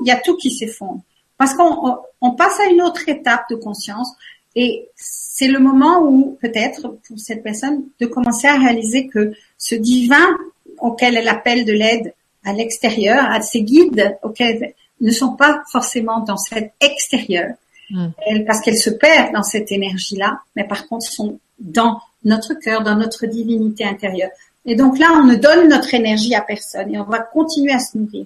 [0.02, 1.02] il y a tout qui s'effondre
[1.38, 4.10] parce qu'on on passe à une autre étape de conscience
[4.56, 9.76] Et c'est le moment où peut-être pour cette personne de commencer à réaliser que ce
[9.76, 10.38] divin
[10.80, 12.14] auquel elle appelle de l'aide
[12.45, 17.56] à l'extérieur, à ses guides auxquels ne sont pas forcément dans cet extérieur,
[17.90, 18.10] hmm.
[18.45, 22.95] parce qu'elles se perdent dans cette énergie-là, mais par contre sont dans notre cœur, dans
[22.95, 24.32] notre divinité intérieure.
[24.66, 27.80] Et donc là, on ne donne notre énergie à personne et on va continuer à
[27.80, 28.26] se nourrir.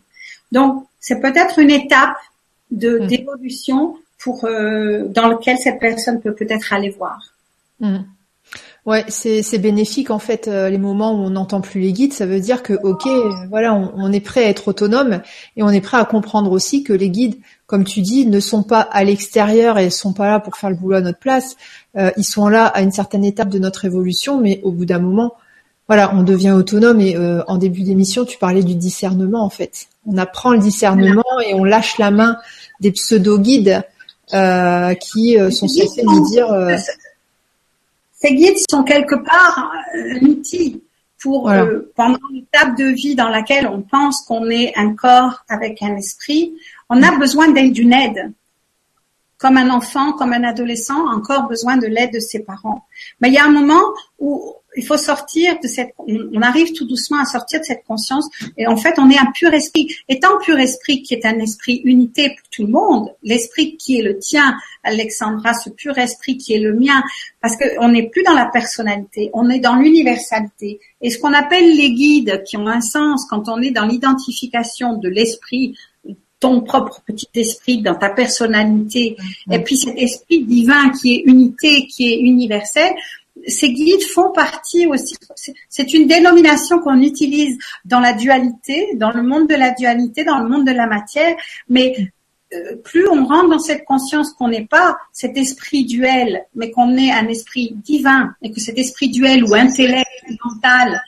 [0.52, 2.18] Donc, c'est peut-être une étape
[2.72, 3.08] de hmm.
[3.08, 7.34] d'évolution pour euh, dans lequel cette personne peut peut-être aller voir.
[7.80, 8.00] Hmm.
[8.88, 12.14] Ouais, c'est bénéfique en fait euh, les moments où on n'entend plus les guides.
[12.14, 13.06] Ça veut dire que ok,
[13.50, 15.20] voilà, on, est prêt à être autonome
[15.58, 17.36] et on est prêt à comprendre aussi que les guides,
[17.66, 20.78] comme tu dis, ne sont pas à l'extérieur et sont pas là pour faire le
[20.78, 21.58] boulot à notre place.
[21.98, 25.00] Euh, ils sont là à une certaine étape de notre évolution, mais au bout d'un
[25.00, 25.34] moment,
[25.90, 27.02] voilà, on devient autonome.
[27.02, 29.88] Et euh, en début d'émission, tu parlais du discernement en fait.
[30.06, 32.38] On apprend le discernement et on lâche la main
[32.80, 33.84] des pseudo guides
[34.32, 36.48] qui sont censés nous dire
[38.20, 40.84] ces guides sont quelque part un outil
[41.22, 45.82] pour euh, pendant l'étape de vie dans laquelle on pense qu'on est un corps avec
[45.82, 46.54] un esprit,
[46.90, 48.32] on a besoin d'une aide.
[49.38, 52.88] Comme un enfant, comme un adolescent, encore besoin de l'aide de ses parents.
[53.22, 53.82] Mais il y a un moment
[54.18, 58.28] où il faut sortir de cette, on arrive tout doucement à sortir de cette conscience
[58.58, 59.88] et en fait on est un pur esprit.
[60.08, 64.04] Étant pur esprit qui est un esprit unité pour tout le monde, l'esprit qui est
[64.04, 67.04] le tien, Alexandra, ce pur esprit qui est le mien,
[67.42, 70.80] parce qu'on n'est plus dans la personnalité, on est dans l'universalité.
[71.02, 74.98] Et ce qu'on appelle les guides qui ont un sens quand on est dans l'identification
[74.98, 75.76] de l'esprit,
[76.40, 79.18] ton propre petit esprit dans ta personnalité,
[79.52, 82.94] et puis cet esprit divin qui est unité, qui est universel,
[83.48, 85.16] ces guides font partie aussi,
[85.70, 90.40] c'est une dénomination qu'on utilise dans la dualité, dans le monde de la dualité, dans
[90.40, 91.36] le monde de la matière,
[91.70, 91.96] mais
[92.54, 96.96] euh, plus on rentre dans cette conscience qu'on n'est pas cet esprit duel, mais qu'on
[96.96, 100.08] est un esprit divin, et que cet esprit duel ou intellect
[100.46, 101.02] mental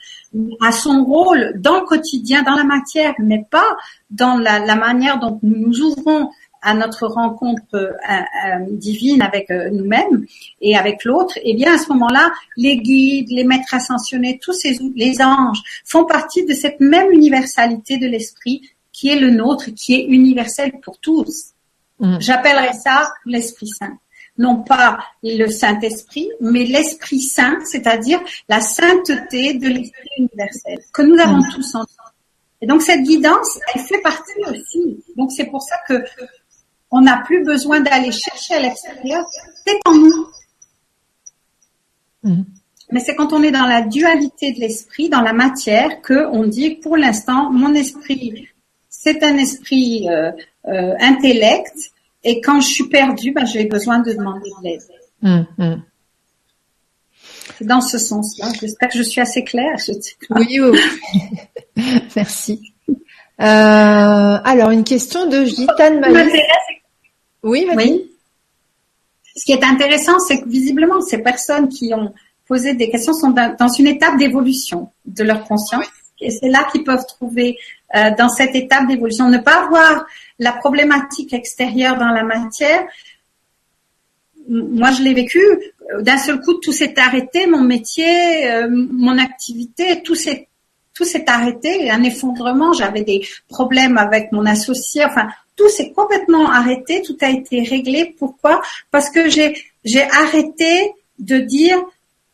[0.60, 3.76] a son rôle dans le quotidien, dans la matière, mais pas
[4.10, 6.30] dans la, la manière dont nous nous ouvrons
[6.62, 10.26] à notre rencontre euh, euh, divine avec euh, nous-mêmes
[10.60, 14.52] et avec l'autre, et eh bien à ce moment-là, les guides, les maîtres ascensionnés, tous
[14.52, 18.62] ces les anges font partie de cette même universalité de l'esprit
[18.92, 21.52] qui est le nôtre, qui est universel pour tous.
[22.00, 22.18] Mm.
[22.20, 23.98] J'appellerais ça l'Esprit Saint.
[24.38, 31.18] Non pas le Saint-Esprit, mais l'Esprit Saint, c'est-à-dire la sainteté de l'Esprit universel que nous
[31.18, 31.48] avons mm.
[31.54, 31.84] tous en
[32.62, 35.02] Et donc cette guidance, elle fait partie aussi.
[35.16, 36.02] Donc c'est pour ça que
[36.90, 39.24] on n'a plus besoin d'aller chercher à l'extérieur,
[39.66, 40.28] c'est en nous.
[42.24, 42.44] Mhm.
[42.92, 46.44] Mais c'est quand on est dans la dualité de l'esprit, dans la matière, que on
[46.44, 48.48] dit pour l'instant, mon esprit,
[48.88, 50.32] c'est un esprit euh,
[50.66, 51.92] euh, intellect,
[52.24, 54.82] et quand je suis perdu, ben, j'ai besoin de demander de l'aide.
[55.22, 55.82] Mhm.
[57.58, 58.48] C'est dans ce sens-là.
[58.60, 59.76] J'espère que je suis assez claire.
[60.30, 60.78] Oui, oui,
[62.16, 62.72] Merci.
[62.88, 66.32] Euh, alors, une question de Gitane Maïs.
[67.42, 68.10] Oui, oui.
[69.36, 72.12] Ce qui est intéressant, c'est que visiblement, ces personnes qui ont
[72.46, 75.86] posé des questions sont dans une étape d'évolution de leur conscience.
[76.20, 77.56] Et c'est là qu'ils peuvent trouver,
[77.94, 80.04] euh, dans cette étape d'évolution, ne pas voir
[80.38, 82.84] la problématique extérieure dans la matière.
[84.48, 85.40] Moi, je l'ai vécu.
[86.00, 90.48] D'un seul coup, tout s'est arrêté, mon métier, euh, mon activité, tout s'est
[90.92, 92.74] tout s'est arrêté, un effondrement.
[92.74, 95.02] J'avais des problèmes avec mon associé.
[95.04, 95.28] Enfin,
[95.60, 98.14] tout s'est complètement arrêté, tout a été réglé.
[98.18, 98.62] Pourquoi?
[98.90, 99.48] Parce que j'ai
[99.84, 101.78] j'ai arrêté de dire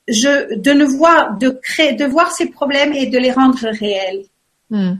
[0.06, 4.24] je de ne voir de créer de voir ces problèmes et de les rendre réels.
[4.70, 4.94] Hmm.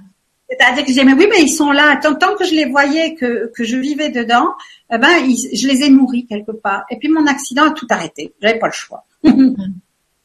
[0.49, 3.15] C'est-à-dire que j'ai mais oui mais ils sont là tant, tant que je les voyais
[3.15, 4.49] que que je vivais dedans,
[4.93, 5.15] eh ben
[5.61, 6.83] je les ai nourris quelque part.
[6.91, 8.35] Et puis mon accident a tout arrêté.
[8.43, 9.05] J'avais pas le choix.
[9.23, 9.55] Hmm.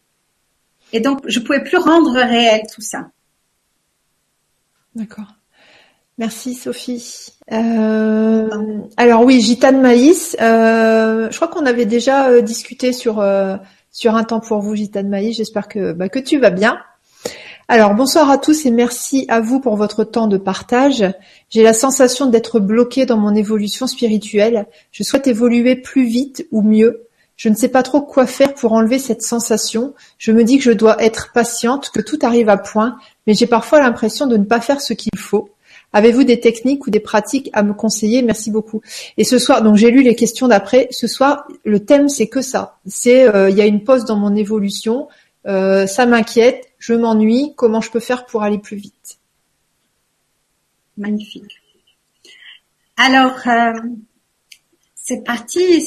[0.94, 3.12] et donc je pouvais plus rendre réel tout ça.
[4.96, 5.41] D'accord.
[6.22, 7.34] Merci Sophie.
[7.52, 8.48] Euh,
[8.96, 10.38] alors oui, Gitane Maïs.
[10.40, 13.26] Euh, je crois qu'on avait déjà euh, discuté sur
[13.92, 15.36] sur un temps pour vous, Gitane Maïs.
[15.36, 16.78] J'espère que bah, que tu vas bien.
[17.68, 21.04] Alors bonsoir à tous et merci à vous pour votre temps de partage.
[21.50, 24.68] J'ai la sensation d'être bloquée dans mon évolution spirituelle.
[24.92, 27.08] Je souhaite évoluer plus vite ou mieux.
[27.36, 29.96] Je ne sais pas trop quoi faire pour enlever cette sensation.
[30.20, 33.48] Je me dis que je dois être patiente, que tout arrive à point, mais j'ai
[33.48, 35.50] parfois l'impression de ne pas faire ce qu'il faut.
[35.94, 38.22] Avez-vous des techniques ou des pratiques à me conseiller?
[38.22, 38.82] Merci beaucoup.
[39.18, 40.88] Et ce soir, donc j'ai lu les questions d'après.
[40.92, 42.78] Ce soir, le thème c'est que ça.
[42.86, 45.08] C'est euh, il y a une pause dans mon évolution.
[45.48, 46.68] Euh, ça m'inquiète.
[46.80, 47.54] Je m'ennuie.
[47.56, 49.18] Comment je peux faire pour aller plus vite?
[50.98, 51.62] Magnifique.
[52.98, 53.74] Alors, euh,
[54.96, 55.84] c'est parti,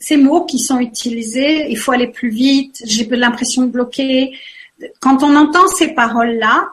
[0.00, 4.32] ces mots qui sont utilisés, il faut aller plus vite, j'ai l'impression de bloquer.
[5.00, 6.68] Quand on entend ces paroles-là,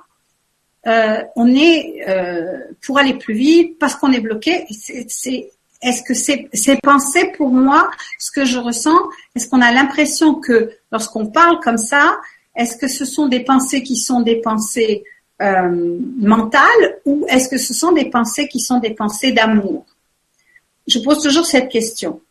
[0.88, 4.66] euh, on est euh, pour aller plus vite parce qu'on est bloqué.
[4.70, 7.90] Est-ce que c'est, c'est pensé pour moi
[8.20, 8.98] ce que je ressens?
[9.36, 12.18] Est-ce qu'on a l'impression que lorsqu'on parle comme ça,
[12.56, 15.04] est-ce que ce sont des pensées qui sont des pensées
[15.42, 19.86] euh, mentales ou est-ce que ce sont des pensées qui sont des pensées d'amour?
[20.88, 22.22] Je pose toujours cette question.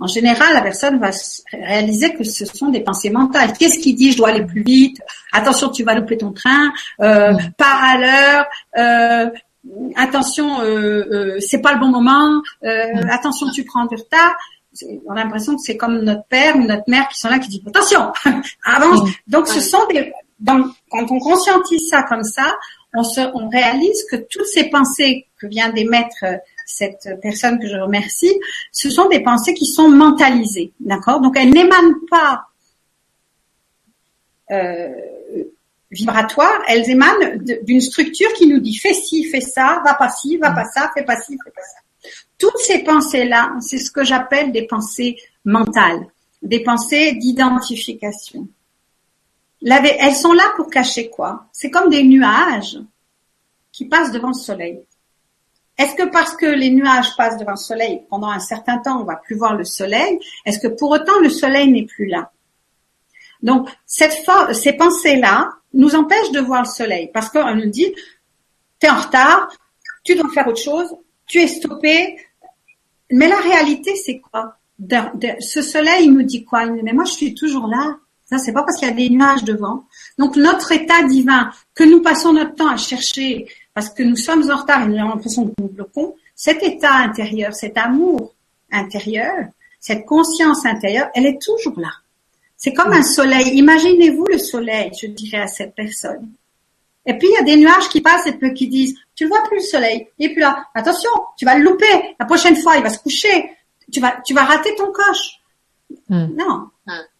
[0.00, 1.10] En général, la personne va
[1.52, 3.52] réaliser que ce sont des pensées mentales.
[3.58, 4.12] Qu'est-ce qu'il dit?
[4.12, 5.00] Je dois aller plus vite.
[5.32, 6.72] Attention, tu vas louper ton train.
[7.00, 8.46] Euh, Par à l'heure.
[8.76, 9.30] Euh,
[9.96, 12.40] attention, euh, euh, c'est pas le bon moment.
[12.64, 14.36] Euh, attention, tu prends du retard.
[15.06, 17.48] On a l'impression que c'est comme notre père ou notre mère qui sont là qui
[17.48, 18.12] disent attention,
[18.64, 19.08] avance.
[19.26, 20.12] Donc, ce sont des.
[20.46, 22.54] quand on conscientise ça comme ça,
[22.94, 26.24] on, se, on réalise que toutes ces pensées que vient d'émettre
[26.68, 28.38] cette personne que je remercie,
[28.72, 31.20] ce sont des pensées qui sont mentalisées, d'accord?
[31.20, 32.44] Donc elles n'émanent pas
[34.50, 34.88] euh,
[35.90, 40.36] vibratoires, elles émanent d'une structure qui nous dit fais ci, fais ça, va pas ci,
[40.36, 42.10] va pas ça, fais pas ci, fais pas ça.
[42.36, 45.16] Toutes ces pensées-là, c'est ce que j'appelle des pensées
[45.46, 46.06] mentales,
[46.42, 48.46] des pensées d'identification.
[49.62, 51.46] Elles sont là pour cacher quoi?
[51.52, 52.78] C'est comme des nuages
[53.72, 54.80] qui passent devant le soleil.
[55.78, 59.04] Est-ce que parce que les nuages passent devant le soleil pendant un certain temps, on
[59.04, 62.32] va plus voir le soleil Est-ce que pour autant le soleil n'est plus là?
[63.42, 64.12] Donc cette
[64.52, 67.94] ces pensées-là nous empêchent de voir le soleil parce qu'on nous dit
[68.80, 69.48] t'es en retard,
[70.04, 70.94] tu dois faire autre chose,
[71.26, 72.16] tu es stoppé.
[73.10, 74.56] Mais la réalité, c'est quoi?
[75.40, 76.64] Ce soleil, il nous dit quoi?
[76.64, 77.96] Il nous dit mais moi je suis toujours là.
[78.24, 79.86] Ça, c'est pas parce qu'il y a des nuages devant.
[80.18, 83.46] Donc notre état divin que nous passons notre temps à chercher
[83.78, 86.94] parce que nous sommes en retard et nous avons l'impression que nous bloquons, cet état
[86.94, 88.34] intérieur, cet amour
[88.72, 89.44] intérieur,
[89.78, 91.92] cette conscience intérieure, elle est toujours là.
[92.56, 93.56] C'est comme un soleil.
[93.56, 96.28] Imaginez-vous le soleil, je dirais à cette personne.
[97.06, 99.28] Et puis il y a des nuages qui passent et puis qui disent, tu ne
[99.28, 100.64] vois plus le soleil, il est plus là.
[100.74, 102.16] Attention, tu vas le louper.
[102.18, 103.52] La prochaine fois, il va se coucher.
[103.92, 105.40] Tu vas, tu vas rater ton coche.
[106.08, 106.34] Hmm.
[106.36, 106.66] Non.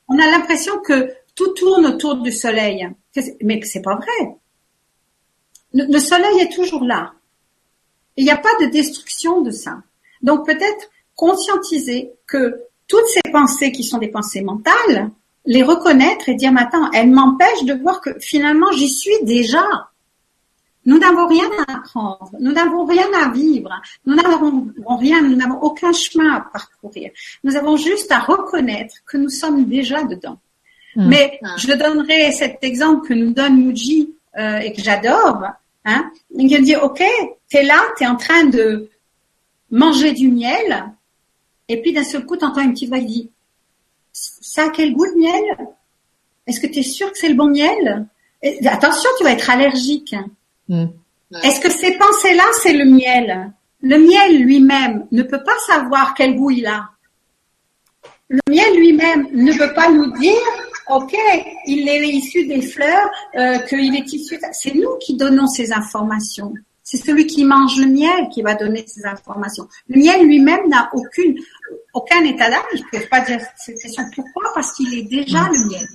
[0.08, 2.88] On a l'impression que tout tourne autour du soleil.
[3.44, 4.34] Mais c'est pas vrai
[5.72, 7.12] le, soleil est toujours là.
[8.16, 9.78] Il n'y a pas de destruction de ça.
[10.22, 15.10] Donc peut-être conscientiser que toutes ces pensées qui sont des pensées mentales,
[15.44, 19.64] les reconnaître et dire, attends, elles m'empêchent de voir que finalement j'y suis déjà.
[20.84, 23.70] Nous n'avons rien à apprendre, nous n'avons rien à vivre,
[24.06, 27.10] nous n'avons rien, nous n'avons aucun chemin à parcourir.
[27.44, 30.38] Nous avons juste à reconnaître que nous sommes déjà dedans.
[30.96, 31.08] Mmh.
[31.08, 35.42] Mais je donnerai cet exemple que nous donne Muji euh, et que j'adore,
[35.84, 37.02] hein, il me dit, OK,
[37.50, 38.88] t'es là, t'es en train de
[39.70, 40.92] manger du miel,
[41.68, 43.30] et puis d'un seul coup, t'entends une petite voix qui dit,
[44.12, 45.68] ça a quel goût le miel?
[46.46, 48.06] Est-ce que tu es sûr que c'est le bon miel?
[48.66, 50.14] Attention, tu vas être allergique.
[50.68, 50.86] Hmm.
[51.42, 53.52] Est-ce que ces pensées-là, c'est le miel?
[53.82, 56.88] Le miel lui-même ne peut pas savoir quel goût il a.
[58.28, 60.36] Le miel lui-même ne peut pas nous dire
[60.90, 61.14] ok,
[61.66, 64.38] il est issu des fleurs, euh, qu'il est issu.
[64.52, 66.52] C'est nous qui donnons ces informations.
[66.82, 69.68] C'est celui qui mange le miel qui va donner ces informations.
[69.88, 71.36] Le miel lui-même n'a aucune,
[71.92, 72.62] aucun état d'âme.
[72.72, 74.04] Je ne peux pas dire cette question.
[74.14, 74.44] Pourquoi?
[74.54, 75.86] Parce qu'il est déjà le miel.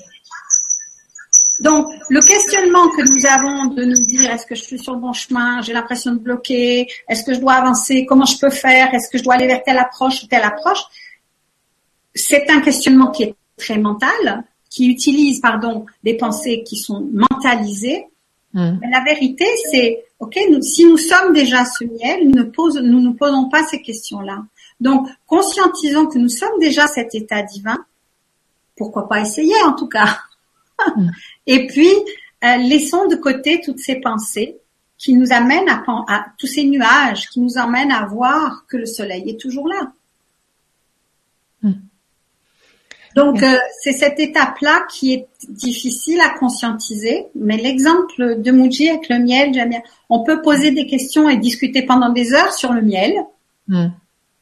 [1.59, 4.99] Donc, le questionnement que nous avons de nous dire est-ce que je suis sur le
[4.99, 8.93] bon chemin, j'ai l'impression de bloquer, est-ce que je dois avancer, comment je peux faire,
[8.93, 10.83] est-ce que je dois aller vers telle approche ou telle approche,
[12.15, 14.43] c'est un questionnement qui est très mental,
[14.73, 18.07] qui utilisent pardon des pensées qui sont mentalisées.
[18.55, 18.79] Hmm.
[18.91, 20.37] la vérité, c'est ok.
[20.61, 24.43] si nous sommes déjà ce miel, nous ne pose, nous posons pas ces questions-là.
[24.79, 27.77] Donc, conscientisons que nous sommes déjà cet état divin.
[28.75, 30.19] Pourquoi pas essayer en tout cas.
[30.95, 31.09] Hmm.
[31.47, 31.91] Et puis,
[32.43, 34.57] euh, laissons de côté toutes ces pensées
[34.97, 38.87] qui nous amènent à, à, tous ces nuages, qui nous emmènent à voir que le
[38.87, 39.91] soleil est toujours là.
[41.61, 41.73] Hmm.
[43.15, 49.09] Donc euh, c'est cette étape-là qui est difficile à conscientiser, mais l'exemple de Muji avec
[49.09, 49.81] le miel, j'aime bien.
[50.09, 53.13] On peut poser des questions et discuter pendant des heures sur le miel,
[53.67, 53.87] hmm.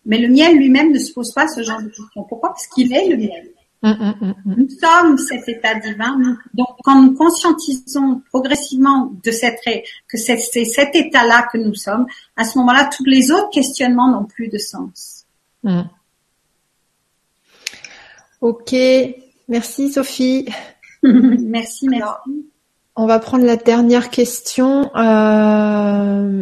[0.05, 2.23] mais le miel lui-même ne se pose pas ce genre de questions.
[2.27, 2.49] Pourquoi?
[2.49, 3.49] Parce qu'il est le miel.
[3.83, 6.15] Hmm, hmm, nous sommes cet état divin.
[6.53, 9.59] Donc, quand nous conscientisons progressivement de cette
[10.07, 12.05] que c'est cet état-là que nous sommes,
[12.37, 15.25] à ce moment-là, tous les autres questionnements n'ont plus de sens.
[18.41, 18.75] Ok,
[19.47, 20.47] merci Sophie.
[21.03, 22.09] merci, merci.
[22.95, 24.89] on va prendre la dernière question.
[24.95, 26.41] Euh,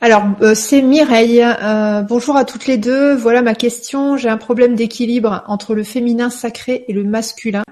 [0.00, 1.42] Alors, euh, c'est Mireille.
[1.42, 3.14] Euh, bonjour à toutes les deux.
[3.14, 4.16] Voilà ma question.
[4.16, 7.64] J'ai un problème d'équilibre entre le féminin sacré et le masculin.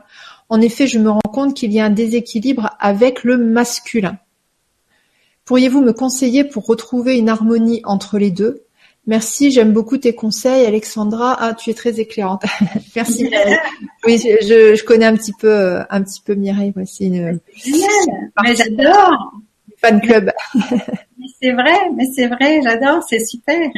[0.50, 4.18] En effet, je me rends compte qu'il y a un déséquilibre avec le masculin.
[5.46, 8.65] Pourriez-vous me conseiller pour retrouver une harmonie entre les deux?
[9.06, 11.36] Merci, j'aime beaucoup tes conseils, Alexandra.
[11.38, 12.42] Ah, tu es très éclairante.
[12.96, 13.30] Merci.
[14.04, 16.72] oui, je, connais un petit peu, un petit peu Mireille.
[16.74, 17.38] Voici une.
[18.42, 19.32] Mais j'adore.
[19.78, 20.32] Fan club.
[21.40, 23.70] c'est vrai, mais c'est vrai, j'adore, c'est super.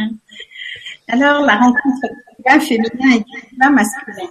[1.08, 2.06] Alors, la rencontre
[2.46, 3.24] d'un féminin et
[3.58, 4.28] d'un masculin.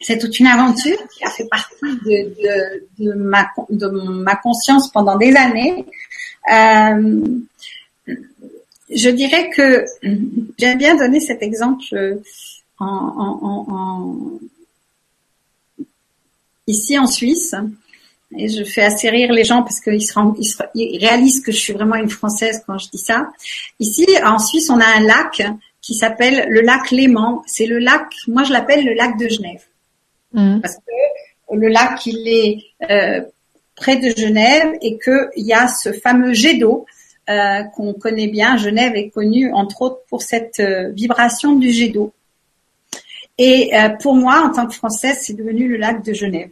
[0.00, 5.16] C'est toute une aventure qui a fait partie de, de, ma, de ma conscience pendant
[5.16, 5.84] des années.
[6.52, 7.20] Euh,
[8.90, 9.84] je dirais que
[10.58, 11.82] j'aime bien donner cet exemple
[12.78, 14.40] en, en, en,
[16.66, 17.54] ici en Suisse.
[18.36, 20.14] Et je fais assez rire les gens parce qu'ils se,
[20.74, 23.28] ils, réalisent que je suis vraiment une Française quand je dis ça.
[23.80, 25.42] Ici, en Suisse, on a un lac
[25.82, 27.42] qui s'appelle le lac Léman.
[27.46, 29.62] C'est le lac, moi je l'appelle le lac de Genève.
[30.32, 30.60] Mmh.
[30.60, 33.22] Parce que le lac, il est euh,
[33.74, 36.86] près de Genève et qu'il y a ce fameux jet d'eau
[37.30, 38.56] euh, qu'on connaît bien.
[38.56, 42.12] Genève est connue entre autres pour cette euh, vibration du jet d'eau.
[43.38, 46.50] Et euh, pour moi, en tant que Française, c'est devenu le lac de Genève.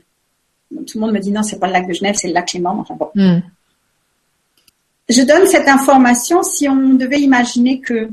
[0.70, 2.46] tout le monde me dit non, c'est pas le lac de Genève, c'est le lac
[2.46, 2.78] Clément.
[2.78, 3.10] Enfin bon.
[3.14, 3.40] Hmm.
[5.09, 8.09] Je donne cette information si on devait imaginer que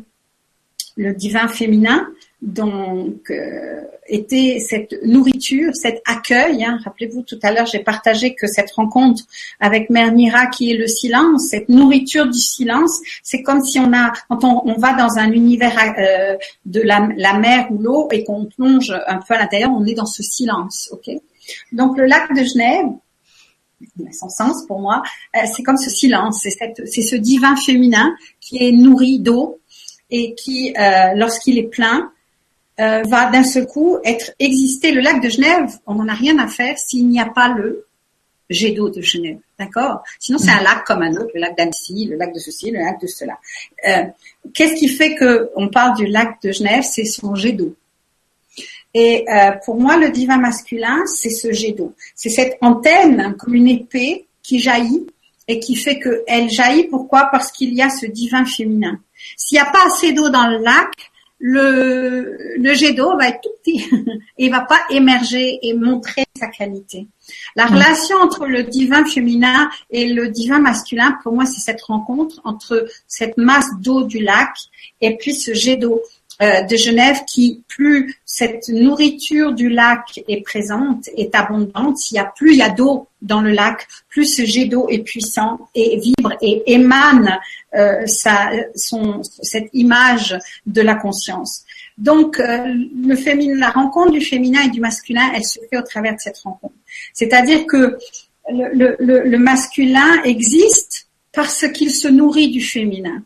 [0.98, 2.08] le divin féminin
[2.42, 6.64] donc euh, était cette nourriture, cet accueil.
[6.64, 6.80] Hein.
[6.84, 9.24] Rappelez-vous tout à l'heure, j'ai partagé que cette rencontre
[9.60, 13.94] avec Mère Mira, qui est le silence, cette nourriture du silence, c'est comme si on
[13.94, 17.00] a, quand on, va dans un univers euh, de la,
[17.40, 20.90] mer ou l'eau et qu'on plonge un peu à l'intérieur, on est dans ce silence,
[20.92, 21.16] ok?
[21.72, 22.86] Donc le lac de Genève,
[24.12, 25.02] son sens pour moi,
[25.36, 29.60] euh, c'est comme ce silence, c'est ce divin féminin qui est nourri d'eau
[30.12, 30.72] et qui,
[31.16, 32.12] lorsqu'il est plein,
[32.80, 34.92] euh, va d'un seul coup être exister.
[34.92, 37.86] Le lac de Genève, on n'en a rien à faire s'il n'y a pas le
[38.50, 40.04] jet d'eau de Genève, d'accord?
[40.20, 42.80] Sinon, c'est un lac comme un autre, le lac d'Annecy, le lac de ceci, le
[42.80, 43.40] lac de cela.
[43.88, 44.04] Euh,
[44.54, 46.84] Qu'est-ce qui fait que on parle du lac de Genève?
[46.84, 47.76] C'est son jet d'eau.
[48.94, 51.94] Et euh, pour moi, le divin masculin, c'est ce jet d'eau.
[52.16, 55.06] C'est cette antenne comme une épée qui jaillit
[55.48, 56.86] et qui fait qu'elle jaillit.
[56.86, 57.28] Pourquoi?
[57.32, 59.00] Parce qu'il y a ce divin féminin.
[59.36, 60.92] S'il n'y a pas assez d'eau dans le lac,
[61.40, 63.86] le, le jet d'eau va être tout petit
[64.38, 67.08] et va pas émerger et montrer sa qualité.
[67.56, 67.74] La mm.
[67.74, 72.88] relation entre le divin féminin et le divin masculin, pour moi, c'est cette rencontre entre
[73.08, 74.52] cette masse d'eau du lac
[75.02, 76.02] et puis ce jet d'eau.
[76.42, 82.20] Euh, de Genève qui, plus cette nourriture du lac est présente, est abondante, il y
[82.20, 85.70] a plus il y a d'eau dans le lac, plus ce jet d'eau est puissant
[85.76, 87.40] et vibre et émane
[87.74, 91.64] euh, sa, son, cette image de la conscience.
[91.98, 92.66] Donc, euh,
[93.08, 96.20] le féminin, la rencontre du féminin et du masculin, elle se fait au travers de
[96.20, 96.76] cette rencontre.
[97.14, 97.98] C'est-à-dire que
[98.52, 103.24] le, le, le masculin existe parce qu'il se nourrit du féminin.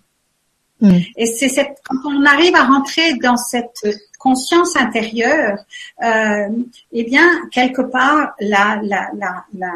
[0.81, 0.97] Mm.
[1.17, 3.85] Et c'est cette, quand on arrive à rentrer dans cette
[4.17, 5.57] conscience intérieure,
[6.03, 6.49] euh,
[6.91, 9.73] eh bien, quelque part, la, la, la,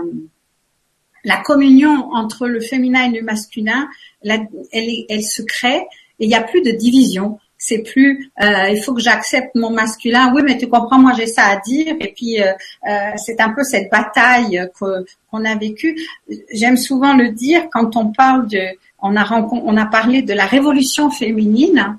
[1.24, 3.88] la, communion entre le féminin et le masculin,
[4.24, 5.88] elle se crée
[6.20, 7.40] et il n'y a plus de division.
[7.66, 10.34] C'est plus, euh, il faut que j'accepte mon masculin.
[10.36, 11.96] Oui, mais tu comprends, moi j'ai ça à dire.
[12.02, 12.52] Et puis euh,
[12.90, 15.98] euh c'est un peu cette bataille qu'on a vécue.
[16.52, 18.64] J'aime souvent le dire quand on parle de,
[19.02, 21.98] on a, on a parlé de la révolution féminine.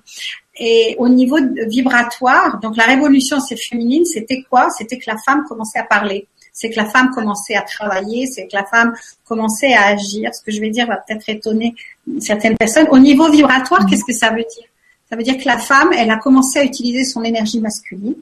[0.59, 4.69] Et au niveau vibratoire, donc la révolution c'est féminine, c'était quoi?
[4.69, 8.47] C'était que la femme commençait à parler, c'est que la femme commençait à travailler, c'est
[8.49, 8.93] que la femme
[9.27, 10.35] commençait à agir.
[10.35, 11.75] Ce que je vais dire va peut-être étonner
[12.21, 12.87] certaines personnes.
[12.91, 14.69] Au niveau vibratoire, qu'est-ce que ça veut dire?
[15.15, 18.17] Ça veut dire que la femme, elle a commencé à utiliser son énergie masculine,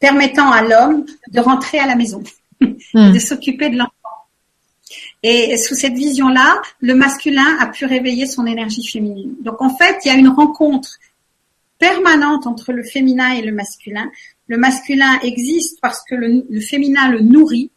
[0.00, 2.22] permettant à l'homme de rentrer à la maison,
[2.62, 3.12] mmh.
[3.12, 3.92] de s'occuper de l'enfant
[5.22, 9.34] et sous cette vision-là, le masculin a pu réveiller son énergie féminine.
[9.40, 10.98] Donc en fait, il y a une rencontre
[11.78, 14.10] permanente entre le féminin et le masculin.
[14.46, 17.70] Le masculin existe parce que le, féminin le nourrit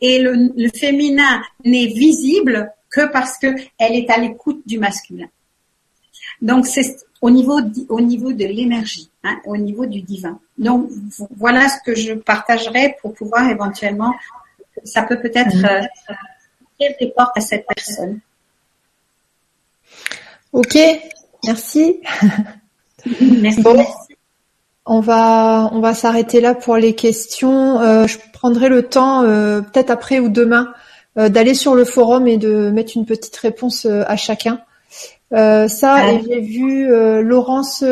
[0.00, 3.48] et le, féminin n'est visible que parce que
[3.78, 5.26] elle est à l'écoute du masculin.
[6.42, 10.38] Donc c'est au niveau au niveau de l'énergie, hein, au niveau du divin.
[10.58, 10.90] Donc
[11.34, 14.12] voilà ce que je partagerai pour pouvoir éventuellement,
[14.84, 15.64] ça peut peut-être mmh.
[16.82, 18.20] euh, des portes à cette personne.
[20.52, 20.76] Ok,
[21.46, 22.00] merci.
[23.20, 23.64] merci.
[24.84, 27.80] On va on va s'arrêter là pour les questions.
[27.80, 30.74] Euh, je prendrai le temps, euh, peut-être après ou demain,
[31.16, 34.60] d'aller sur le forum et de mettre une petite réponse à chacun.
[35.30, 36.88] Ça, et j'ai vu
[37.22, 37.84] Laurence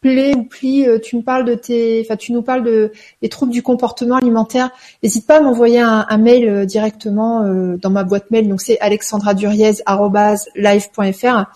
[0.00, 3.50] Play ou Pli, tu me parles de tes, enfin tu nous parles de des troubles
[3.52, 4.70] du comportement alimentaire.
[5.02, 7.42] N'hésite pas à m'envoyer un, mail directement
[7.76, 8.48] dans ma boîte mail.
[8.48, 11.46] Donc c'est alexandraduriez@live.fr.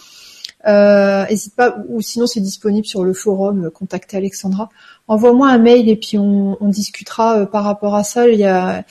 [0.66, 3.70] Euh, n'hésite pas, ou sinon c'est disponible sur le forum.
[3.70, 4.68] Contactez Alexandra
[5.08, 8.28] envoie-moi un mail et puis on, discutera euh, par rapport à ça.
[8.28, 8.84] Il y a,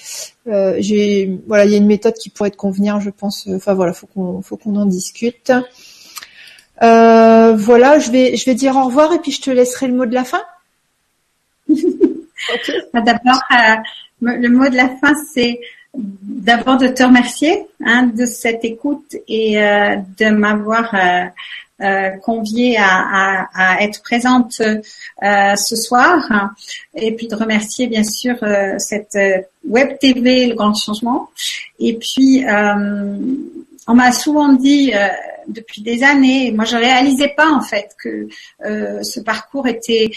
[0.47, 3.47] euh, j'ai, voilà, il y a une méthode qui pourrait te convenir, je pense.
[3.47, 5.51] Enfin voilà, faut qu'on, faut qu'on en discute.
[6.81, 9.93] Euh, voilà, je vais, je vais dire au revoir et puis je te laisserai le
[9.93, 10.41] mot de la fin.
[12.91, 13.39] Bah, d'abord,
[14.19, 15.59] le mot de la fin, c'est
[15.93, 20.91] d'abord de te remercier hein, de cette écoute et de m'avoir
[21.81, 22.11] euh,
[22.77, 26.51] à, être présente euh, ce soir.
[26.95, 29.17] Et puis de remercier bien sûr euh, cette
[29.67, 31.29] web TV le grand changement.
[31.79, 32.45] Et puis
[33.87, 34.93] on m'a souvent dit
[35.47, 38.27] depuis des années, moi je réalisais pas en fait que
[38.59, 40.11] ce parcours était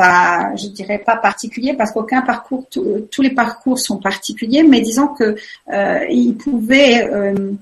[0.00, 5.08] pas, je dirais pas particulier parce qu'aucun parcours, tous les parcours sont particuliers, mais disons
[5.08, 5.36] que
[5.72, 7.52] euh, il pouvait euh,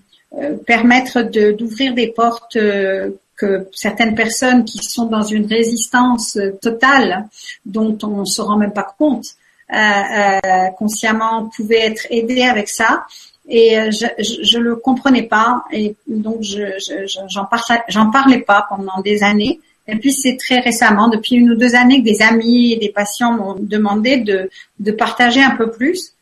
[0.66, 7.28] permettre d'ouvrir des portes euh, que certaines personnes qui sont dans une résistance euh, totale,
[7.64, 9.26] dont on ne se rend même pas compte,
[9.74, 13.06] euh, consciemment pouvaient être aidées avec ça.
[13.50, 14.06] Et je,
[14.42, 16.64] je, le comprenais pas, et donc je
[17.28, 19.58] j'en parlais, j'en parlais pas pendant des années.
[19.86, 22.90] Et puis c'est très récemment, depuis une ou deux années, que des amis et des
[22.90, 26.12] patients m'ont demandé de, de partager un peu plus.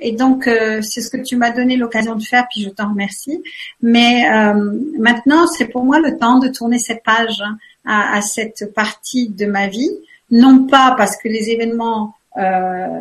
[0.00, 2.90] Et donc, euh, c'est ce que tu m'as donné l'occasion de faire, puis je t'en
[2.90, 3.40] remercie.
[3.80, 8.20] Mais euh, maintenant, c'est pour moi le temps de tourner cette page hein, à, à,
[8.20, 9.90] cette partie de ma vie,
[10.32, 12.40] non pas parce que les événements euh,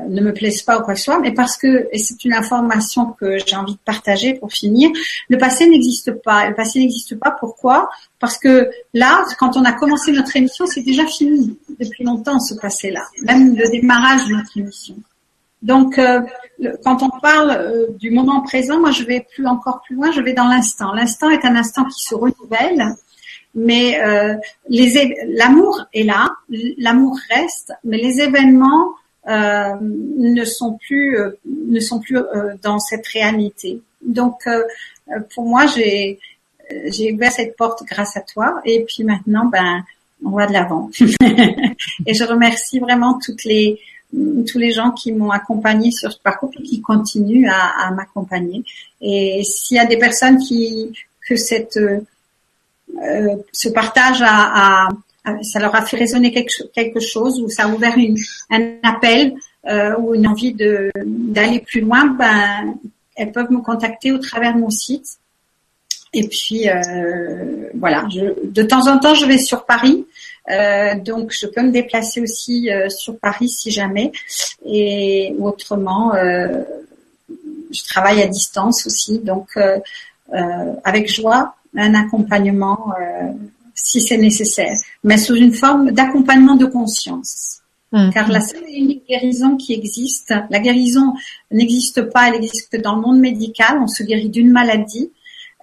[0.09, 2.33] ne me plaisent pas ou quoi que ce soit, mais parce que, et c'est une
[2.33, 4.91] information que j'ai envie de partager pour finir,
[5.29, 6.47] le passé n'existe pas.
[6.49, 7.31] Le passé n'existe pas.
[7.31, 7.89] Pourquoi?
[8.19, 12.53] Parce que là, quand on a commencé notre émission, c'est déjà fini depuis longtemps ce
[12.55, 14.95] passé-là, même le démarrage de notre émission.
[15.63, 16.21] Donc, euh,
[16.83, 20.21] quand on parle euh, du moment présent, moi je vais plus encore plus loin, je
[20.21, 20.93] vais dans l'instant.
[20.93, 22.83] L'instant est un instant qui se renouvelle,
[23.55, 24.35] mais euh,
[24.69, 26.29] l'amour est là,
[26.77, 28.93] l'amour reste, mais les événements
[29.27, 32.17] ne sont plus ne sont plus
[32.61, 33.81] dans cette réalité.
[34.01, 34.47] Donc,
[35.33, 36.19] pour moi, j'ai
[36.87, 39.83] j'ai ouvert cette porte grâce à toi, et puis maintenant, ben,
[40.25, 40.89] on va de l'avant.
[42.05, 43.79] et je remercie vraiment toutes les
[44.47, 48.63] tous les gens qui m'ont accompagné sur ce parcours et qui continuent à, m'accompagner.
[49.01, 50.93] Et s'il y a des personnes qui
[51.27, 54.87] que cette euh, ce partage a,
[55.41, 58.17] ça leur a fait résonner quelque, quelque chose ou ça a ouvert une,
[58.49, 59.33] un appel
[59.69, 62.75] euh, ou une envie de d'aller plus loin, ben
[63.15, 65.17] elles peuvent me contacter au travers de mon site.
[66.13, 70.05] Et puis euh, voilà, je, de temps en temps je vais sur Paris
[70.49, 74.11] euh, donc, je peux me déplacer aussi euh, sur Paris si jamais.
[74.65, 76.63] Et autrement, euh,
[77.71, 79.19] je travaille à distance aussi.
[79.19, 79.57] Donc,
[80.83, 82.93] avec joie, un accompagnement
[83.83, 87.59] si c'est nécessaire, mais sous une forme d'accompagnement de conscience.
[87.91, 88.09] Mmh.
[88.11, 88.63] Car la seule
[89.07, 91.13] guérison qui existe, la guérison
[91.51, 93.77] n'existe pas, elle existe que dans le monde médical.
[93.79, 95.11] On se guérit d'une maladie,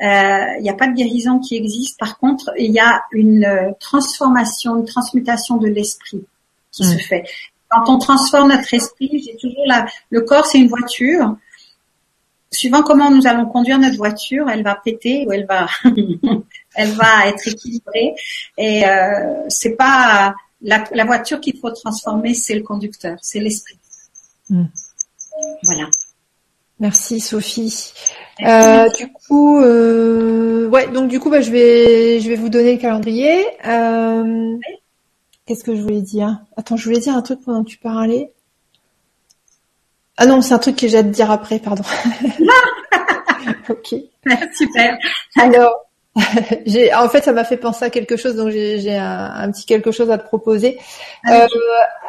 [0.02, 1.98] euh, il n'y a pas de guérison qui existe.
[1.98, 6.24] Par contre, il y a une euh, transformation, une transmutation de l'esprit
[6.70, 7.24] qui se fait.
[7.68, 11.36] Quand on transforme notre esprit, j'ai toujours la, le corps, c'est une voiture.
[12.52, 15.66] Suivant comment nous allons conduire notre voiture, elle va péter ou elle va,
[16.74, 18.14] elle va être équilibrée.
[18.58, 23.78] Et euh, c'est pas la, la voiture qu'il faut transformer, c'est le conducteur, c'est l'esprit.
[24.48, 24.64] Mm.
[25.64, 25.88] Voilà.
[26.78, 27.92] Merci Sophie.
[28.42, 32.72] Euh, du coup, euh, ouais, donc du coup, bah, je vais, je vais vous donner
[32.72, 33.46] le calendrier.
[33.66, 34.56] Euh,
[35.44, 36.40] Qu'est-ce que je voulais dire?
[36.56, 38.32] Attends, je voulais dire un truc pendant que tu parlais.
[40.16, 41.82] Ah non, c'est un truc que j'ai à te dire après, pardon.
[43.68, 43.94] ok.
[44.56, 44.98] Super.
[45.36, 49.92] Alors, en fait, ça m'a fait penser à quelque chose, donc j'ai un, petit quelque
[49.92, 50.78] chose à te proposer.
[51.30, 51.46] Euh,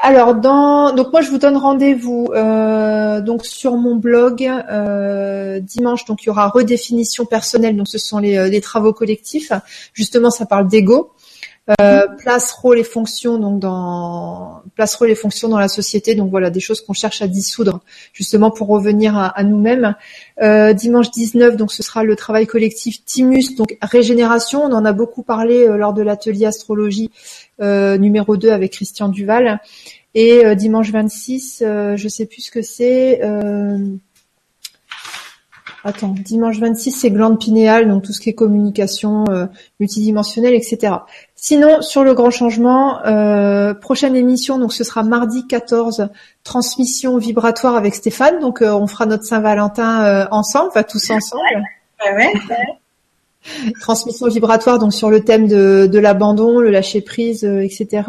[0.02, 6.06] alors, dans, donc moi, je vous donne rendez-vous euh, donc sur mon blog euh, dimanche.
[6.06, 7.78] Donc, il y aura redéfinition personnelle.
[7.78, 9.52] Donc, ce sont les, les travaux collectifs.
[9.94, 11.11] Justement, ça parle d'ego.
[11.79, 16.15] Euh, place, rôle et fonction donc dans place, rôle et fonction dans la société.
[16.15, 17.81] Donc voilà des choses qu'on cherche à dissoudre
[18.13, 19.95] justement pour revenir à, nous-mêmes.
[20.41, 24.63] Euh, dimanche 19 donc ce sera le travail collectif Timus donc régénération.
[24.63, 27.11] On en a beaucoup parlé euh, lors de l'atelier astrologie
[27.59, 29.61] numéro 2 avec Christian Duval.
[30.15, 31.63] Et dimanche 26
[31.95, 33.21] je sais plus ce que c'est
[35.83, 39.45] attends, dimanche 26, c'est glande pinéale, donc tout ce qui est communication euh,
[39.79, 40.95] multidimensionnelle, etc.
[41.35, 46.09] Sinon, sur le grand changement, euh, prochaine émission, donc ce sera mardi 14,
[46.43, 48.39] transmission vibratoire avec Stéphane.
[48.39, 51.41] Donc on fera notre Saint-Valentin ensemble, enfin tous ensemble.
[52.03, 52.80] Ouais, ouais,
[53.80, 58.03] transmission vibratoire donc sur le thème de, l'abandon, le lâcher prise, euh, etc.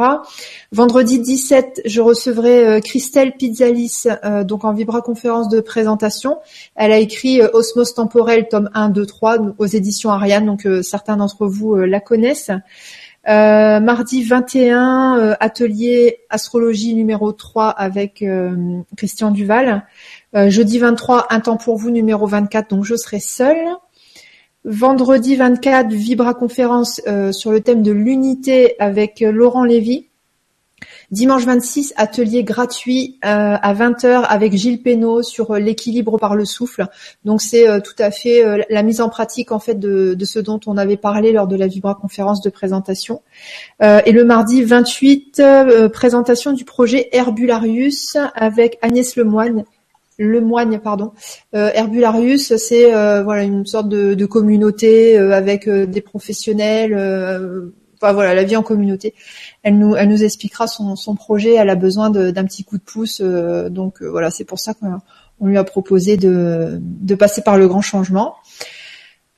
[0.72, 6.38] Vendredi 17, je recevrai euh, Christelle Pizzalis euh, donc en vibra-conférence de présentation.
[6.74, 11.46] Elle a écrit Osmos temporel tome 1, 2, 3 aux éditions Ariane, donc certains d'entre
[11.46, 12.50] vous la connaissent.
[13.26, 18.24] mardi 21, atelier astrologie numéro 3 avec
[18.96, 19.84] Christian Duval.
[20.34, 23.76] jeudi 23, un temps pour vous numéro 24, donc je serai seule.
[24.64, 30.06] Vendredi 24, Vibra conférence euh, sur le thème de l'unité avec euh, Laurent Lévy.
[31.10, 36.86] Dimanche 26, atelier gratuit euh, à 20h avec Gilles Pénaud sur l'équilibre par le souffle.
[37.24, 40.58] Donc c'est tout à fait la mise en pratique en fait de, de, ce dont
[40.66, 43.20] on avait parlé lors de la Vibra conférence de présentation.
[43.80, 45.42] et le mardi 28,
[45.92, 49.64] présentation du projet Herbularius avec Agnès Lemoine
[50.22, 51.12] le moigne, pardon.
[51.54, 56.94] Euh, Herbularius, c'est euh, voilà une sorte de, communauté euh, avec des professionnels.
[57.96, 59.14] enfin voilà, la vie en communauté.
[59.62, 61.54] Elle nous, elle nous expliquera son, projet.
[61.54, 63.20] Elle a besoin d'un petit coup de pouce.
[63.20, 68.36] donc voilà, c'est pour ça qu'on lui a proposé de passer par le grand changement.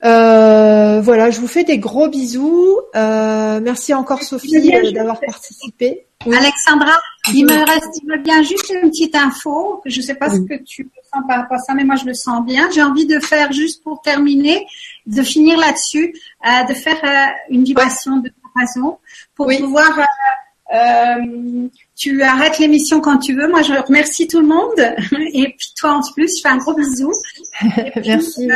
[0.05, 2.79] Voilà, je vous fais des gros bisous.
[2.93, 6.05] merci encore Sophie d'avoir participé.
[6.33, 6.99] Alexandra,
[7.33, 9.81] il me reste, il me bien juste une petite info.
[9.85, 12.05] Je ne sais pas ce que tu sens par rapport à ça, mais moi je
[12.05, 12.69] le sens bien.
[12.71, 14.65] J'ai envie de faire juste pour terminer,
[15.05, 16.15] de finir là-dessus,
[16.45, 18.97] euh, de faire euh, une vibration de façon
[19.35, 19.99] pour pouvoir.
[19.99, 20.03] Euh,
[20.73, 23.47] euh, tu arrêtes l'émission quand tu veux.
[23.47, 24.79] Moi, je remercie tout le monde
[25.33, 27.11] et puis toi en plus, je fais un gros bisou.
[28.03, 28.47] Merci.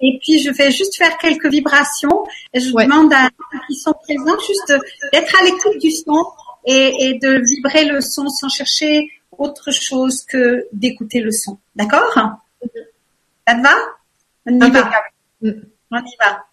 [0.00, 2.26] Et puis, je vais juste faire quelques vibrations.
[2.52, 4.74] Et je demande à ceux qui sont présents juste
[5.12, 6.24] d'être à l'écoute du son
[6.66, 9.08] et, de vibrer le son sans chercher
[9.38, 11.58] autre chose que d'écouter le son.
[11.74, 12.12] D'accord?
[12.14, 13.74] Ça te va?
[14.46, 14.90] On y va.
[15.42, 16.44] On y va.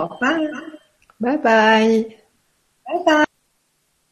[0.00, 0.40] Au revoir.
[0.40, 0.78] Bye bye.
[1.20, 2.16] Bye bye.